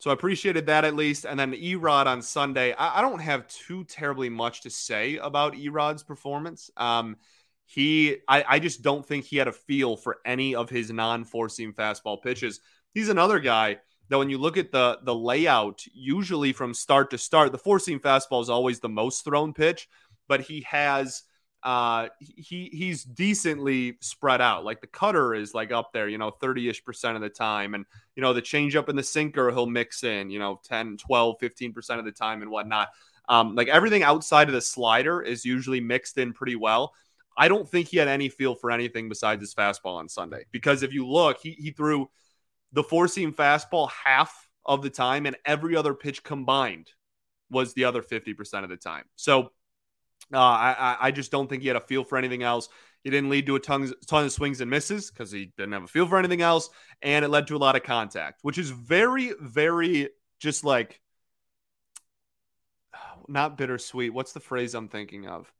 So 0.02 0.10
I 0.10 0.14
appreciated 0.14 0.66
that 0.66 0.84
at 0.84 0.96
least. 0.96 1.28
And 1.28 1.40
then 1.40 1.54
E-Rod 1.54 2.08
on 2.08 2.24
Sunday, 2.24 2.74
I, 2.74 2.98
I, 2.98 3.02
don't 3.02 3.20
have 3.20 3.48
too 3.48 3.84
terribly 3.84 4.30
much 4.30 4.62
to 4.62 4.72
say 4.72 5.18
about 5.18 5.56
E-Rod's 5.56 6.02
performance. 6.02 6.72
Um, 6.76 7.18
he, 7.68 8.18
I, 8.28 8.44
I 8.48 8.58
just 8.58 8.82
don't 8.82 9.06
think 9.06 9.26
he 9.26 9.38
had 9.38 9.48
a 9.48 9.52
feel 9.52 9.96
for 9.96 10.18
any 10.26 10.56
of 10.56 10.72
his 10.72 10.90
non 10.90 11.24
four 11.24 11.50
seam 11.50 11.72
fastball 11.72 12.20
pitches. 12.20 12.62
He's 12.96 13.10
another 13.10 13.40
guy 13.40 13.78
that 14.10 14.18
when 14.18 14.32
you 14.32 14.40
look 14.40 14.58
at 14.58 14.72
the 14.72 14.98
the 15.04 15.14
layout, 15.14 15.86
usually 15.94 16.52
from 16.52 16.74
start 16.74 17.12
to 17.12 17.20
start, 17.20 17.52
the 17.52 17.80
seam 17.80 18.00
fastball 18.00 18.42
is 18.42 18.50
always 18.50 18.80
the 18.80 18.90
most 18.90 19.24
thrown 19.24 19.54
pitch, 19.54 19.88
but 20.28 20.42
he 20.42 20.62
has 20.62 21.22
uh 21.63 22.08
he 22.19 22.69
he's 22.74 23.04
decently 23.04 23.97
spread 24.02 24.41
out. 24.41 24.65
Like 24.65 24.82
the 24.82 24.88
cutter 24.88 25.34
is 25.34 25.54
like 25.54 25.71
up 25.71 25.93
there 25.93 26.08
you 26.08 26.17
know 26.17 26.32
30ish 26.32 26.84
percent 26.84 27.15
of 27.15 27.21
the 27.21 27.30
time. 27.30 27.74
And 27.74 27.86
you 28.15 28.21
know 28.21 28.34
the 28.34 28.41
changeup 28.41 28.89
and 28.89 28.97
the 28.97 29.04
sinker 29.04 29.52
he'll 29.52 29.67
mix 29.67 30.04
in 30.04 30.30
you 30.30 30.39
know 30.39 30.60
10 30.63 30.97
12 30.97 31.38
15 31.39 31.74
percent 31.74 32.00
of 32.00 32.06
the 32.06 32.12
time 32.12 32.41
and 32.41 32.50
whatnot. 32.50 32.89
Um 33.30 33.56
like 33.56 33.67
everything 33.67 34.04
outside 34.04 34.47
of 34.47 34.54
the 34.54 34.62
slider 34.62 35.21
is 35.21 35.45
usually 35.45 35.80
mixed 35.80 36.17
in 36.17 36.34
pretty 36.34 36.56
well. 36.56 36.93
I 37.38 37.47
don't 37.47 37.67
think 37.67 37.88
he 37.88 37.97
had 37.97 38.08
any 38.08 38.30
feel 38.30 38.56
for 38.56 38.71
anything 38.71 39.08
besides 39.08 39.41
his 39.41 39.54
fastball 39.54 39.97
on 39.97 40.10
sunday. 40.10 40.45
Because 40.52 40.84
if 40.84 40.93
you 40.93 41.08
look 41.08 41.38
he, 41.41 41.52
he 41.52 41.71
threw 41.71 42.10
the 42.74 42.84
four 42.84 43.08
seam 43.08 43.34
fastball 43.34 43.89
half 43.91 44.50
of 44.65 44.82
the 44.82 44.89
time 44.89 45.26
and 45.26 45.36
every 45.45 45.76
other 45.76 45.93
pitch 45.93 46.24
combined 46.24 46.91
was 47.50 47.74
the 47.74 47.84
other 47.84 48.02
50% 48.02 48.63
of 48.63 48.69
the 48.69 48.78
time. 48.78 49.04
So 49.15 49.52
uh, 50.34 50.38
I, 50.38 50.98
I 51.00 51.12
just 51.12 51.32
don't 51.32 51.48
think 51.48 51.62
he 51.62 51.68
had 51.68 51.78
a 51.78 51.82
feel 51.82 52.04
for 52.04 52.18
anything 52.18 52.44
else. 52.44 52.70
He 53.04 53.10
didn't 53.10 53.30
lead 53.30 53.48
to 53.48 53.56
a 53.56 53.60
ton, 53.60 53.92
ton 54.08 54.26
of 54.26 54.32
swings 54.32 54.62
and 54.62 54.70
misses 54.70 55.10
because 55.10 55.32
he 55.32 55.52
didn't 55.58 55.74
have 55.74 55.84
a 55.84 55.88
feel 55.88 56.08
for 56.08 56.18
anything 56.20 56.42
else. 56.42 56.70
And 57.02 57.26
it 57.26 57.30
led 57.30 57.48
to 57.48 57.56
a 57.56 57.58
lot 57.58 57.76
of 57.76 57.84
contact, 57.84 58.40
which 58.44 58.58
is 58.58 58.70
very, 58.70 59.34
very 59.40 60.10
just 60.40 60.64
like 60.64 61.00
not 63.28 63.58
bittersweet. 63.58 64.14
What's 64.14 64.34
the 64.34 64.40
phrase 64.40 64.74
I'm 64.76 64.88
thinking 64.88 65.28
of? 65.28 65.52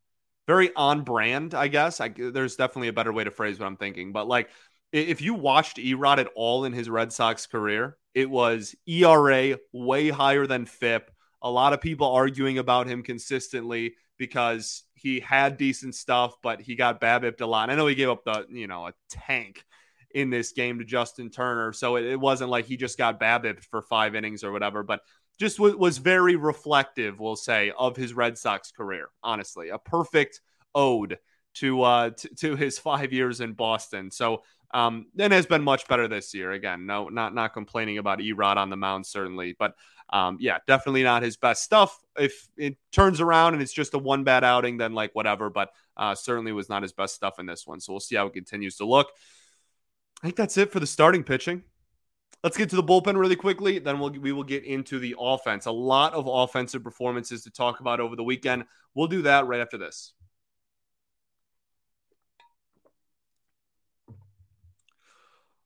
Very 0.48 0.72
on 0.76 1.04
brand, 1.04 1.54
I 1.54 1.68
guess. 1.68 2.02
I, 2.02 2.10
there's 2.10 2.56
definitely 2.56 2.90
a 2.90 2.94
better 2.94 3.14
way 3.14 3.24
to 3.24 3.32
phrase 3.32 3.60
what 3.60 3.68
I'm 3.68 3.78
thinking. 3.78 4.12
But 4.12 4.28
like, 4.28 4.50
if 4.92 5.22
you 5.22 5.34
watched 5.34 5.80
E-Rod 5.80 6.20
at 6.20 6.30
all 6.36 6.66
in 6.66 6.74
his 6.74 6.90
Red 6.90 7.14
Sox 7.14 7.48
career, 7.48 7.98
It 8.14 8.30
was 8.30 8.76
ERA 8.88 9.58
way 9.72 10.10
higher 10.10 10.46
than 10.46 10.66
FIP. 10.66 11.12
A 11.42 11.50
lot 11.50 11.74
of 11.74 11.82
people 11.82 12.08
arguing 12.12 12.58
about 12.58 12.88
him 12.88 13.02
consistently 13.04 13.96
because 14.22 14.84
he 14.94 15.20
had 15.20 15.58
decent 15.58 15.96
stuff, 15.96 16.36
but 16.44 16.62
he 16.62 16.76
got 16.76 17.02
BABIPed 17.02 17.42
a 17.42 17.46
lot. 17.48 17.64
And 17.64 17.72
I 17.72 17.76
know 17.76 17.88
he 17.88 17.96
gave 17.96 18.10
up 18.10 18.24
the, 18.24 18.46
you 18.52 18.68
know, 18.68 18.86
a 18.86 18.94
tank 19.10 19.66
in 20.14 20.30
this 20.30 20.52
game 20.52 20.78
to 20.78 20.86
Justin 20.86 21.32
Turner. 21.32 21.74
So 21.74 21.96
it, 21.96 22.06
it 22.06 22.20
wasn't 22.20 22.52
like 22.52 22.66
he 22.66 22.78
just 22.78 23.00
got 23.00 23.20
BABIPed 23.20 23.64
for 23.64 23.82
five 23.82 24.14
innings 24.14 24.44
or 24.44 24.52
whatever, 24.52 24.84
but 24.84 25.00
just 25.40 25.58
w- 25.58 25.76
was 25.76 25.98
very 25.98 26.36
reflective, 26.36 27.20
we'll 27.20 27.36
say, 27.36 27.72
of 27.76 27.98
his 27.98 28.14
Red 28.14 28.38
Sox 28.38 28.72
career. 28.72 29.10
Honestly, 29.24 29.70
a 29.70 29.80
perfect 29.80 30.40
ode 30.76 31.18
to 31.56 31.82
uh 31.82 32.12
t- 32.12 32.30
to 32.42 32.56
his 32.56 32.78
five 32.78 33.12
years 33.12 33.42
in 33.42 33.54
Boston. 33.54 34.12
So 34.12 34.44
um 34.72 35.08
then 35.16 35.32
has 35.32 35.48
been 35.48 35.64
much 35.64 35.88
better 35.88 36.08
this 36.08 36.36
year. 36.36 36.52
Again, 36.52 36.86
no, 36.86 37.10
not 37.10 37.34
not 37.34 37.54
complaining 37.54 37.98
about 37.98 38.22
E-Rod 38.22 38.60
on 38.60 38.70
the 38.70 38.78
mound 38.78 39.08
certainly, 39.08 39.56
but 39.58 39.74
um 40.12 40.38
yeah, 40.40 40.58
definitely 40.68 41.04
not 41.04 41.24
his 41.24 41.38
best 41.38 41.64
stuff. 41.64 41.98
If 42.18 42.48
it 42.58 42.78
turns 42.92 43.22
around 43.22 43.54
and 43.54 43.62
it's 43.62 43.74
just 43.74 43.94
a 43.94 43.98
one 43.98 44.24
bad 44.24 44.44
outing, 44.44 44.78
then 44.78 44.94
like 44.94 45.14
whatever. 45.14 45.50
But 45.50 45.72
uh 45.98 46.16
certainly 46.16 46.52
was 46.52 46.70
not 46.70 46.84
his 46.84 46.94
best 46.94 47.16
stuff 47.16 47.40
in 47.40 47.46
this 47.46 47.66
one. 47.66 47.80
So 47.80 47.94
we'll 47.94 48.00
see 48.00 48.16
how 48.16 48.28
it 48.28 48.34
continues 48.34 48.78
to 48.78 48.86
look. 48.86 49.10
I 50.22 50.28
think 50.28 50.36
that's 50.36 50.58
it 50.58 50.72
for 50.72 50.80
the 50.80 50.88
starting 50.88 51.24
pitching. 51.24 51.64
Let's 52.44 52.58
get 52.58 52.70
to 52.72 52.76
the 52.76 52.84
bullpen 52.84 53.18
really 53.18 53.36
quickly. 53.36 53.80
Then 53.80 54.00
we'll 54.00 54.12
we 54.12 54.32
will 54.32 54.44
get 54.44 54.64
into 54.64 55.00
the 55.00 55.16
offense. 55.20 55.66
A 55.66 55.72
lot 55.72 56.14
of 56.14 56.28
offensive 56.28 56.84
performances 56.84 57.44
to 57.44 57.52
talk 57.52 57.80
about 57.80 58.00
over 58.00 58.16
the 58.16 58.24
weekend. 58.24 58.66
We'll 58.96 59.08
do 59.08 59.22
that 59.24 59.46
right 59.48 59.62
after 59.62 59.78
this. 59.78 60.14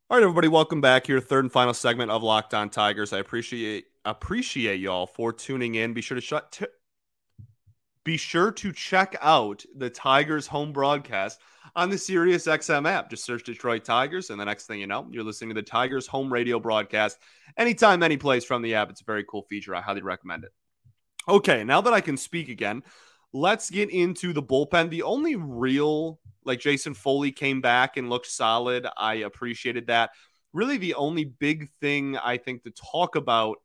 All 0.07 0.17
right, 0.17 0.23
everybody, 0.23 0.47
welcome 0.47 0.81
back 0.81 1.07
here. 1.07 1.19
Third 1.19 1.45
and 1.45 1.51
final 1.51 1.73
segment 1.73 2.11
of 2.11 2.21
Locked 2.21 2.53
On 2.53 2.69
Tigers. 2.69 3.11
I 3.11 3.17
appreciate 3.17 3.85
appreciate 4.05 4.79
y'all 4.79 5.07
for 5.07 5.33
tuning 5.33 5.73
in. 5.73 5.95
Be 5.95 6.01
sure 6.01 6.13
to 6.13 6.21
shut. 6.21 6.51
T- 6.51 6.67
be 8.03 8.15
sure 8.15 8.51
to 8.51 8.71
check 8.71 9.15
out 9.19 9.65
the 9.75 9.89
Tigers 9.89 10.45
home 10.45 10.71
broadcast 10.71 11.39
on 11.75 11.89
the 11.89 11.95
SiriusXM 11.95 12.87
app. 12.87 13.09
Just 13.09 13.25
search 13.25 13.45
Detroit 13.45 13.83
Tigers, 13.83 14.29
and 14.29 14.39
the 14.39 14.45
next 14.45 14.67
thing 14.67 14.79
you 14.79 14.85
know, 14.85 15.07
you're 15.09 15.23
listening 15.23 15.49
to 15.49 15.55
the 15.55 15.63
Tigers 15.63 16.05
home 16.05 16.31
radio 16.31 16.59
broadcast 16.59 17.17
anytime, 17.57 18.03
any 18.03 18.17
place 18.17 18.45
from 18.45 18.61
the 18.61 18.75
app. 18.75 18.91
It's 18.91 19.01
a 19.01 19.05
very 19.05 19.25
cool 19.27 19.41
feature. 19.49 19.73
I 19.73 19.81
highly 19.81 20.03
recommend 20.03 20.43
it. 20.43 20.51
Okay, 21.27 21.63
now 21.63 21.81
that 21.81 21.93
I 21.93 22.01
can 22.01 22.15
speak 22.15 22.47
again, 22.47 22.83
let's 23.33 23.71
get 23.71 23.89
into 23.89 24.33
the 24.33 24.43
bullpen. 24.43 24.91
The 24.91 25.01
only 25.01 25.35
real, 25.35 26.19
like 26.45 26.59
Jason 26.59 26.93
Foley 26.93 27.31
came 27.31 27.61
back 27.61 27.97
and 27.97 28.09
looked 28.09 28.27
solid. 28.27 28.87
I 28.97 29.15
appreciated 29.15 29.87
that. 29.87 30.11
Really, 30.53 30.77
the 30.77 30.93
only 30.93 31.25
big 31.25 31.69
thing 31.81 32.17
I 32.17 32.37
think 32.37 32.63
to 32.63 32.71
talk 32.71 33.15
about 33.15 33.57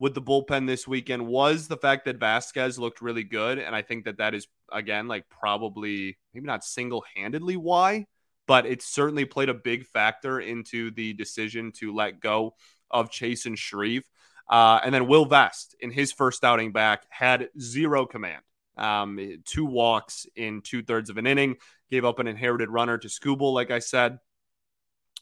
with 0.00 0.14
the 0.14 0.22
bullpen 0.22 0.66
this 0.66 0.88
weekend 0.88 1.26
was 1.26 1.68
the 1.68 1.76
fact 1.76 2.04
that 2.06 2.18
Vasquez 2.18 2.78
looked 2.78 3.00
really 3.00 3.22
good. 3.22 3.58
And 3.58 3.74
I 3.74 3.82
think 3.82 4.04
that 4.06 4.18
that 4.18 4.34
is, 4.34 4.46
again, 4.72 5.06
like 5.06 5.28
probably 5.28 6.18
maybe 6.32 6.46
not 6.46 6.64
single 6.64 7.04
handedly 7.14 7.56
why, 7.56 8.06
but 8.46 8.66
it 8.66 8.82
certainly 8.82 9.24
played 9.24 9.48
a 9.48 9.54
big 9.54 9.86
factor 9.86 10.40
into 10.40 10.90
the 10.90 11.12
decision 11.12 11.72
to 11.76 11.94
let 11.94 12.20
go 12.20 12.54
of 12.90 13.10
Chasen 13.10 13.56
Shreve. 13.56 14.04
Uh, 14.48 14.80
and 14.84 14.94
then 14.94 15.06
Will 15.06 15.24
Vest 15.24 15.74
in 15.80 15.90
his 15.90 16.12
first 16.12 16.44
outing 16.44 16.72
back 16.72 17.04
had 17.08 17.48
zero 17.58 18.04
command. 18.04 18.42
Um, 18.76 19.38
two 19.44 19.64
walks 19.64 20.26
in 20.36 20.62
two 20.62 20.82
thirds 20.82 21.10
of 21.10 21.18
an 21.18 21.26
inning, 21.26 21.56
gave 21.90 22.04
up 22.04 22.18
an 22.18 22.26
inherited 22.26 22.70
runner 22.70 22.98
to 22.98 23.08
Skubal, 23.08 23.52
like 23.54 23.70
I 23.70 23.78
said, 23.78 24.18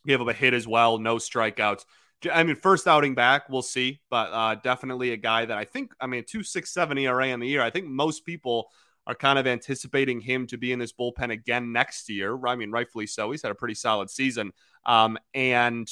gave 0.07 0.21
up 0.21 0.29
a 0.29 0.33
hit 0.33 0.55
as 0.55 0.67
well, 0.67 0.99
no 0.99 1.17
strikeouts. 1.17 1.85
I 2.33 2.45
mean, 2.45 2.57
first 2.57 2.87
outing 2.87 3.15
back, 3.15 3.49
we'll 3.49 3.63
see, 3.63 4.01
but 4.09 4.33
uh, 4.33 4.55
definitely 4.57 5.13
a 5.13 5.17
guy 5.17 5.45
that 5.45 5.59
I 5.59 5.65
think, 5.65 5.93
I 6.01 6.07
mean, 6.07 6.25
267 6.25 6.99
ERA 6.99 7.29
in 7.29 7.41
the 7.41 7.49
year. 7.49 7.63
I 7.63 7.71
think 7.71 7.87
most 7.87 8.25
people 8.25 8.71
are 9.07 9.15
kind 9.15 9.39
of 9.39 9.47
anticipating 9.47 10.21
him 10.21 10.47
to 10.47 10.57
be 10.57 10.73
in 10.73 10.79
this 10.79 10.93
bullpen 10.93 11.31
again 11.31 11.73
next 11.73 12.09
year. 12.09 12.39
I 12.47 12.55
mean, 12.55 12.71
rightfully 12.71 13.09
so. 13.09 13.31
He's 13.33 13.43
had 13.43 13.51
a 13.51 13.57
pretty 13.57 13.75
solid 13.75 14.11
season. 14.11 14.53
Um, 14.87 15.19
and 15.35 15.89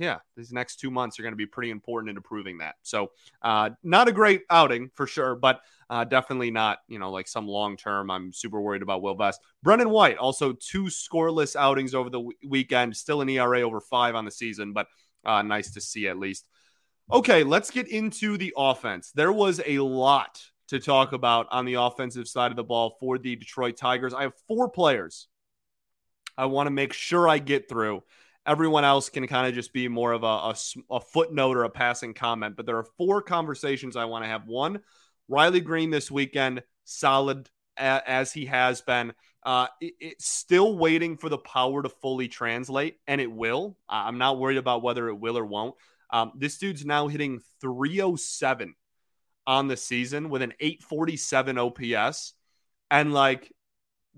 yeah, 0.00 0.16
these 0.34 0.50
next 0.50 0.80
two 0.80 0.90
months 0.90 1.18
are 1.18 1.22
going 1.22 1.32
to 1.32 1.36
be 1.36 1.44
pretty 1.44 1.70
important 1.70 2.08
in 2.08 2.16
improving 2.16 2.58
that. 2.58 2.76
So, 2.82 3.10
uh, 3.42 3.70
not 3.82 4.08
a 4.08 4.12
great 4.12 4.44
outing 4.48 4.90
for 4.94 5.06
sure, 5.06 5.34
but 5.34 5.60
uh, 5.90 6.04
definitely 6.04 6.50
not, 6.50 6.78
you 6.88 6.98
know, 6.98 7.10
like 7.10 7.28
some 7.28 7.46
long 7.46 7.76
term. 7.76 8.10
I'm 8.10 8.32
super 8.32 8.62
worried 8.62 8.80
about 8.80 9.02
Will 9.02 9.14
Vest. 9.14 9.42
Brendan 9.62 9.90
White, 9.90 10.16
also 10.16 10.54
two 10.54 10.84
scoreless 10.84 11.54
outings 11.54 11.94
over 11.94 12.08
the 12.08 12.18
w- 12.18 12.38
weekend, 12.48 12.96
still 12.96 13.20
an 13.20 13.28
ERA 13.28 13.60
over 13.60 13.78
five 13.78 14.14
on 14.14 14.24
the 14.24 14.30
season, 14.30 14.72
but 14.72 14.86
uh, 15.26 15.42
nice 15.42 15.72
to 15.72 15.82
see 15.82 16.08
at 16.08 16.18
least. 16.18 16.46
Okay, 17.12 17.44
let's 17.44 17.70
get 17.70 17.86
into 17.86 18.38
the 18.38 18.54
offense. 18.56 19.12
There 19.14 19.32
was 19.32 19.60
a 19.66 19.80
lot 19.80 20.40
to 20.68 20.80
talk 20.80 21.12
about 21.12 21.46
on 21.50 21.66
the 21.66 21.74
offensive 21.74 22.26
side 22.26 22.52
of 22.52 22.56
the 22.56 22.64
ball 22.64 22.96
for 22.98 23.18
the 23.18 23.36
Detroit 23.36 23.76
Tigers. 23.76 24.14
I 24.14 24.22
have 24.22 24.32
four 24.48 24.70
players 24.70 25.28
I 26.40 26.46
want 26.46 26.68
to 26.68 26.70
make 26.70 26.94
sure 26.94 27.28
I 27.28 27.38
get 27.38 27.68
through. 27.68 28.02
Everyone 28.46 28.84
else 28.84 29.08
can 29.10 29.26
kind 29.26 29.46
of 29.46 29.54
just 29.54 29.72
be 29.72 29.88
more 29.88 30.12
of 30.12 30.22
a, 30.22 30.26
a, 30.26 30.54
a, 30.90 31.00
footnote 31.00 31.56
or 31.56 31.64
a 31.64 31.70
passing 31.70 32.14
comment, 32.14 32.56
but 32.56 32.66
there 32.66 32.78
are 32.78 32.86
four 32.96 33.20
conversations 33.22 33.96
I 33.96 34.06
want 34.06 34.24
to 34.24 34.28
have. 34.28 34.46
One, 34.46 34.80
Riley 35.28 35.60
Greene 35.60 35.90
this 35.90 36.10
weekend, 36.10 36.62
solid 36.84 37.48
as 37.76 38.32
he 38.32 38.46
has 38.46 38.80
been. 38.80 39.12
Uh, 39.42 39.66
it, 39.80 39.94
it's 40.00 40.26
still 40.26 40.76
waiting 40.76 41.16
for 41.16 41.28
the 41.28 41.38
power 41.38 41.82
to 41.82 41.88
fully 41.88 42.28
translate, 42.28 42.96
and 43.06 43.20
it 43.20 43.30
will. 43.30 43.76
I'm 43.88 44.18
not 44.18 44.38
worried 44.38 44.58
about 44.58 44.82
whether 44.82 45.08
it 45.08 45.18
will 45.18 45.36
or 45.36 45.44
won't. 45.44 45.74
Um, 46.10 46.32
this 46.36 46.58
dude's 46.58 46.84
now 46.84 47.08
hitting 47.08 47.40
307 47.60 48.74
on 49.46 49.68
the 49.68 49.76
season 49.76 50.28
with 50.30 50.42
an 50.42 50.52
847 50.60 51.58
OPS. 51.58 52.34
And 52.90 53.12
like 53.12 53.52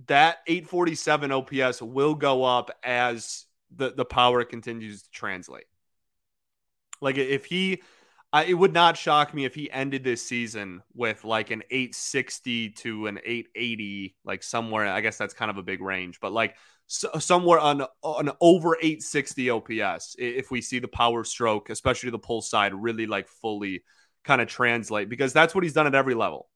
that 0.06 0.38
847 0.46 1.32
OPS 1.32 1.82
will 1.82 2.14
go 2.14 2.44
up 2.44 2.70
as 2.82 3.44
the, 3.74 3.90
the 3.90 4.04
power 4.04 4.44
continues 4.44 5.02
to 5.02 5.11
translate. 5.11 5.64
Like 7.00 7.18
if 7.18 7.44
he 7.44 7.82
I, 8.32 8.44
it 8.44 8.54
would 8.54 8.72
not 8.72 8.96
shock 8.96 9.35
me 9.35 9.44
if 9.44 9.54
he 9.54 9.70
ended 9.70 10.04
this 10.04 10.26
season 10.26 10.82
with 10.94 11.22
like 11.22 11.50
an 11.50 11.62
860 11.70 12.70
to 12.70 13.06
an 13.06 13.18
880, 13.18 14.16
like 14.24 14.42
somewhere. 14.42 14.87
I 14.87 15.02
guess 15.02 15.18
that's 15.18 15.35
kind 15.35 15.50
of 15.50 15.58
a 15.58 15.62
big 15.62 15.82
range, 15.82 16.18
but 16.18 16.32
like 16.32 16.56
so, 16.87 17.11
somewhere 17.18 17.58
on 17.58 17.82
an 17.82 18.30
over 18.40 18.76
860 18.76 19.50
OPS. 19.50 20.16
If 20.18 20.50
we 20.50 20.62
see 20.62 20.78
the 20.78 20.88
power 20.88 21.24
stroke, 21.24 21.68
especially 21.68 22.08
the 22.08 22.18
pull 22.18 22.40
side, 22.40 22.74
really 22.74 23.06
like 23.06 23.28
fully 23.28 23.85
kind 24.24 24.40
of 24.40 24.48
translate, 24.48 25.11
because 25.11 25.35
that's 25.35 25.54
what 25.54 25.62
he's 25.62 25.74
done 25.74 25.87
at 25.87 25.94
every 25.94 26.14
level. 26.14 26.48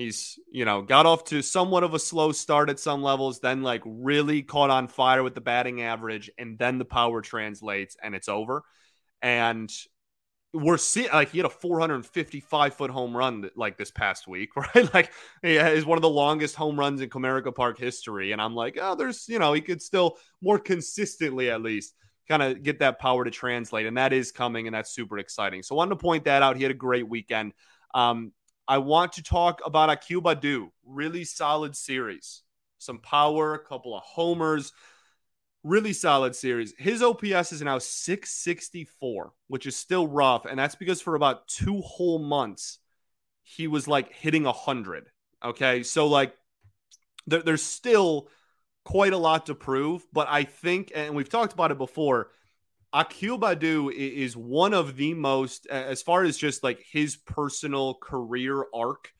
He's, 0.00 0.38
you 0.50 0.64
know, 0.64 0.82
got 0.82 1.06
off 1.06 1.24
to 1.24 1.42
somewhat 1.42 1.84
of 1.84 1.94
a 1.94 1.98
slow 1.98 2.32
start 2.32 2.70
at 2.70 2.80
some 2.80 3.02
levels, 3.02 3.40
then 3.40 3.62
like 3.62 3.82
really 3.84 4.42
caught 4.42 4.70
on 4.70 4.88
fire 4.88 5.22
with 5.22 5.34
the 5.34 5.40
batting 5.40 5.82
average, 5.82 6.30
and 6.38 6.58
then 6.58 6.78
the 6.78 6.84
power 6.84 7.20
translates 7.20 7.96
and 8.02 8.14
it's 8.14 8.28
over. 8.28 8.62
And 9.22 9.70
we're 10.52 10.78
seeing 10.78 11.08
like 11.12 11.30
he 11.30 11.38
had 11.38 11.46
a 11.46 11.50
455 11.50 12.74
foot 12.74 12.90
home 12.90 13.16
run 13.16 13.48
like 13.54 13.76
this 13.76 13.90
past 13.90 14.26
week, 14.26 14.56
right? 14.56 14.92
Like 14.92 15.12
he 15.42 15.56
is 15.56 15.84
one 15.84 15.98
of 15.98 16.02
the 16.02 16.08
longest 16.08 16.56
home 16.56 16.78
runs 16.78 17.00
in 17.00 17.08
Comerica 17.08 17.54
Park 17.54 17.78
history. 17.78 18.32
And 18.32 18.42
I'm 18.42 18.54
like, 18.54 18.78
oh, 18.80 18.94
there's, 18.94 19.28
you 19.28 19.38
know, 19.38 19.52
he 19.52 19.60
could 19.60 19.80
still 19.80 20.16
more 20.42 20.58
consistently 20.58 21.50
at 21.50 21.62
least 21.62 21.94
kind 22.28 22.42
of 22.42 22.62
get 22.62 22.80
that 22.80 22.98
power 22.98 23.24
to 23.24 23.30
translate. 23.30 23.86
And 23.86 23.96
that 23.96 24.12
is 24.12 24.32
coming, 24.32 24.66
and 24.66 24.74
that's 24.74 24.92
super 24.92 25.18
exciting. 25.18 25.62
So 25.62 25.74
I 25.74 25.78
wanted 25.78 25.90
to 25.90 25.96
point 25.96 26.24
that 26.24 26.42
out. 26.42 26.56
He 26.56 26.62
had 26.62 26.72
a 26.72 26.74
great 26.74 27.08
weekend. 27.08 27.52
Um, 27.94 28.32
I 28.70 28.78
want 28.78 29.14
to 29.14 29.22
talk 29.24 29.60
about 29.66 29.90
Akil 29.90 30.22
Baddoo. 30.22 30.70
Really 30.86 31.24
solid 31.24 31.74
series. 31.74 32.42
Some 32.78 33.00
power, 33.00 33.54
a 33.54 33.58
couple 33.58 33.96
of 33.96 34.04
homers. 34.04 34.72
Really 35.64 35.92
solid 35.92 36.36
series. 36.36 36.72
His 36.78 37.02
OPS 37.02 37.50
is 37.50 37.62
now 37.62 37.78
664, 37.78 39.32
which 39.48 39.66
is 39.66 39.74
still 39.74 40.06
rough. 40.06 40.44
And 40.44 40.56
that's 40.56 40.76
because 40.76 41.02
for 41.02 41.16
about 41.16 41.48
two 41.48 41.80
whole 41.80 42.20
months, 42.20 42.78
he 43.42 43.66
was 43.66 43.88
like 43.88 44.12
hitting 44.12 44.44
100. 44.44 45.08
Okay. 45.44 45.82
So, 45.82 46.06
like, 46.06 46.32
there, 47.26 47.42
there's 47.42 47.64
still 47.64 48.28
quite 48.84 49.12
a 49.12 49.18
lot 49.18 49.46
to 49.46 49.56
prove. 49.56 50.06
But 50.12 50.28
I 50.30 50.44
think, 50.44 50.92
and 50.94 51.16
we've 51.16 51.28
talked 51.28 51.52
about 51.52 51.72
it 51.72 51.78
before, 51.78 52.30
Akil 52.92 53.38
Baddoo 53.38 53.92
is 53.92 54.36
one 54.36 54.74
of 54.74 54.96
the 54.96 55.14
most, 55.14 55.66
as 55.66 56.02
far 56.02 56.24
as 56.24 56.36
just 56.36 56.64
like 56.64 56.84
his 56.90 57.16
personal 57.16 57.94
career 57.94 58.64
arc, 58.74 59.12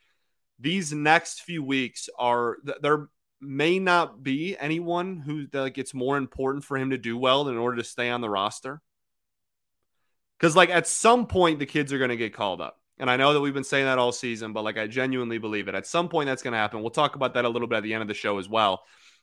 these 0.59 0.93
next 0.93 1.43
few 1.43 1.63
weeks 1.63 2.09
are, 2.19 2.57
they're, 2.83 3.09
may 3.41 3.79
not 3.79 4.23
be 4.23 4.57
anyone 4.59 5.17
who 5.19 5.47
like 5.53 5.79
it's 5.79 5.95
more 5.95 6.19
important 6.19 6.63
for 6.63 6.77
him 6.77 6.91
to 6.91 6.99
do 6.99 7.17
well 7.17 7.49
in 7.49 7.57
order 7.57 7.79
to 7.79 7.85
stay 7.85 8.11
on 8.11 8.21
the 8.21 8.29
roster. 8.29 8.83
Because 10.39 10.55
like 10.55 10.69
at 10.69 10.87
some 10.87 11.27
point 11.27 11.59
the 11.59 11.67
kids 11.67 11.93
are 11.93 11.99
going 11.99 12.11
to 12.11 12.17
get 12.17 12.35
called 12.35 12.61
up, 12.61 12.79
and 12.99 13.11
I 13.11 13.17
know 13.17 13.33
that 13.33 13.41
we've 13.41 13.55
been 13.55 13.65
saying 13.65 13.87
that 13.87 13.99
all 13.99 14.13
season, 14.13 14.53
but 14.53 14.65
like 14.65 14.77
I 14.77 14.87
genuinely 14.87 15.39
believe 15.39 15.69
it. 15.69 15.75
At 15.75 15.87
some 15.87 16.09
point 16.09 16.27
that's 16.27 16.43
going 16.43 16.53
to 16.53 16.59
happen. 16.59 16.83
We'll 16.83 16.91
talk 16.91 17.15
about 17.17 17.35
that 17.35 17.47
a 17.47 17.49
little 17.49 17.69
bit 17.69 17.77
at 17.77 17.83
the 17.83 17.95
end 17.95 18.03
of 18.03 18.09
the 18.09 18.15
show 18.15 18.39
as 18.39 18.49
well. 18.49 18.83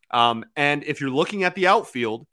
Um, 0.10 0.45
and 0.55 0.83
if 0.83 0.99
you're 0.99 1.12
looking 1.12 1.43
at 1.43 1.53
the 1.53 1.67
outfield, 1.67 2.25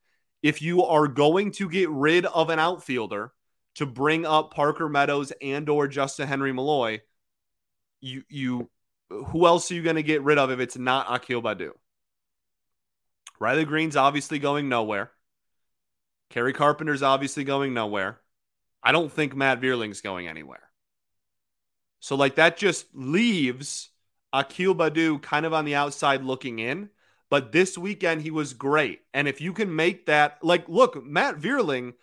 if 0.44 0.61
you 0.61 0.85
are 0.85 1.09
going 1.09 1.50
to 1.52 1.70
get 1.70 1.88
rid 1.88 2.26
of 2.26 2.50
an 2.50 2.59
outfielder, 2.59 3.33
to 3.76 3.87
bring 3.87 4.26
up 4.26 4.52
Parker 4.52 4.88
Meadows 4.88 5.33
and 5.40 5.68
or 5.68 5.88
Justyn-Henry 5.88 6.52
Malloy, 6.52 7.00
you 8.00 8.22
you 8.28 8.70
who 9.09 9.46
else 9.46 9.70
are 9.70 9.74
you 9.74 9.83
going 9.83 9.96
to 9.96 10.02
get 10.02 10.22
rid 10.22 10.37
of 10.37 10.50
if 10.50 10.61
it's 10.61 10.76
not 10.76 11.07
Akil 11.09 11.42
Baddoo? 11.42 11.72
Riley 13.40 13.64
Greene's 13.64 13.96
obviously 13.96 14.38
going 14.38 14.68
nowhere. 14.68 15.11
Kerry 16.28 16.52
Carpenter's 16.52 17.02
obviously 17.02 17.44
going 17.44 17.72
nowhere. 17.72 18.20
I 18.83 18.92
don't 18.92 19.11
think 19.11 19.35
Matt 19.35 19.61
Vierling's 19.61 20.02
going 20.02 20.28
anywhere. 20.28 20.68
So, 22.00 22.16
like, 22.16 22.35
that 22.35 22.59
just 22.59 22.87
leaves 22.92 23.88
Akil 24.33 24.74
Baddoo 24.74 25.22
kind 25.22 25.46
of 25.46 25.54
on 25.54 25.64
the 25.64 25.74
outside 25.74 26.22
looking 26.22 26.59
in. 26.59 26.90
But 27.35 27.51
this 27.51 27.77
weekend, 27.77 28.23
he 28.23 28.31
was 28.31 28.53
great. 28.53 29.01
And 29.12 29.27
if 29.27 29.40
you 29.40 29.53
can 29.53 29.75
make 29.75 30.07
that, 30.07 30.38
like, 30.40 30.68
look, 30.68 31.05
Matt 31.05 31.35
Vierling 31.35 31.94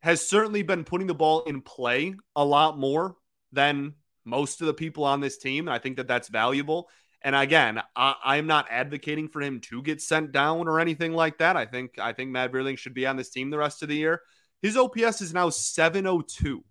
has 0.00 0.26
certainly 0.26 0.64
been 0.64 0.82
putting 0.82 1.06
the 1.06 1.14
ball 1.14 1.42
in 1.42 1.60
play 1.60 2.16
a 2.34 2.44
lot 2.44 2.76
more 2.76 3.14
than 3.52 3.94
most 4.24 4.60
of 4.60 4.66
the 4.66 4.74
people 4.74 5.04
on 5.04 5.20
this 5.20 5.38
team. 5.38 5.68
And 5.68 5.72
I 5.72 5.78
think 5.78 5.96
that 5.98 6.08
that's 6.08 6.26
valuable. 6.26 6.90
And 7.20 7.36
again, 7.36 7.80
I, 7.94 8.38
am 8.38 8.48
not 8.48 8.66
advocating 8.68 9.28
for 9.28 9.40
him 9.40 9.60
to 9.60 9.80
get 9.80 10.02
sent 10.02 10.32
down 10.32 10.66
or 10.66 10.80
anything 10.80 11.12
like 11.12 11.38
that. 11.38 11.56
I 11.56 11.64
think 11.64 12.00
I 12.00 12.12
think 12.12 12.32
Matt 12.32 12.50
Vierling 12.50 12.76
should 12.76 12.94
be 12.94 13.06
on 13.06 13.14
this 13.14 13.30
team 13.30 13.48
the 13.48 13.58
rest 13.58 13.84
of 13.84 13.90
the 13.90 13.96
year. 13.96 14.22
His 14.60 14.76
OPS 14.76 15.20
is 15.20 15.32
now 15.32 15.50
702. 15.50 16.64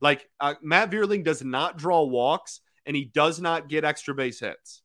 Like 0.00 0.30
uh, 0.40 0.54
Matt 0.62 0.90
Vierling 0.90 1.24
does 1.24 1.44
not 1.44 1.76
draw 1.76 2.04
walks 2.04 2.60
and 2.86 2.96
he 2.96 3.04
does 3.04 3.38
not 3.38 3.68
get 3.68 3.84
extra 3.84 4.14
base 4.14 4.40
hits. 4.40 4.82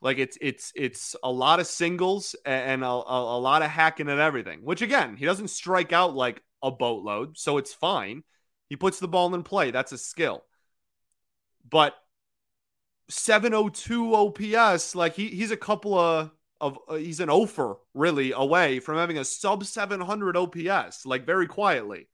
Like 0.00 0.18
it's 0.18 0.36
it's 0.40 0.72
it's 0.74 1.16
a 1.22 1.30
lot 1.30 1.60
of 1.60 1.66
singles 1.66 2.36
and 2.44 2.82
a, 2.84 2.88
a, 2.88 3.38
a 3.38 3.40
lot 3.40 3.62
of 3.62 3.70
hacking 3.70 4.08
at 4.08 4.18
everything. 4.18 4.60
Which 4.62 4.82
again, 4.82 5.16
he 5.16 5.24
doesn't 5.24 5.48
strike 5.48 5.92
out 5.92 6.14
like 6.14 6.42
a 6.62 6.70
boatload, 6.70 7.38
so 7.38 7.58
it's 7.58 7.72
fine. 7.72 8.22
He 8.68 8.76
puts 8.76 8.98
the 8.98 9.08
ball 9.08 9.34
in 9.34 9.42
play. 9.42 9.70
That's 9.70 9.92
a 9.92 9.98
skill. 9.98 10.44
But 11.68 11.94
702 13.08 14.14
OPS, 14.14 14.94
like 14.94 15.14
he 15.14 15.28
he's 15.28 15.50
a 15.50 15.56
couple 15.56 15.98
of 15.98 16.30
of 16.60 16.78
uh, 16.88 16.94
he's 16.94 17.20
an 17.20 17.30
offer 17.30 17.76
really 17.94 18.32
away 18.32 18.80
from 18.80 18.96
having 18.96 19.18
a 19.18 19.24
sub 19.24 19.64
700 19.64 20.36
OPS, 20.36 21.06
like 21.06 21.24
very 21.24 21.46
quietly. 21.46 22.08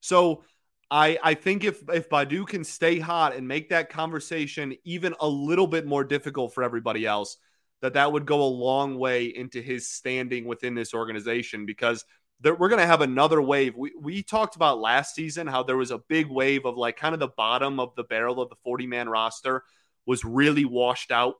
So 0.00 0.44
I 0.90 1.18
I 1.22 1.34
think 1.34 1.64
if 1.64 1.82
if 1.88 2.08
Baddoo 2.08 2.46
can 2.46 2.64
stay 2.64 2.98
hot 2.98 3.34
and 3.34 3.46
make 3.46 3.68
that 3.68 3.90
conversation 3.90 4.74
even 4.84 5.14
a 5.20 5.28
little 5.28 5.66
bit 5.66 5.86
more 5.86 6.04
difficult 6.04 6.52
for 6.52 6.62
everybody 6.62 7.06
else, 7.06 7.36
that 7.80 7.94
that 7.94 8.12
would 8.12 8.26
go 8.26 8.42
a 8.42 8.44
long 8.44 8.98
way 8.98 9.26
into 9.26 9.62
his 9.62 9.88
standing 9.88 10.46
within 10.46 10.74
this 10.74 10.92
organization 10.92 11.66
because 11.66 12.04
there, 12.40 12.54
we're 12.54 12.68
going 12.68 12.80
to 12.80 12.86
have 12.86 13.02
another 13.02 13.40
wave. 13.40 13.76
We 13.76 13.92
we 14.00 14.22
talked 14.22 14.56
about 14.56 14.80
last 14.80 15.14
season 15.14 15.46
how 15.46 15.62
there 15.62 15.76
was 15.76 15.90
a 15.90 15.98
big 15.98 16.26
wave 16.28 16.64
of 16.64 16.76
like 16.76 16.96
kind 16.96 17.14
of 17.14 17.20
the 17.20 17.28
bottom 17.28 17.78
of 17.78 17.94
the 17.96 18.04
barrel 18.04 18.40
of 18.40 18.48
the 18.48 18.56
40 18.64 18.86
man 18.86 19.08
roster 19.08 19.62
was 20.06 20.24
really 20.24 20.64
washed 20.64 21.12
out 21.12 21.34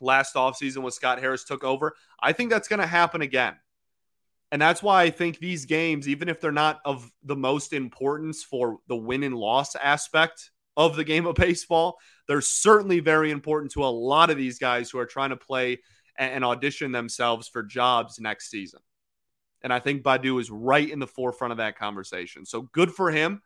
last 0.00 0.34
offseason 0.34 0.78
when 0.78 0.92
Scott 0.92 1.20
Harris 1.20 1.44
took 1.44 1.64
over. 1.64 1.94
I 2.20 2.32
think 2.32 2.50
that's 2.50 2.68
going 2.68 2.80
to 2.80 2.86
happen 2.86 3.22
again. 3.22 3.54
And 4.52 4.60
that's 4.60 4.82
why 4.82 5.02
I 5.02 5.10
think 5.10 5.38
these 5.38 5.64
games, 5.64 6.06
even 6.06 6.28
if 6.28 6.38
they're 6.38 6.52
not 6.52 6.80
of 6.84 7.10
the 7.24 7.34
most 7.34 7.72
importance 7.72 8.44
for 8.44 8.78
the 8.86 8.94
win 8.94 9.22
and 9.22 9.34
loss 9.34 9.74
aspect 9.74 10.50
of 10.76 10.94
the 10.94 11.04
game 11.04 11.26
of 11.26 11.34
baseball, 11.36 11.98
they're 12.28 12.42
certainly 12.42 13.00
very 13.00 13.30
important 13.30 13.72
to 13.72 13.84
a 13.84 13.86
lot 13.86 14.28
of 14.28 14.36
these 14.36 14.58
guys 14.58 14.90
who 14.90 14.98
are 14.98 15.06
trying 15.06 15.30
to 15.30 15.36
play 15.36 15.80
and 16.18 16.44
audition 16.44 16.92
themselves 16.92 17.48
for 17.48 17.62
jobs 17.62 18.20
next 18.20 18.50
season. 18.50 18.80
And 19.62 19.72
I 19.72 19.78
think 19.78 20.02
Baddoo 20.02 20.38
is 20.38 20.50
right 20.50 20.88
in 20.88 20.98
the 20.98 21.06
forefront 21.06 21.52
of 21.52 21.58
that 21.58 21.78
conversation. 21.78 22.44
So 22.44 22.62
good 22.62 22.92
for 22.92 23.10
him. 23.10 23.40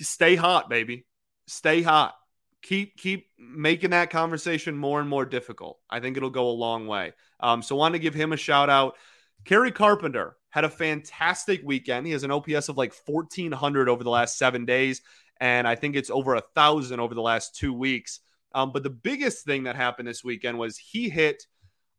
Stay 0.00 0.36
hot, 0.36 0.70
baby. 0.70 1.04
Stay 1.48 1.82
hot. 1.82 2.14
Keep 2.62 2.96
keep 2.96 3.26
making 3.36 3.90
that 3.90 4.10
conversation 4.10 4.76
more 4.76 5.00
and 5.00 5.08
more 5.08 5.24
difficult. 5.24 5.80
I 5.90 5.98
think 5.98 6.16
it'll 6.16 6.30
go 6.30 6.48
a 6.48 6.52
long 6.52 6.86
way. 6.86 7.12
Um, 7.40 7.60
so 7.60 7.74
want 7.74 7.94
to 7.94 7.98
give 7.98 8.14
him 8.14 8.32
a 8.32 8.36
shout 8.36 8.70
out. 8.70 8.96
Kerry 9.44 9.72
Carpenter 9.72 10.36
had 10.50 10.64
a 10.64 10.70
fantastic 10.70 11.62
weekend. 11.64 12.06
He 12.06 12.12
has 12.12 12.24
an 12.24 12.30
OPS 12.30 12.68
of 12.68 12.76
like 12.76 12.94
1,400 13.06 13.88
over 13.88 14.04
the 14.04 14.10
last 14.10 14.36
seven 14.36 14.64
days. 14.64 15.00
And 15.40 15.66
I 15.66 15.74
think 15.74 15.96
it's 15.96 16.10
over 16.10 16.34
a 16.34 16.42
thousand 16.54 17.00
over 17.00 17.14
the 17.14 17.22
last 17.22 17.56
two 17.56 17.72
weeks. 17.72 18.20
Um, 18.54 18.70
but 18.70 18.82
the 18.82 18.90
biggest 18.90 19.44
thing 19.44 19.64
that 19.64 19.76
happened 19.76 20.06
this 20.06 20.22
weekend 20.22 20.58
was 20.58 20.76
he 20.76 21.08
hit, 21.08 21.46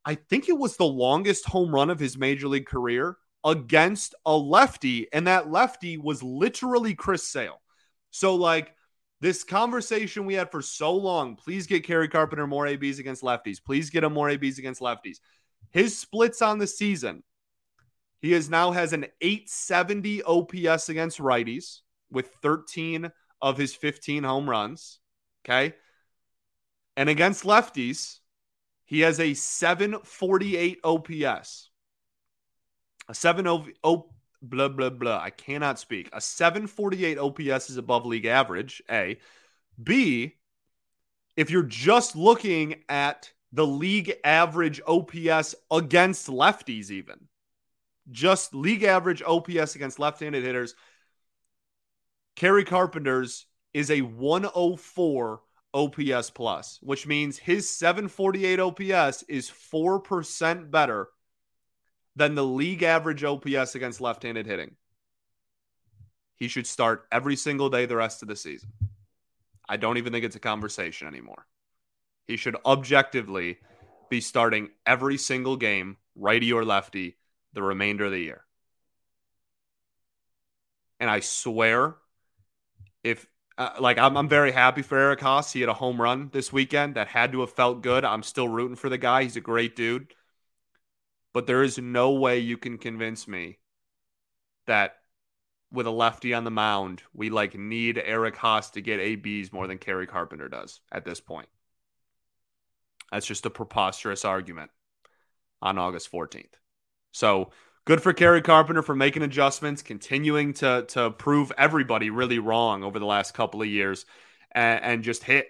I 0.05 0.15
think 0.15 0.47
it 0.47 0.57
was 0.57 0.77
the 0.77 0.85
longest 0.85 1.45
home 1.45 1.73
run 1.73 1.89
of 1.89 1.99
his 1.99 2.17
major 2.17 2.47
league 2.47 2.67
career 2.67 3.17
against 3.43 4.15
a 4.25 4.37
lefty. 4.37 5.11
And 5.11 5.27
that 5.27 5.51
lefty 5.51 5.97
was 5.97 6.21
literally 6.21 6.93
Chris 6.93 7.27
Sale. 7.27 7.59
So, 8.11 8.35
like, 8.35 8.75
this 9.19 9.43
conversation 9.43 10.25
we 10.25 10.33
had 10.35 10.51
for 10.51 10.61
so 10.61 10.93
long 10.93 11.37
please 11.37 11.65
get 11.65 11.85
Kerry 11.85 12.09
Carpenter 12.09 12.45
more 12.45 12.67
ABs 12.67 12.99
against 12.99 13.23
lefties. 13.23 13.63
Please 13.63 13.89
get 13.89 14.03
him 14.03 14.13
more 14.13 14.29
ABs 14.29 14.59
against 14.59 14.81
lefties. 14.81 15.17
His 15.71 15.97
splits 15.97 16.41
on 16.41 16.59
the 16.59 16.67
season 16.67 17.23
he 18.23 18.31
is 18.31 18.49
now 18.49 18.71
has 18.71 18.93
an 18.93 19.05
870 19.19 20.23
OPS 20.23 20.87
against 20.87 21.19
righties 21.19 21.81
with 22.09 22.29
13 22.41 23.11
of 23.41 23.57
his 23.57 23.75
15 23.75 24.23
home 24.23 24.49
runs. 24.49 24.99
Okay. 25.43 25.75
And 26.95 27.09
against 27.09 27.43
lefties, 27.43 28.19
he 28.85 29.01
has 29.01 29.19
a 29.19 29.33
748 29.33 30.79
OPS. 30.85 31.69
A 33.09 33.13
7 33.13 33.45
oh, 33.83 34.09
blah 34.41 34.69
blah 34.69 34.89
blah. 34.89 35.19
I 35.19 35.29
cannot 35.29 35.77
speak. 35.77 36.09
A 36.13 36.21
748 36.21 37.17
OPS 37.17 37.69
is 37.69 37.75
above 37.75 38.05
league 38.05 38.25
average, 38.25 38.81
A. 38.89 39.19
B, 39.83 40.35
if 41.35 41.51
you're 41.51 41.63
just 41.63 42.15
looking 42.15 42.83
at 42.87 43.33
the 43.51 43.67
league 43.67 44.13
average 44.23 44.79
OPS 44.87 45.55
against 45.69 46.27
lefties 46.27 46.89
even 46.89 47.27
just 48.11 48.53
league 48.53 48.83
average 48.83 49.21
OPS 49.21 49.75
against 49.75 49.99
left-handed 49.99 50.43
hitters. 50.43 50.75
Kerry 52.35 52.65
Carpenter's 52.65 53.45
is 53.73 53.89
a 53.89 54.01
104 54.01 55.41
OPS 55.73 56.29
plus, 56.29 56.79
which 56.81 57.07
means 57.07 57.37
his 57.37 57.69
748 57.69 58.59
OPS 58.59 59.23
is 59.23 59.49
4% 59.49 60.69
better 60.69 61.07
than 62.15 62.35
the 62.35 62.45
league 62.45 62.83
average 62.83 63.23
OPS 63.23 63.75
against 63.75 64.01
left-handed 64.01 64.45
hitting. 64.45 64.75
He 66.35 66.47
should 66.47 66.67
start 66.67 67.07
every 67.11 67.35
single 67.35 67.69
day 67.69 67.85
the 67.85 67.95
rest 67.95 68.21
of 68.21 68.27
the 68.27 68.35
season. 68.35 68.69
I 69.67 69.77
don't 69.77 69.97
even 69.97 70.11
think 70.11 70.25
it's 70.25 70.35
a 70.35 70.41
conversation 70.41 71.07
anymore. 71.07 71.47
He 72.27 72.37
should 72.37 72.55
objectively 72.65 73.57
be 74.09 74.21
starting 74.21 74.69
every 74.85 75.17
single 75.17 75.55
game, 75.55 75.97
righty 76.15 76.53
or 76.53 76.65
lefty, 76.65 77.17
the 77.53 77.63
remainder 77.63 78.05
of 78.05 78.11
the 78.11 78.19
year. 78.19 78.43
And 80.99 81.09
I 81.09 81.19
swear, 81.19 81.95
if 83.03 83.27
uh, 83.57 83.71
like 83.79 83.97
I'm, 83.97 84.17
I'm 84.17 84.29
very 84.29 84.51
happy 84.51 84.81
for 84.81 84.97
Eric 84.97 85.19
Haase. 85.19 85.51
He 85.51 85.59
had 85.59 85.69
a 85.69 85.73
home 85.73 86.01
run 86.01 86.29
this 86.31 86.51
weekend 86.51 86.95
that 86.95 87.07
had 87.07 87.31
to 87.33 87.41
have 87.41 87.51
felt 87.51 87.83
good. 87.83 88.03
I'm 88.03 88.23
still 88.23 88.47
rooting 88.47 88.75
for 88.75 88.89
the 88.89 88.97
guy. 88.97 89.23
He's 89.23 89.35
a 89.35 89.41
great 89.41 89.75
dude. 89.75 90.13
But 91.33 91.47
there 91.47 91.63
is 91.63 91.77
no 91.77 92.11
way 92.11 92.39
you 92.39 92.57
can 92.57 92.77
convince 92.77 93.27
me 93.27 93.57
that 94.67 94.95
with 95.71 95.87
a 95.87 95.91
lefty 95.91 96.33
on 96.33 96.43
the 96.43 96.51
mound, 96.51 97.01
we 97.13 97.29
like 97.29 97.55
need 97.55 97.97
Eric 97.97 98.35
Haase 98.35 98.71
to 98.73 98.81
get 98.81 98.99
ABs 98.99 99.51
more 99.51 99.67
than 99.67 99.79
Kerry 99.79 100.07
Carpenter 100.07 100.47
does 100.47 100.81
at 100.91 101.05
this 101.05 101.19
point. 101.19 101.49
That's 103.11 103.25
just 103.25 103.45
a 103.45 103.49
preposterous 103.49 104.25
argument 104.25 104.71
on 105.61 105.77
August 105.77 106.11
14th. 106.11 106.45
So 107.13 107.51
good 107.85 108.01
for 108.01 108.11
Kerry 108.11 108.41
Carpenter 108.41 108.81
for 108.81 108.95
making 108.95 109.21
adjustments, 109.21 109.81
continuing 109.81 110.53
to 110.55 110.85
to 110.89 111.11
prove 111.11 111.51
everybody 111.57 112.09
really 112.09 112.39
wrong 112.39 112.83
over 112.83 112.99
the 112.99 113.05
last 113.05 113.33
couple 113.33 113.61
of 113.61 113.67
years, 113.67 114.05
and, 114.51 114.83
and 114.83 115.03
just 115.03 115.23
hit. 115.23 115.47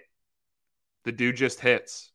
The 1.04 1.12
dude 1.12 1.36
just 1.36 1.60
hits. 1.60 2.12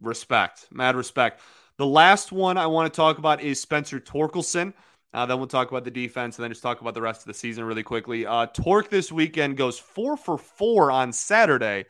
Respect, 0.00 0.68
mad 0.70 0.96
respect. 0.96 1.40
The 1.76 1.86
last 1.86 2.32
one 2.32 2.56
I 2.56 2.66
want 2.66 2.92
to 2.92 2.96
talk 2.96 3.18
about 3.18 3.40
is 3.40 3.60
Spencer 3.60 4.00
Torkelson. 4.00 4.72
Uh, 5.12 5.26
then 5.26 5.38
we'll 5.38 5.46
talk 5.46 5.70
about 5.70 5.84
the 5.84 5.90
defense 5.90 6.36
and 6.36 6.44
then 6.44 6.50
just 6.50 6.62
talk 6.62 6.80
about 6.80 6.94
the 6.94 7.02
rest 7.02 7.22
of 7.22 7.26
the 7.26 7.34
season 7.34 7.64
really 7.64 7.82
quickly. 7.82 8.26
Uh, 8.26 8.46
Tork 8.46 8.90
this 8.90 9.10
weekend 9.10 9.56
goes 9.56 9.78
four 9.78 10.16
for 10.16 10.36
four 10.38 10.90
on 10.90 11.12
Saturday, 11.12 11.86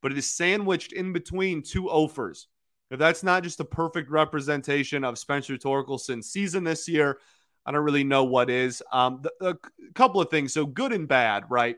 but 0.00 0.12
it 0.12 0.18
is 0.18 0.30
sandwiched 0.30 0.92
in 0.92 1.12
between 1.12 1.62
two 1.62 1.90
offers. 1.90 2.46
If 2.90 2.98
that's 2.98 3.22
not 3.22 3.42
just 3.42 3.60
a 3.60 3.64
perfect 3.64 4.10
representation 4.10 5.04
of 5.04 5.18
Spencer 5.18 5.56
Torkelson's 5.56 6.30
season 6.30 6.64
this 6.64 6.88
year, 6.88 7.18
I 7.64 7.72
don't 7.72 7.84
really 7.84 8.04
know 8.04 8.24
what 8.24 8.50
is. 8.50 8.82
Um, 8.92 9.22
the, 9.22 9.32
a 9.40 9.92
couple 9.94 10.20
of 10.20 10.30
things. 10.30 10.52
So 10.52 10.66
good 10.66 10.92
and 10.92 11.06
bad, 11.06 11.44
right? 11.48 11.76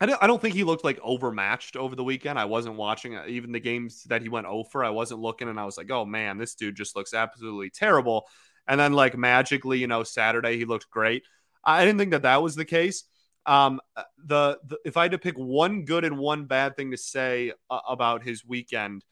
I 0.00 0.06
don't, 0.06 0.22
I 0.22 0.26
don't 0.26 0.40
think 0.40 0.54
he 0.54 0.64
looked 0.64 0.84
like 0.84 0.98
overmatched 1.02 1.76
over 1.76 1.94
the 1.94 2.04
weekend. 2.04 2.38
I 2.38 2.46
wasn't 2.46 2.76
watching 2.76 3.16
uh, 3.16 3.24
even 3.28 3.52
the 3.52 3.60
games 3.60 4.04
that 4.04 4.22
he 4.22 4.28
went 4.28 4.46
over. 4.46 4.82
I 4.82 4.90
wasn't 4.90 5.20
looking 5.20 5.48
and 5.48 5.60
I 5.60 5.64
was 5.64 5.76
like, 5.76 5.90
oh 5.90 6.06
man, 6.06 6.38
this 6.38 6.54
dude 6.54 6.76
just 6.76 6.96
looks 6.96 7.12
absolutely 7.12 7.70
terrible. 7.70 8.26
and 8.66 8.78
then 8.78 8.92
like 8.92 9.16
magically, 9.16 9.78
you 9.78 9.86
know, 9.86 10.02
Saturday 10.04 10.56
he 10.56 10.64
looked 10.64 10.90
great. 10.90 11.24
I 11.64 11.84
didn't 11.84 11.98
think 11.98 12.12
that 12.12 12.22
that 12.22 12.42
was 12.42 12.54
the 12.54 12.64
case. 12.64 13.04
Um, 13.46 13.80
uh, 13.96 14.04
the, 14.24 14.58
the 14.66 14.78
if 14.84 14.96
I 14.96 15.02
had 15.02 15.12
to 15.12 15.18
pick 15.18 15.36
one 15.36 15.84
good 15.84 16.04
and 16.04 16.18
one 16.18 16.44
bad 16.44 16.76
thing 16.76 16.92
to 16.92 16.96
say 16.96 17.52
uh, 17.68 17.80
about 17.88 18.22
his 18.22 18.44
weekend, 18.44 19.04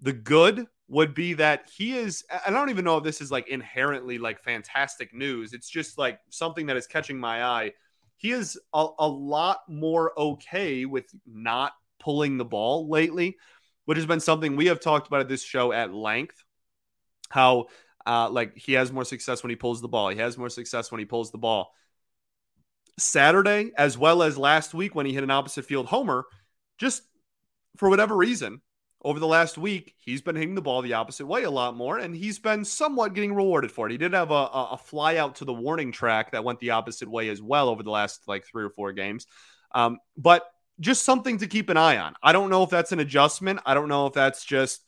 the 0.00 0.12
good 0.12 0.66
would 0.88 1.14
be 1.14 1.34
that 1.34 1.68
he 1.74 1.96
is. 1.96 2.24
I 2.46 2.50
don't 2.50 2.70
even 2.70 2.84
know 2.84 2.98
if 2.98 3.04
this 3.04 3.20
is 3.20 3.30
like 3.30 3.48
inherently 3.48 4.18
like 4.18 4.42
fantastic 4.42 5.14
news. 5.14 5.52
It's 5.52 5.68
just 5.68 5.98
like 5.98 6.20
something 6.30 6.66
that 6.66 6.76
is 6.76 6.86
catching 6.86 7.18
my 7.18 7.44
eye. 7.44 7.72
He 8.16 8.30
is 8.30 8.58
a, 8.72 8.86
a 8.98 9.08
lot 9.08 9.60
more 9.68 10.18
okay 10.18 10.84
with 10.84 11.06
not 11.26 11.72
pulling 11.98 12.36
the 12.36 12.44
ball 12.44 12.88
lately, 12.88 13.36
which 13.86 13.96
has 13.96 14.06
been 14.06 14.20
something 14.20 14.56
we 14.56 14.66
have 14.66 14.80
talked 14.80 15.06
about 15.06 15.20
at 15.20 15.28
this 15.28 15.42
show 15.42 15.72
at 15.72 15.92
length. 15.92 16.42
How 17.30 17.66
uh, 18.06 18.28
like 18.30 18.56
he 18.56 18.74
has 18.74 18.92
more 18.92 19.04
success 19.04 19.42
when 19.42 19.50
he 19.50 19.56
pulls 19.56 19.80
the 19.80 19.88
ball. 19.88 20.10
He 20.10 20.18
has 20.18 20.36
more 20.36 20.50
success 20.50 20.92
when 20.92 20.98
he 20.98 21.04
pulls 21.04 21.30
the 21.30 21.38
ball. 21.38 21.72
Saturday, 22.98 23.72
as 23.76 23.98
well 23.98 24.22
as 24.22 24.38
last 24.38 24.74
week 24.74 24.94
when 24.94 25.06
he 25.06 25.12
hit 25.12 25.24
an 25.24 25.30
opposite 25.30 25.64
field 25.64 25.86
homer, 25.86 26.26
just 26.78 27.02
for 27.76 27.88
whatever 27.88 28.14
reason, 28.16 28.60
over 29.04 29.20
the 29.20 29.26
last 29.26 29.58
week, 29.58 29.94
he's 29.98 30.22
been 30.22 30.34
hitting 30.34 30.54
the 30.54 30.62
ball 30.62 30.80
the 30.80 30.94
opposite 30.94 31.26
way 31.26 31.42
a 31.42 31.50
lot 31.50 31.76
more, 31.76 31.98
and 31.98 32.16
he's 32.16 32.38
been 32.38 32.64
somewhat 32.64 33.12
getting 33.12 33.34
rewarded 33.34 33.70
for 33.70 33.86
it. 33.86 33.92
He 33.92 33.98
did 33.98 34.14
have 34.14 34.30
a, 34.30 34.34
a, 34.34 34.78
fly 34.82 35.16
out 35.16 35.36
to 35.36 35.44
the 35.44 35.52
warning 35.52 35.92
track 35.92 36.32
that 36.32 36.42
went 36.42 36.58
the 36.58 36.70
opposite 36.70 37.10
way 37.10 37.28
as 37.28 37.42
well 37.42 37.68
over 37.68 37.82
the 37.82 37.90
last 37.90 38.22
like 38.26 38.46
three 38.46 38.64
or 38.64 38.70
four 38.70 38.92
games. 38.92 39.26
Um, 39.72 39.98
but 40.16 40.46
just 40.80 41.04
something 41.04 41.38
to 41.38 41.46
keep 41.46 41.68
an 41.68 41.76
eye 41.76 41.98
on. 41.98 42.14
I 42.22 42.32
don't 42.32 42.48
know 42.48 42.62
if 42.62 42.70
that's 42.70 42.92
an 42.92 43.00
adjustment. 43.00 43.60
I 43.66 43.74
don't 43.74 43.88
know 43.88 44.06
if 44.06 44.14
that's 44.14 44.42
just 44.42 44.82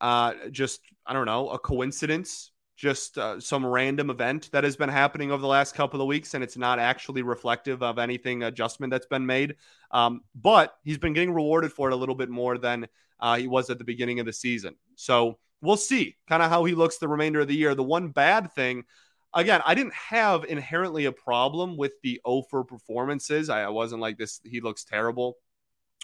uh, 0.00 0.34
just 0.50 0.80
I 1.06 1.14
don't 1.14 1.26
know 1.26 1.48
a 1.48 1.58
coincidence 1.58 2.52
just 2.78 3.18
uh, 3.18 3.40
some 3.40 3.66
random 3.66 4.08
event 4.08 4.48
that 4.52 4.62
has 4.62 4.76
been 4.76 4.88
happening 4.88 5.32
over 5.32 5.40
the 5.40 5.48
last 5.48 5.74
couple 5.74 6.00
of 6.00 6.06
weeks, 6.06 6.34
and 6.34 6.44
it's 6.44 6.56
not 6.56 6.78
actually 6.78 7.22
reflective 7.22 7.82
of 7.82 7.98
anything 7.98 8.44
adjustment 8.44 8.92
that's 8.92 9.06
been 9.06 9.26
made. 9.26 9.56
Um, 9.90 10.20
but 10.36 10.76
he's 10.84 10.96
been 10.96 11.12
getting 11.12 11.34
rewarded 11.34 11.72
for 11.72 11.90
it 11.90 11.92
a 11.92 11.96
little 11.96 12.14
bit 12.14 12.30
more 12.30 12.56
than 12.56 12.86
uh, 13.18 13.36
he 13.36 13.48
was 13.48 13.68
at 13.68 13.78
the 13.78 13.84
beginning 13.84 14.20
of 14.20 14.26
the 14.26 14.32
season. 14.32 14.76
So 14.94 15.38
we'll 15.60 15.76
see 15.76 16.16
kind 16.28 16.40
of 16.40 16.50
how 16.50 16.64
he 16.64 16.76
looks 16.76 16.98
the 16.98 17.08
remainder 17.08 17.40
of 17.40 17.48
the 17.48 17.56
year. 17.56 17.74
The 17.74 17.82
one 17.82 18.10
bad 18.10 18.52
thing, 18.52 18.84
again, 19.34 19.60
I 19.66 19.74
didn't 19.74 19.94
have 19.94 20.44
inherently 20.44 21.06
a 21.06 21.12
problem 21.12 21.76
with 21.76 21.94
the 22.04 22.20
Ofer 22.24 22.62
performances. 22.62 23.50
I, 23.50 23.64
I 23.64 23.70
wasn't 23.70 24.02
like 24.02 24.18
this, 24.18 24.40
he 24.44 24.60
looks 24.60 24.84
terrible 24.84 25.36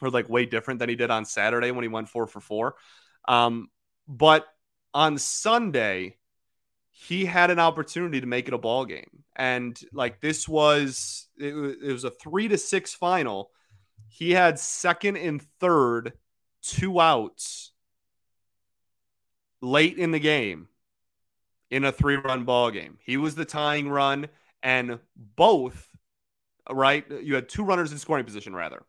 or 0.02 0.10
like 0.10 0.28
way 0.28 0.44
different 0.44 0.80
than 0.80 0.88
he 0.88 0.96
did 0.96 1.12
on 1.12 1.24
Saturday 1.24 1.70
when 1.70 1.84
he 1.84 1.88
went 1.88 2.08
four 2.08 2.26
for 2.26 2.40
four. 2.40 2.74
Um, 3.28 3.68
but 4.08 4.44
on 4.92 5.18
Sunday, 5.18 6.16
he 6.96 7.24
had 7.24 7.50
an 7.50 7.58
opportunity 7.58 8.20
to 8.20 8.26
make 8.26 8.46
it 8.46 8.54
a 8.54 8.58
ball 8.58 8.84
game. 8.84 9.24
And 9.34 9.78
like 9.92 10.20
this 10.20 10.48
was 10.48 11.26
it, 11.36 11.52
it 11.52 11.92
was 11.92 12.04
a 12.04 12.10
3 12.10 12.48
to 12.48 12.56
6 12.56 12.94
final. 12.94 13.50
He 14.06 14.30
had 14.30 14.60
second 14.60 15.16
and 15.16 15.42
third 15.60 16.12
two 16.62 17.00
outs 17.00 17.72
late 19.60 19.98
in 19.98 20.12
the 20.12 20.20
game 20.20 20.68
in 21.68 21.84
a 21.84 21.90
three-run 21.90 22.44
ball 22.44 22.70
game. 22.70 22.96
He 23.04 23.16
was 23.16 23.34
the 23.34 23.44
tying 23.44 23.88
run 23.88 24.28
and 24.62 25.00
both 25.16 25.88
right, 26.70 27.04
you 27.10 27.34
had 27.34 27.48
two 27.48 27.64
runners 27.64 27.90
in 27.90 27.98
scoring 27.98 28.24
position 28.24 28.54
rather. 28.54 28.84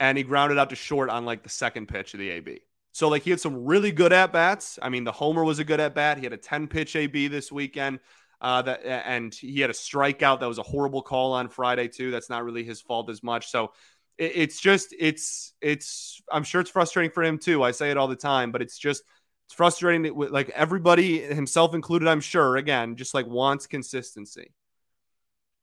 And 0.00 0.16
he 0.16 0.24
grounded 0.24 0.56
out 0.56 0.70
to 0.70 0.76
short 0.76 1.10
on 1.10 1.26
like 1.26 1.42
the 1.42 1.50
second 1.50 1.86
pitch 1.86 2.14
of 2.14 2.20
the 2.20 2.30
AB. 2.30 2.62
So 2.94 3.08
like 3.08 3.22
he 3.22 3.30
had 3.30 3.40
some 3.40 3.64
really 3.64 3.90
good 3.90 4.12
at 4.12 4.32
bats. 4.32 4.78
I 4.80 4.88
mean, 4.88 5.02
the 5.02 5.10
homer 5.10 5.42
was 5.42 5.58
a 5.58 5.64
good 5.64 5.80
at 5.80 5.96
bat. 5.96 6.16
He 6.16 6.22
had 6.22 6.32
a 6.32 6.38
10 6.38 6.68
pitch 6.68 6.94
AB 6.94 7.26
this 7.26 7.50
weekend. 7.50 7.98
Uh, 8.40 8.62
that 8.62 8.86
and 8.86 9.34
he 9.34 9.60
had 9.60 9.70
a 9.70 9.72
strikeout 9.72 10.38
that 10.38 10.46
was 10.46 10.58
a 10.58 10.62
horrible 10.62 11.02
call 11.02 11.32
on 11.32 11.48
Friday 11.48 11.88
too. 11.88 12.12
That's 12.12 12.30
not 12.30 12.44
really 12.44 12.62
his 12.62 12.80
fault 12.80 13.10
as 13.10 13.20
much. 13.20 13.48
So 13.50 13.72
it, 14.16 14.32
it's 14.36 14.60
just 14.60 14.94
it's 14.96 15.54
it's 15.60 16.22
I'm 16.30 16.44
sure 16.44 16.60
it's 16.60 16.70
frustrating 16.70 17.10
for 17.10 17.24
him 17.24 17.38
too. 17.38 17.64
I 17.64 17.72
say 17.72 17.90
it 17.90 17.96
all 17.96 18.06
the 18.06 18.14
time, 18.14 18.52
but 18.52 18.62
it's 18.62 18.78
just 18.78 19.02
it's 19.46 19.54
frustrating 19.54 20.02
that 20.02 20.16
like 20.30 20.50
everybody 20.50 21.18
himself 21.18 21.74
included. 21.74 22.06
I'm 22.06 22.20
sure 22.20 22.56
again 22.56 22.94
just 22.94 23.12
like 23.12 23.26
wants 23.26 23.66
consistency. 23.66 24.52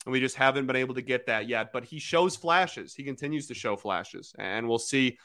And 0.06 0.12
we 0.12 0.20
just 0.20 0.36
haven't 0.36 0.68
been 0.68 0.76
able 0.76 0.96
to 0.96 1.02
get 1.02 1.28
that 1.28 1.48
yet. 1.48 1.72
But 1.72 1.86
he 1.86 2.00
shows 2.00 2.36
flashes. 2.36 2.94
He 2.94 3.04
continues 3.04 3.48
to 3.48 3.54
show 3.54 3.78
flashes, 3.78 4.34
and 4.38 4.68
we'll 4.68 4.80
see 4.80 5.18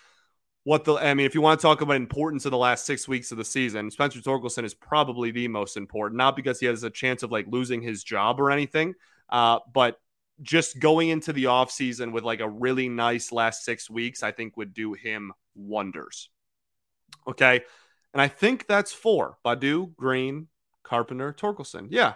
what 0.66 0.82
the 0.82 0.94
I 0.94 1.14
mean, 1.14 1.26
if 1.26 1.34
you 1.36 1.40
want 1.40 1.60
to 1.60 1.62
talk 1.62 1.80
about 1.80 1.94
importance 1.94 2.44
of 2.44 2.50
the 2.50 2.58
last 2.58 2.86
six 2.86 3.06
weeks 3.06 3.30
of 3.30 3.38
the 3.38 3.44
season, 3.44 3.88
Spencer 3.88 4.18
Torkelson 4.18 4.64
is 4.64 4.74
probably 4.74 5.30
the 5.30 5.46
most 5.46 5.76
important, 5.76 6.18
not 6.18 6.34
because 6.34 6.58
he 6.58 6.66
has 6.66 6.82
a 6.82 6.90
chance 6.90 7.22
of 7.22 7.30
like 7.30 7.46
losing 7.46 7.82
his 7.82 8.02
job 8.02 8.40
or 8.40 8.50
anything, 8.50 8.94
uh, 9.28 9.60
but 9.72 10.00
just 10.42 10.80
going 10.80 11.10
into 11.10 11.32
the 11.32 11.44
offseason 11.44 12.10
with 12.10 12.24
like 12.24 12.40
a 12.40 12.48
really 12.48 12.88
nice 12.88 13.30
last 13.30 13.64
six 13.64 13.88
weeks, 13.88 14.24
I 14.24 14.32
think 14.32 14.56
would 14.56 14.74
do 14.74 14.94
him 14.94 15.32
wonders. 15.54 16.30
Okay. 17.28 17.60
And 18.12 18.20
I 18.20 18.26
think 18.26 18.66
that's 18.66 18.92
four 18.92 19.38
Baddoo, 19.44 19.94
Greene, 19.94 20.48
Carpenter, 20.82 21.32
Torkelson. 21.32 21.86
Yeah. 21.90 22.14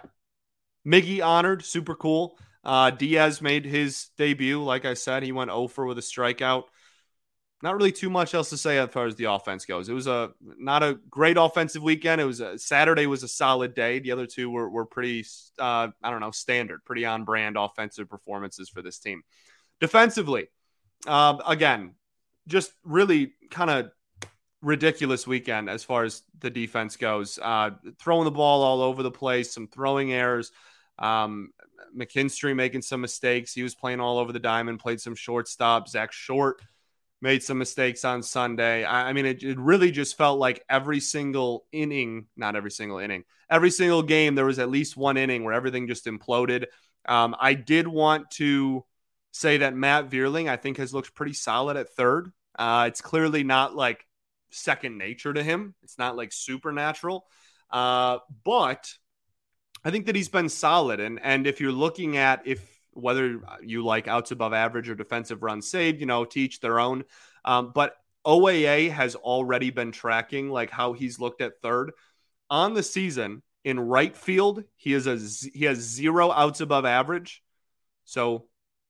Miggy 0.85 1.25
honored, 1.25 1.63
super 1.63 1.95
cool. 1.95 2.37
Uh, 2.65 2.89
Diaz 2.89 3.41
made 3.41 3.63
his 3.63 4.09
debut. 4.17 4.61
Like 4.61 4.83
I 4.83 4.95
said, 4.95 5.23
he 5.23 5.31
went 5.31 5.51
over 5.51 5.85
with 5.85 5.97
a 5.97 6.01
strikeout 6.01 6.63
not 7.63 7.75
really 7.75 7.91
too 7.91 8.09
much 8.09 8.33
else 8.33 8.49
to 8.49 8.57
say 8.57 8.77
as 8.77 8.89
far 8.89 9.05
as 9.05 9.15
the 9.15 9.25
offense 9.25 9.65
goes. 9.65 9.87
It 9.87 9.93
was 9.93 10.07
a 10.07 10.31
not 10.41 10.83
a 10.83 10.99
great 11.09 11.37
offensive 11.37 11.83
weekend. 11.83 12.19
It 12.19 12.25
was 12.25 12.39
a 12.39 12.57
Saturday 12.57 13.05
was 13.07 13.23
a 13.23 13.27
solid 13.27 13.73
day. 13.75 13.99
The 13.99 14.11
other 14.11 14.25
two 14.25 14.49
were 14.49 14.69
were 14.69 14.85
pretty 14.85 15.25
uh, 15.59 15.89
I 16.01 16.09
don't 16.09 16.21
know 16.21 16.31
standard, 16.31 16.83
pretty 16.85 17.05
on 17.05 17.23
brand 17.23 17.57
offensive 17.57 18.09
performances 18.09 18.69
for 18.69 18.81
this 18.81 18.99
team. 18.99 19.21
Defensively, 19.79 20.47
um, 21.07 21.41
again, 21.45 21.95
just 22.47 22.73
really 22.83 23.33
kind 23.49 23.69
of 23.69 23.91
ridiculous 24.61 25.25
weekend 25.25 25.69
as 25.69 25.83
far 25.83 26.03
as 26.03 26.23
the 26.39 26.49
defense 26.49 26.97
goes. 26.97 27.39
Uh, 27.41 27.71
throwing 27.99 28.25
the 28.25 28.31
ball 28.31 28.63
all 28.63 28.81
over 28.81 29.03
the 29.03 29.11
place, 29.11 29.53
some 29.53 29.67
throwing 29.67 30.13
errors. 30.13 30.51
Um, 30.99 31.51
McKinstry 31.97 32.55
making 32.55 32.81
some 32.81 33.01
mistakes. 33.01 33.53
He 33.53 33.63
was 33.63 33.75
playing 33.75 33.99
all 33.99 34.17
over 34.17 34.31
the 34.31 34.39
diamond, 34.39 34.79
played 34.79 35.01
some 35.01 35.15
shortstop. 35.15 35.87
Zach 35.87 36.11
Short 36.11 36.61
made 37.21 37.43
some 37.43 37.57
mistakes 37.57 38.03
on 38.03 38.23
Sunday. 38.23 38.83
I, 38.83 39.09
I 39.09 39.13
mean, 39.13 39.25
it, 39.25 39.43
it, 39.43 39.59
really 39.59 39.91
just 39.91 40.17
felt 40.17 40.39
like 40.39 40.63
every 40.69 40.99
single 40.99 41.65
inning, 41.71 42.25
not 42.35 42.55
every 42.55 42.71
single 42.71 42.97
inning, 42.97 43.23
every 43.49 43.69
single 43.69 44.01
game, 44.01 44.35
there 44.35 44.45
was 44.45 44.59
at 44.59 44.69
least 44.69 44.97
one 44.97 45.17
inning 45.17 45.43
where 45.43 45.53
everything 45.53 45.87
just 45.87 46.05
imploded. 46.05 46.65
Um, 47.07 47.35
I 47.39 47.53
did 47.53 47.87
want 47.87 48.31
to 48.31 48.83
say 49.31 49.57
that 49.57 49.75
Matt 49.75 50.09
Vierling, 50.09 50.49
I 50.49 50.57
think, 50.57 50.77
has 50.77 50.93
looked 50.93 51.13
pretty 51.13 51.33
solid 51.33 51.77
at 51.77 51.89
third. 51.89 52.31
Uh, 52.57 52.85
it's 52.87 53.01
clearly 53.01 53.43
not 53.43 53.75
like 53.75 54.05
second 54.49 54.97
nature 54.97 55.33
to 55.33 55.43
him, 55.43 55.75
it's 55.83 55.97
not 55.97 56.17
like 56.17 56.33
supernatural. 56.33 57.25
Uh, 57.69 58.17
but 58.43 58.91
I 59.85 59.91
think 59.91 60.07
that 60.07 60.15
he's 60.15 60.27
been 60.27 60.49
solid. 60.49 60.99
And, 60.99 61.19
and 61.23 61.47
if 61.47 61.61
you're 61.61 61.71
looking 61.71 62.17
at 62.17 62.41
if 62.45 62.80
whether 62.93 63.39
you 63.61 63.83
like 63.83 64.07
outs 64.07 64.31
above 64.31 64.53
average 64.53 64.89
or 64.89 64.95
defensive 64.95 65.43
runs 65.43 65.69
saved, 65.69 65.99
you 65.99 66.05
know, 66.05 66.25
teach 66.25 66.59
their 66.59 66.79
own. 66.79 67.03
Um, 67.45 67.71
but 67.73 67.95
OAA 68.25 68.91
has 68.91 69.15
already 69.15 69.71
been 69.71 69.91
tracking 69.91 70.49
like 70.49 70.69
how 70.69 70.93
he's 70.93 71.19
looked 71.19 71.41
at 71.41 71.61
third 71.61 71.91
on 72.49 72.73
the 72.73 72.83
season 72.83 73.41
in 73.63 73.79
right 73.79 74.15
field. 74.15 74.63
He 74.75 74.93
is 74.93 75.07
a 75.07 75.17
he 75.53 75.65
has 75.65 75.77
zero 75.77 76.31
outs 76.31 76.61
above 76.61 76.85
average, 76.85 77.41
so 78.03 78.45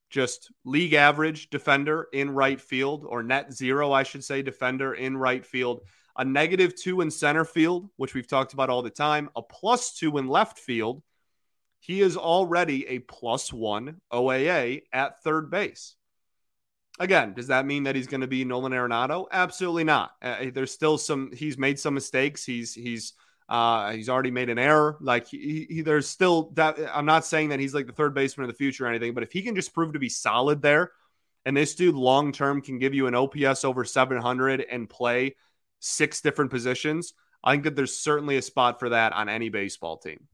just 0.09 0.51
league 0.65 0.93
average 0.93 1.49
defender 1.49 2.07
in 2.11 2.31
right 2.31 2.59
field 2.59 3.05
or 3.07 3.23
net 3.23 3.53
zero, 3.53 3.91
I 3.91 4.03
should 4.03 4.23
say, 4.23 4.41
defender 4.41 4.93
in 4.93 5.15
right 5.17 5.45
field. 5.45 5.81
A 6.17 6.25
negative 6.25 6.75
two 6.75 6.99
in 6.99 7.09
center 7.09 7.45
field, 7.45 7.89
which 7.95 8.13
we've 8.13 8.27
talked 8.27 8.51
about 8.51 8.69
all 8.69 8.81
the 8.81 8.89
time. 8.89 9.29
A 9.37 9.41
plus 9.41 9.93
two 9.93 10.17
in 10.17 10.27
left 10.27 10.59
field 10.59 11.01
he 11.81 12.01
is 12.01 12.15
already 12.15 12.87
a 12.87 12.99
plus 12.99 13.51
one 13.51 13.99
OAA 14.13 14.83
at 14.93 15.21
third 15.23 15.49
base. 15.49 15.95
Again, 16.99 17.33
does 17.33 17.47
that 17.47 17.65
mean 17.65 17.83
that 17.83 17.95
he's 17.95 18.05
going 18.05 18.21
to 18.21 18.27
be 18.27 18.45
Nolan 18.45 18.71
Arenado? 18.71 19.25
Absolutely 19.31 19.83
not. 19.83 20.11
Uh, 20.21 20.45
there's 20.53 20.71
still 20.71 20.99
some. 20.99 21.31
He's 21.33 21.57
made 21.57 21.79
some 21.79 21.95
mistakes. 21.95 22.45
He's 22.45 22.75
he's 22.75 23.13
uh, 23.49 23.93
he's 23.93 24.09
already 24.09 24.29
made 24.29 24.49
an 24.49 24.59
error. 24.59 24.95
Like 25.01 25.27
he, 25.27 25.65
he, 25.67 25.81
there's 25.81 26.07
still 26.07 26.51
that. 26.51 26.77
I'm 26.93 27.07
not 27.07 27.25
saying 27.25 27.49
that 27.49 27.59
he's 27.59 27.73
like 27.73 27.87
the 27.87 27.93
third 27.93 28.13
baseman 28.13 28.43
of 28.47 28.53
the 28.53 28.57
future 28.57 28.85
or 28.85 28.89
anything, 28.89 29.15
but 29.15 29.23
if 29.23 29.31
he 29.31 29.41
can 29.41 29.55
just 29.55 29.73
prove 29.73 29.93
to 29.93 29.99
be 29.99 30.09
solid 30.09 30.61
there, 30.61 30.91
and 31.45 31.57
this 31.57 31.73
dude 31.73 31.95
long 31.95 32.31
term 32.31 32.61
can 32.61 32.77
give 32.77 32.93
you 32.93 33.07
an 33.07 33.15
OPS 33.15 33.65
over 33.65 33.83
700 33.83 34.61
and 34.61 34.87
play 34.87 35.35
six 35.79 36.21
different 36.21 36.51
positions, 36.51 37.15
I 37.43 37.53
think 37.53 37.63
that 37.63 37.75
there's 37.75 37.97
certainly 37.97 38.37
a 38.37 38.41
spot 38.43 38.79
for 38.79 38.89
that 38.89 39.13
on 39.13 39.29
any 39.29 39.49
baseball 39.49 39.97
team 39.97 40.27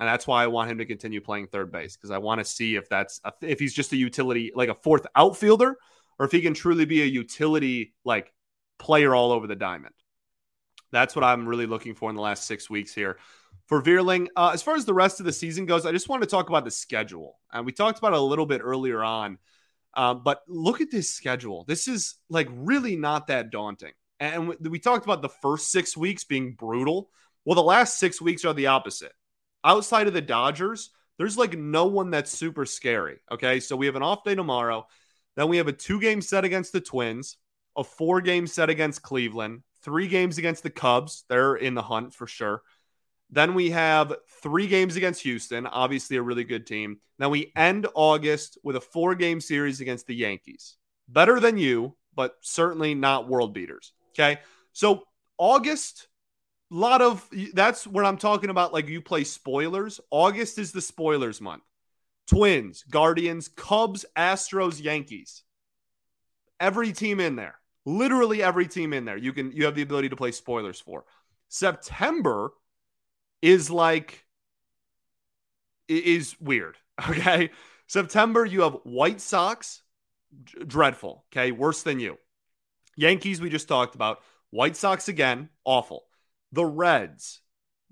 and 0.00 0.08
that's 0.08 0.26
why 0.26 0.42
I 0.42 0.48
want 0.48 0.70
him 0.70 0.78
to 0.78 0.84
continue 0.84 1.20
playing 1.20 1.46
third 1.46 1.70
base 1.70 1.96
because 1.96 2.10
I 2.10 2.18
want 2.18 2.40
to 2.40 2.44
see 2.44 2.76
if 2.76 2.88
that's 2.88 3.20
a, 3.24 3.32
if 3.40 3.60
he's 3.60 3.74
just 3.74 3.92
a 3.92 3.96
utility 3.96 4.52
like 4.54 4.68
a 4.68 4.74
fourth 4.74 5.06
outfielder 5.14 5.76
or 6.18 6.26
if 6.26 6.32
he 6.32 6.40
can 6.40 6.54
truly 6.54 6.84
be 6.84 7.02
a 7.02 7.06
utility 7.06 7.94
like 8.04 8.32
player 8.78 9.14
all 9.14 9.32
over 9.32 9.46
the 9.46 9.56
diamond. 9.56 9.94
That's 10.90 11.14
what 11.16 11.24
I'm 11.24 11.46
really 11.46 11.66
looking 11.66 11.94
for 11.94 12.10
in 12.10 12.16
the 12.16 12.22
last 12.22 12.46
six 12.46 12.68
weeks 12.68 12.94
here 12.94 13.18
for 13.66 13.82
Vierling. 13.82 14.28
Uh, 14.36 14.50
as 14.52 14.62
far 14.62 14.74
as 14.74 14.84
the 14.84 14.94
rest 14.94 15.20
of 15.20 15.26
the 15.26 15.32
season 15.32 15.66
goes, 15.66 15.86
I 15.86 15.92
just 15.92 16.08
want 16.08 16.22
to 16.22 16.28
talk 16.28 16.48
about 16.48 16.64
the 16.64 16.70
schedule. 16.70 17.38
And 17.52 17.66
we 17.66 17.72
talked 17.72 17.98
about 17.98 18.12
it 18.12 18.18
a 18.18 18.22
little 18.22 18.46
bit 18.46 18.60
earlier 18.62 19.02
on. 19.02 19.38
Uh, 19.92 20.14
but 20.14 20.42
look 20.48 20.80
at 20.80 20.90
this 20.90 21.10
schedule. 21.10 21.64
This 21.66 21.86
is 21.86 22.16
like 22.28 22.48
really 22.50 22.96
not 22.96 23.28
that 23.28 23.50
daunting. 23.50 23.92
And 24.20 24.54
we 24.60 24.78
talked 24.78 25.04
about 25.04 25.22
the 25.22 25.28
first 25.28 25.70
six 25.70 25.96
weeks 25.96 26.24
being 26.24 26.54
brutal. 26.54 27.10
Well, 27.44 27.54
the 27.54 27.62
last 27.62 27.98
six 27.98 28.20
weeks 28.20 28.44
are 28.44 28.54
the 28.54 28.68
opposite. 28.68 29.12
Outside 29.64 30.06
of 30.06 30.12
the 30.12 30.20
Dodgers, 30.20 30.90
there's 31.18 31.38
like 31.38 31.56
no 31.56 31.86
one 31.86 32.10
that's 32.10 32.30
super 32.30 32.66
scary. 32.66 33.18
Okay. 33.30 33.60
So 33.60 33.76
we 33.76 33.86
have 33.86 33.96
an 33.96 34.02
off 34.02 34.24
day 34.24 34.34
tomorrow. 34.34 34.86
Then 35.36 35.48
we 35.48 35.56
have 35.56 35.68
a 35.68 35.72
two 35.72 36.00
game 36.00 36.20
set 36.20 36.44
against 36.44 36.72
the 36.72 36.80
Twins, 36.80 37.36
a 37.76 37.84
four 37.84 38.20
game 38.20 38.46
set 38.46 38.70
against 38.70 39.02
Cleveland, 39.02 39.62
three 39.82 40.06
games 40.06 40.38
against 40.38 40.62
the 40.62 40.70
Cubs. 40.70 41.24
They're 41.28 41.56
in 41.56 41.74
the 41.74 41.82
hunt 41.82 42.14
for 42.14 42.26
sure. 42.26 42.62
Then 43.30 43.54
we 43.54 43.70
have 43.70 44.14
three 44.42 44.66
games 44.66 44.96
against 44.96 45.22
Houston, 45.22 45.66
obviously 45.66 46.16
a 46.16 46.22
really 46.22 46.44
good 46.44 46.66
team. 46.66 46.98
Then 47.18 47.30
we 47.30 47.52
end 47.56 47.86
August 47.94 48.58
with 48.62 48.76
a 48.76 48.80
four 48.80 49.14
game 49.14 49.40
series 49.40 49.80
against 49.80 50.06
the 50.06 50.14
Yankees. 50.14 50.76
Better 51.08 51.40
than 51.40 51.58
you, 51.58 51.96
but 52.14 52.36
certainly 52.42 52.94
not 52.94 53.28
world 53.28 53.52
beaters. 53.52 53.92
Okay. 54.10 54.40
So 54.72 55.04
August, 55.38 56.08
lot 56.76 57.02
of 57.02 57.28
that's 57.52 57.86
what 57.86 58.04
I'm 58.04 58.18
talking 58.18 58.50
about. 58.50 58.72
Like 58.72 58.88
you 58.88 59.00
play 59.00 59.24
spoilers. 59.24 60.00
August 60.10 60.58
is 60.58 60.72
the 60.72 60.80
spoilers 60.80 61.40
month. 61.40 61.62
Twins, 62.26 62.84
Guardians, 62.90 63.48
Cubs, 63.48 64.04
Astros, 64.16 64.82
Yankees. 64.82 65.42
Every 66.58 66.92
team 66.92 67.20
in 67.20 67.36
there. 67.36 67.56
Literally 67.86 68.42
every 68.42 68.66
team 68.66 68.92
in 68.92 69.04
there. 69.04 69.16
You 69.16 69.32
can 69.32 69.52
you 69.52 69.66
have 69.66 69.74
the 69.74 69.82
ability 69.82 70.08
to 70.08 70.16
play 70.16 70.32
spoilers 70.32 70.80
for. 70.80 71.04
September 71.48 72.52
is 73.42 73.70
like 73.70 74.24
is 75.88 76.38
weird. 76.40 76.76
Okay. 77.08 77.50
September, 77.88 78.44
you 78.44 78.62
have 78.62 78.78
White 78.84 79.20
Sox, 79.20 79.82
dreadful. 80.64 81.24
Okay. 81.32 81.50
Worse 81.50 81.82
than 81.82 81.98
you. 81.98 82.18
Yankees, 82.96 83.40
we 83.40 83.50
just 83.50 83.66
talked 83.66 83.96
about. 83.96 84.20
White 84.50 84.76
Sox 84.76 85.08
again, 85.08 85.48
awful. 85.64 86.04
The 86.54 86.64
Reds 86.64 87.40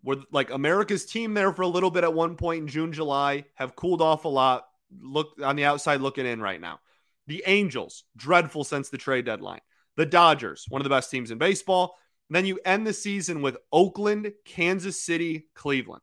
were 0.04 0.18
like 0.30 0.50
America's 0.50 1.04
team 1.04 1.34
there 1.34 1.52
for 1.52 1.62
a 1.62 1.68
little 1.68 1.90
bit 1.90 2.04
at 2.04 2.14
one 2.14 2.36
point 2.36 2.62
in 2.62 2.68
June, 2.68 2.92
July, 2.92 3.44
have 3.54 3.74
cooled 3.74 4.00
off 4.00 4.24
a 4.24 4.28
lot. 4.28 4.66
Look 5.00 5.32
on 5.42 5.56
the 5.56 5.64
outside 5.64 6.00
looking 6.00 6.26
in 6.26 6.40
right 6.40 6.60
now. 6.60 6.78
The 7.26 7.42
Angels, 7.46 8.04
dreadful 8.16 8.62
since 8.62 8.88
the 8.88 8.98
trade 8.98 9.24
deadline. 9.24 9.60
The 9.96 10.06
Dodgers, 10.06 10.66
one 10.68 10.80
of 10.80 10.84
the 10.84 10.90
best 10.90 11.10
teams 11.10 11.30
in 11.30 11.38
baseball. 11.38 11.96
And 12.28 12.36
then 12.36 12.46
you 12.46 12.60
end 12.64 12.86
the 12.86 12.92
season 12.92 13.42
with 13.42 13.56
Oakland, 13.72 14.32
Kansas 14.44 15.02
City, 15.02 15.48
Cleveland. 15.54 16.02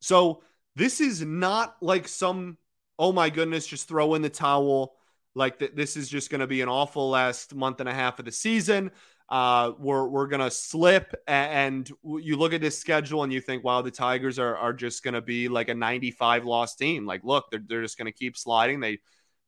So 0.00 0.42
this 0.76 1.00
is 1.00 1.22
not 1.22 1.76
like 1.80 2.08
some, 2.08 2.58
oh 2.98 3.12
my 3.12 3.30
goodness, 3.30 3.66
just 3.66 3.88
throw 3.88 4.14
in 4.14 4.22
the 4.22 4.28
towel. 4.28 4.96
Like 5.34 5.60
that, 5.60 5.76
this 5.76 5.96
is 5.96 6.10
just 6.10 6.28
going 6.28 6.40
to 6.40 6.46
be 6.46 6.60
an 6.60 6.68
awful 6.68 7.08
last 7.08 7.54
month 7.54 7.80
and 7.80 7.88
a 7.88 7.94
half 7.94 8.18
of 8.18 8.26
the 8.26 8.32
season. 8.32 8.90
Uh, 9.28 9.72
we're 9.78 10.06
we're 10.06 10.26
gonna 10.26 10.50
slip, 10.50 11.14
and 11.26 11.90
you 12.04 12.36
look 12.36 12.52
at 12.52 12.60
this 12.60 12.78
schedule 12.78 13.22
and 13.22 13.32
you 13.32 13.40
think, 13.40 13.64
wow, 13.64 13.82
the 13.82 13.90
Tigers 13.90 14.38
are 14.38 14.56
are 14.56 14.72
just 14.72 15.02
gonna 15.02 15.22
be 15.22 15.48
like 15.48 15.68
a 15.68 15.74
95 15.74 16.44
loss 16.44 16.76
team. 16.76 17.06
Like, 17.06 17.24
look, 17.24 17.46
they're 17.50 17.62
they're 17.66 17.82
just 17.82 17.96
gonna 17.96 18.12
keep 18.12 18.36
sliding. 18.36 18.80
They 18.80 18.98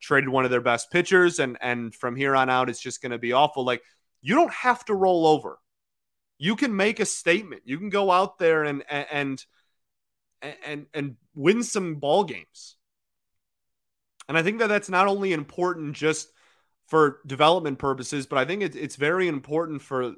traded 0.00 0.28
one 0.28 0.44
of 0.44 0.50
their 0.50 0.60
best 0.60 0.90
pitchers, 0.90 1.38
and 1.38 1.58
and 1.60 1.94
from 1.94 2.16
here 2.16 2.34
on 2.34 2.48
out, 2.48 2.70
it's 2.70 2.80
just 2.80 3.02
gonna 3.02 3.18
be 3.18 3.32
awful. 3.32 3.64
Like, 3.64 3.82
you 4.22 4.34
don't 4.34 4.52
have 4.52 4.84
to 4.86 4.94
roll 4.94 5.26
over. 5.26 5.58
You 6.38 6.56
can 6.56 6.74
make 6.74 6.98
a 6.98 7.06
statement. 7.06 7.62
You 7.64 7.78
can 7.78 7.90
go 7.90 8.10
out 8.10 8.38
there 8.38 8.64
and 8.64 8.82
and 8.90 9.44
and 10.64 10.86
and 10.94 11.16
win 11.34 11.62
some 11.62 11.96
ball 11.96 12.24
games. 12.24 12.76
And 14.28 14.38
I 14.38 14.42
think 14.42 14.58
that 14.60 14.68
that's 14.68 14.88
not 14.88 15.06
only 15.06 15.32
important 15.32 15.94
just 15.94 16.28
for 16.86 17.20
development 17.26 17.78
purposes, 17.78 18.26
but 18.26 18.38
I 18.38 18.44
think 18.44 18.62
it's 18.62 18.76
it's 18.76 18.96
very 18.96 19.28
important 19.28 19.82
for 19.82 20.02
uh, 20.04 20.12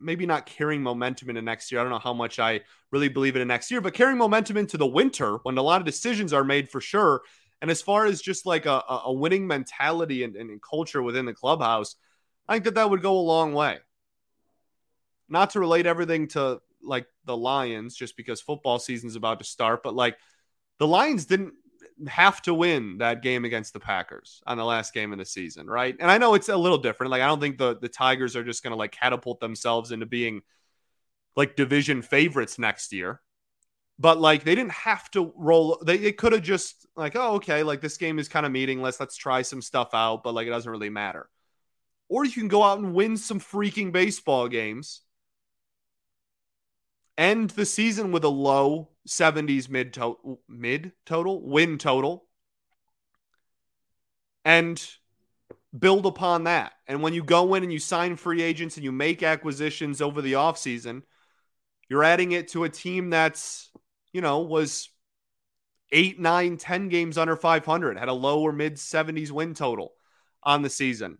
maybe 0.00 0.26
not 0.26 0.46
carrying 0.46 0.82
momentum 0.82 1.28
into 1.28 1.42
next 1.42 1.70
year. 1.70 1.80
I 1.80 1.84
don't 1.84 1.92
know 1.92 1.98
how 1.98 2.14
much 2.14 2.38
I 2.38 2.60
really 2.90 3.08
believe 3.08 3.36
in 3.36 3.46
next 3.48 3.70
year, 3.70 3.80
but 3.80 3.94
carrying 3.94 4.18
momentum 4.18 4.56
into 4.56 4.76
the 4.76 4.86
winter 4.86 5.38
when 5.42 5.58
a 5.58 5.62
lot 5.62 5.80
of 5.80 5.86
decisions 5.86 6.32
are 6.32 6.44
made 6.44 6.70
for 6.70 6.80
sure. 6.80 7.22
And 7.60 7.70
as 7.70 7.82
far 7.82 8.06
as 8.06 8.22
just 8.22 8.46
like 8.46 8.66
a, 8.66 8.82
a 8.88 9.12
winning 9.12 9.46
mentality 9.46 10.22
and, 10.22 10.36
and 10.36 10.62
culture 10.62 11.02
within 11.02 11.26
the 11.26 11.34
clubhouse, 11.34 11.96
I 12.48 12.54
think 12.54 12.64
that 12.64 12.74
that 12.76 12.88
would 12.88 13.02
go 13.02 13.18
a 13.18 13.20
long 13.20 13.52
way. 13.52 13.78
Not 15.28 15.50
to 15.50 15.60
relate 15.60 15.86
everything 15.86 16.28
to 16.28 16.60
like 16.82 17.06
the 17.24 17.36
Lions, 17.36 17.96
just 17.96 18.16
because 18.16 18.40
football 18.40 18.78
season 18.78 19.08
is 19.08 19.16
about 19.16 19.40
to 19.40 19.44
start, 19.44 19.82
but 19.82 19.94
like 19.94 20.16
the 20.78 20.86
Lions 20.86 21.26
didn't 21.26 21.54
have 22.06 22.40
to 22.42 22.54
win 22.54 22.98
that 22.98 23.22
game 23.22 23.44
against 23.44 23.72
the 23.72 23.80
Packers 23.80 24.42
on 24.46 24.56
the 24.56 24.64
last 24.64 24.94
game 24.94 25.12
of 25.12 25.18
the 25.18 25.24
season, 25.24 25.66
right? 25.66 25.96
And 25.98 26.10
I 26.10 26.18
know 26.18 26.34
it's 26.34 26.48
a 26.48 26.56
little 26.56 26.78
different. 26.78 27.10
Like 27.10 27.22
I 27.22 27.26
don't 27.26 27.40
think 27.40 27.58
the 27.58 27.76
the 27.78 27.88
Tigers 27.88 28.36
are 28.36 28.44
just 28.44 28.62
going 28.62 28.72
to 28.72 28.76
like 28.76 28.92
catapult 28.92 29.40
themselves 29.40 29.90
into 29.90 30.06
being 30.06 30.42
like 31.36 31.56
division 31.56 32.02
favorites 32.02 32.58
next 32.58 32.92
year. 32.92 33.20
But 33.98 34.20
like 34.20 34.44
they 34.44 34.54
didn't 34.54 34.72
have 34.72 35.10
to 35.12 35.32
roll 35.36 35.82
they, 35.84 35.96
they 35.96 36.12
could 36.12 36.32
have 36.32 36.42
just 36.42 36.86
like, 36.94 37.16
oh, 37.16 37.34
okay, 37.36 37.62
like 37.62 37.80
this 37.80 37.96
game 37.96 38.18
is 38.18 38.28
kind 38.28 38.46
of 38.46 38.52
meaningless. 38.52 39.00
Let's 39.00 39.16
try 39.16 39.42
some 39.42 39.62
stuff 39.62 39.90
out, 39.92 40.22
but 40.22 40.34
like 40.34 40.46
it 40.46 40.50
doesn't 40.50 40.70
really 40.70 40.90
matter. 40.90 41.28
Or 42.08 42.24
you 42.24 42.32
can 42.32 42.48
go 42.48 42.62
out 42.62 42.78
and 42.78 42.94
win 42.94 43.16
some 43.16 43.40
freaking 43.40 43.92
baseball 43.92 44.48
games. 44.48 45.02
End 47.18 47.50
the 47.50 47.66
season 47.66 48.12
with 48.12 48.22
a 48.22 48.28
low 48.28 48.90
70s 49.08 49.68
mid 49.68 49.92
total 49.92 50.40
mid 50.48 50.92
total 51.04 51.42
win 51.44 51.76
total 51.76 52.24
and 54.44 54.80
build 55.76 56.06
upon 56.06 56.44
that. 56.44 56.72
And 56.86 57.02
when 57.02 57.14
you 57.14 57.24
go 57.24 57.54
in 57.54 57.64
and 57.64 57.72
you 57.72 57.80
sign 57.80 58.14
free 58.14 58.40
agents 58.40 58.76
and 58.76 58.84
you 58.84 58.92
make 58.92 59.24
acquisitions 59.24 60.00
over 60.00 60.22
the 60.22 60.34
offseason, 60.34 61.02
you're 61.88 62.04
adding 62.04 62.32
it 62.32 62.48
to 62.48 62.62
a 62.62 62.68
team 62.68 63.10
that's, 63.10 63.70
you 64.12 64.20
know, 64.20 64.38
was 64.40 64.88
eight, 65.90 66.20
nine, 66.20 66.56
ten 66.56 66.88
games 66.88 67.18
under 67.18 67.34
500, 67.34 67.98
had 67.98 68.08
a 68.08 68.12
low 68.12 68.42
or 68.42 68.52
mid 68.52 68.76
70s 68.76 69.32
win 69.32 69.54
total 69.54 69.92
on 70.42 70.62
the 70.62 70.70
season, 70.70 71.18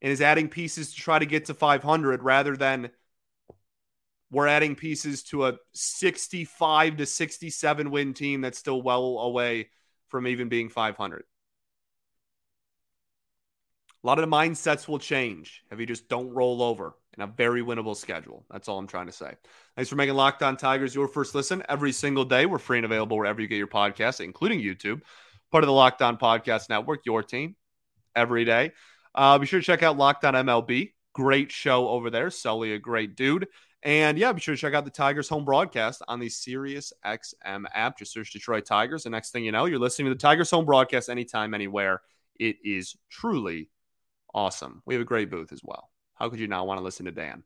and 0.00 0.10
is 0.10 0.22
adding 0.22 0.48
pieces 0.48 0.94
to 0.94 0.96
try 0.96 1.18
to 1.18 1.26
get 1.26 1.44
to 1.46 1.54
500 1.54 2.22
rather 2.22 2.56
than 2.56 2.90
we're 4.30 4.46
adding 4.46 4.74
pieces 4.74 5.22
to 5.24 5.46
a 5.46 5.54
65 5.72 6.98
to 6.98 7.06
67 7.06 7.90
win 7.90 8.14
team 8.14 8.40
that's 8.40 8.58
still 8.58 8.82
well 8.82 9.18
away 9.20 9.70
from 10.08 10.26
even 10.26 10.48
being 10.48 10.68
500. 10.68 11.24
A 14.04 14.06
lot 14.06 14.18
of 14.18 14.28
the 14.28 14.34
mindsets 14.34 14.86
will 14.86 14.98
change 14.98 15.62
if 15.72 15.80
you 15.80 15.86
just 15.86 16.08
don't 16.08 16.30
roll 16.30 16.62
over 16.62 16.94
in 17.16 17.22
a 17.22 17.26
very 17.26 17.62
winnable 17.62 17.96
schedule. 17.96 18.44
That's 18.50 18.68
all 18.68 18.78
I'm 18.78 18.86
trying 18.86 19.06
to 19.06 19.12
say. 19.12 19.34
Thanks 19.74 19.88
for 19.88 19.96
making 19.96 20.14
Locked 20.14 20.42
On 20.42 20.56
Tigers 20.56 20.94
your 20.94 21.08
first 21.08 21.34
listen 21.34 21.64
every 21.68 21.90
single 21.90 22.24
day. 22.24 22.46
We're 22.46 22.58
free 22.58 22.78
and 22.78 22.84
available 22.84 23.16
wherever 23.16 23.40
you 23.40 23.48
get 23.48 23.56
your 23.56 23.66
podcasts, 23.66 24.20
including 24.20 24.60
YouTube. 24.60 25.00
Part 25.50 25.64
of 25.64 25.68
the 25.68 25.72
Locked 25.72 26.00
On 26.02 26.16
Podcast 26.16 26.68
Network, 26.68 27.06
your 27.06 27.22
team 27.22 27.56
every 28.14 28.44
day. 28.44 28.72
Uh, 29.14 29.38
be 29.38 29.46
sure 29.46 29.58
to 29.58 29.66
check 29.66 29.82
out 29.82 29.96
Locked 29.96 30.24
On 30.24 30.34
MLB. 30.34 30.92
Great 31.18 31.50
show 31.50 31.88
over 31.88 32.10
there. 32.10 32.30
Sully, 32.30 32.74
a 32.74 32.78
great 32.78 33.16
dude. 33.16 33.48
And 33.82 34.16
yeah, 34.16 34.30
be 34.30 34.40
sure 34.40 34.54
to 34.54 34.60
check 34.60 34.72
out 34.72 34.84
the 34.84 34.90
Tigers 34.92 35.28
home 35.28 35.44
broadcast 35.44 36.00
on 36.06 36.20
the 36.20 36.28
Sirius 36.28 36.92
XM 37.04 37.64
app. 37.74 37.98
Just 37.98 38.12
search 38.12 38.32
Detroit 38.32 38.64
Tigers. 38.64 39.04
And 39.04 39.10
next 39.10 39.32
thing 39.32 39.44
you 39.44 39.50
know, 39.50 39.64
you're 39.64 39.80
listening 39.80 40.06
to 40.06 40.14
the 40.14 40.20
Tigers 40.20 40.48
home 40.48 40.64
broadcast 40.64 41.08
anytime, 41.08 41.54
anywhere. 41.54 42.02
It 42.38 42.58
is 42.62 42.94
truly 43.10 43.68
awesome. 44.32 44.80
We 44.86 44.94
have 44.94 45.02
a 45.02 45.04
great 45.04 45.28
booth 45.28 45.52
as 45.52 45.60
well. 45.64 45.90
How 46.14 46.28
could 46.28 46.38
you 46.38 46.46
not 46.46 46.68
want 46.68 46.78
to 46.78 46.84
listen 46.84 47.06
to 47.06 47.10
Dan? 47.10 47.42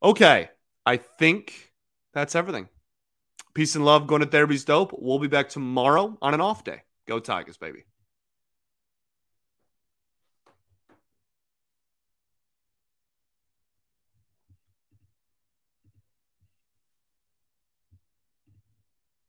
Okay. 0.00 0.50
I 0.86 0.98
think 0.98 1.72
that's 2.14 2.36
everything. 2.36 2.68
Peace 3.54 3.74
and 3.74 3.84
love. 3.84 4.06
Going 4.06 4.22
to 4.22 4.28
therapy's 4.28 4.64
dope. 4.64 4.94
We'll 4.96 5.18
be 5.18 5.26
back 5.26 5.48
tomorrow 5.48 6.16
on 6.22 6.32
an 6.32 6.40
off 6.40 6.62
day. 6.62 6.82
Go 7.08 7.18
Tigers, 7.18 7.56
baby. 7.56 7.86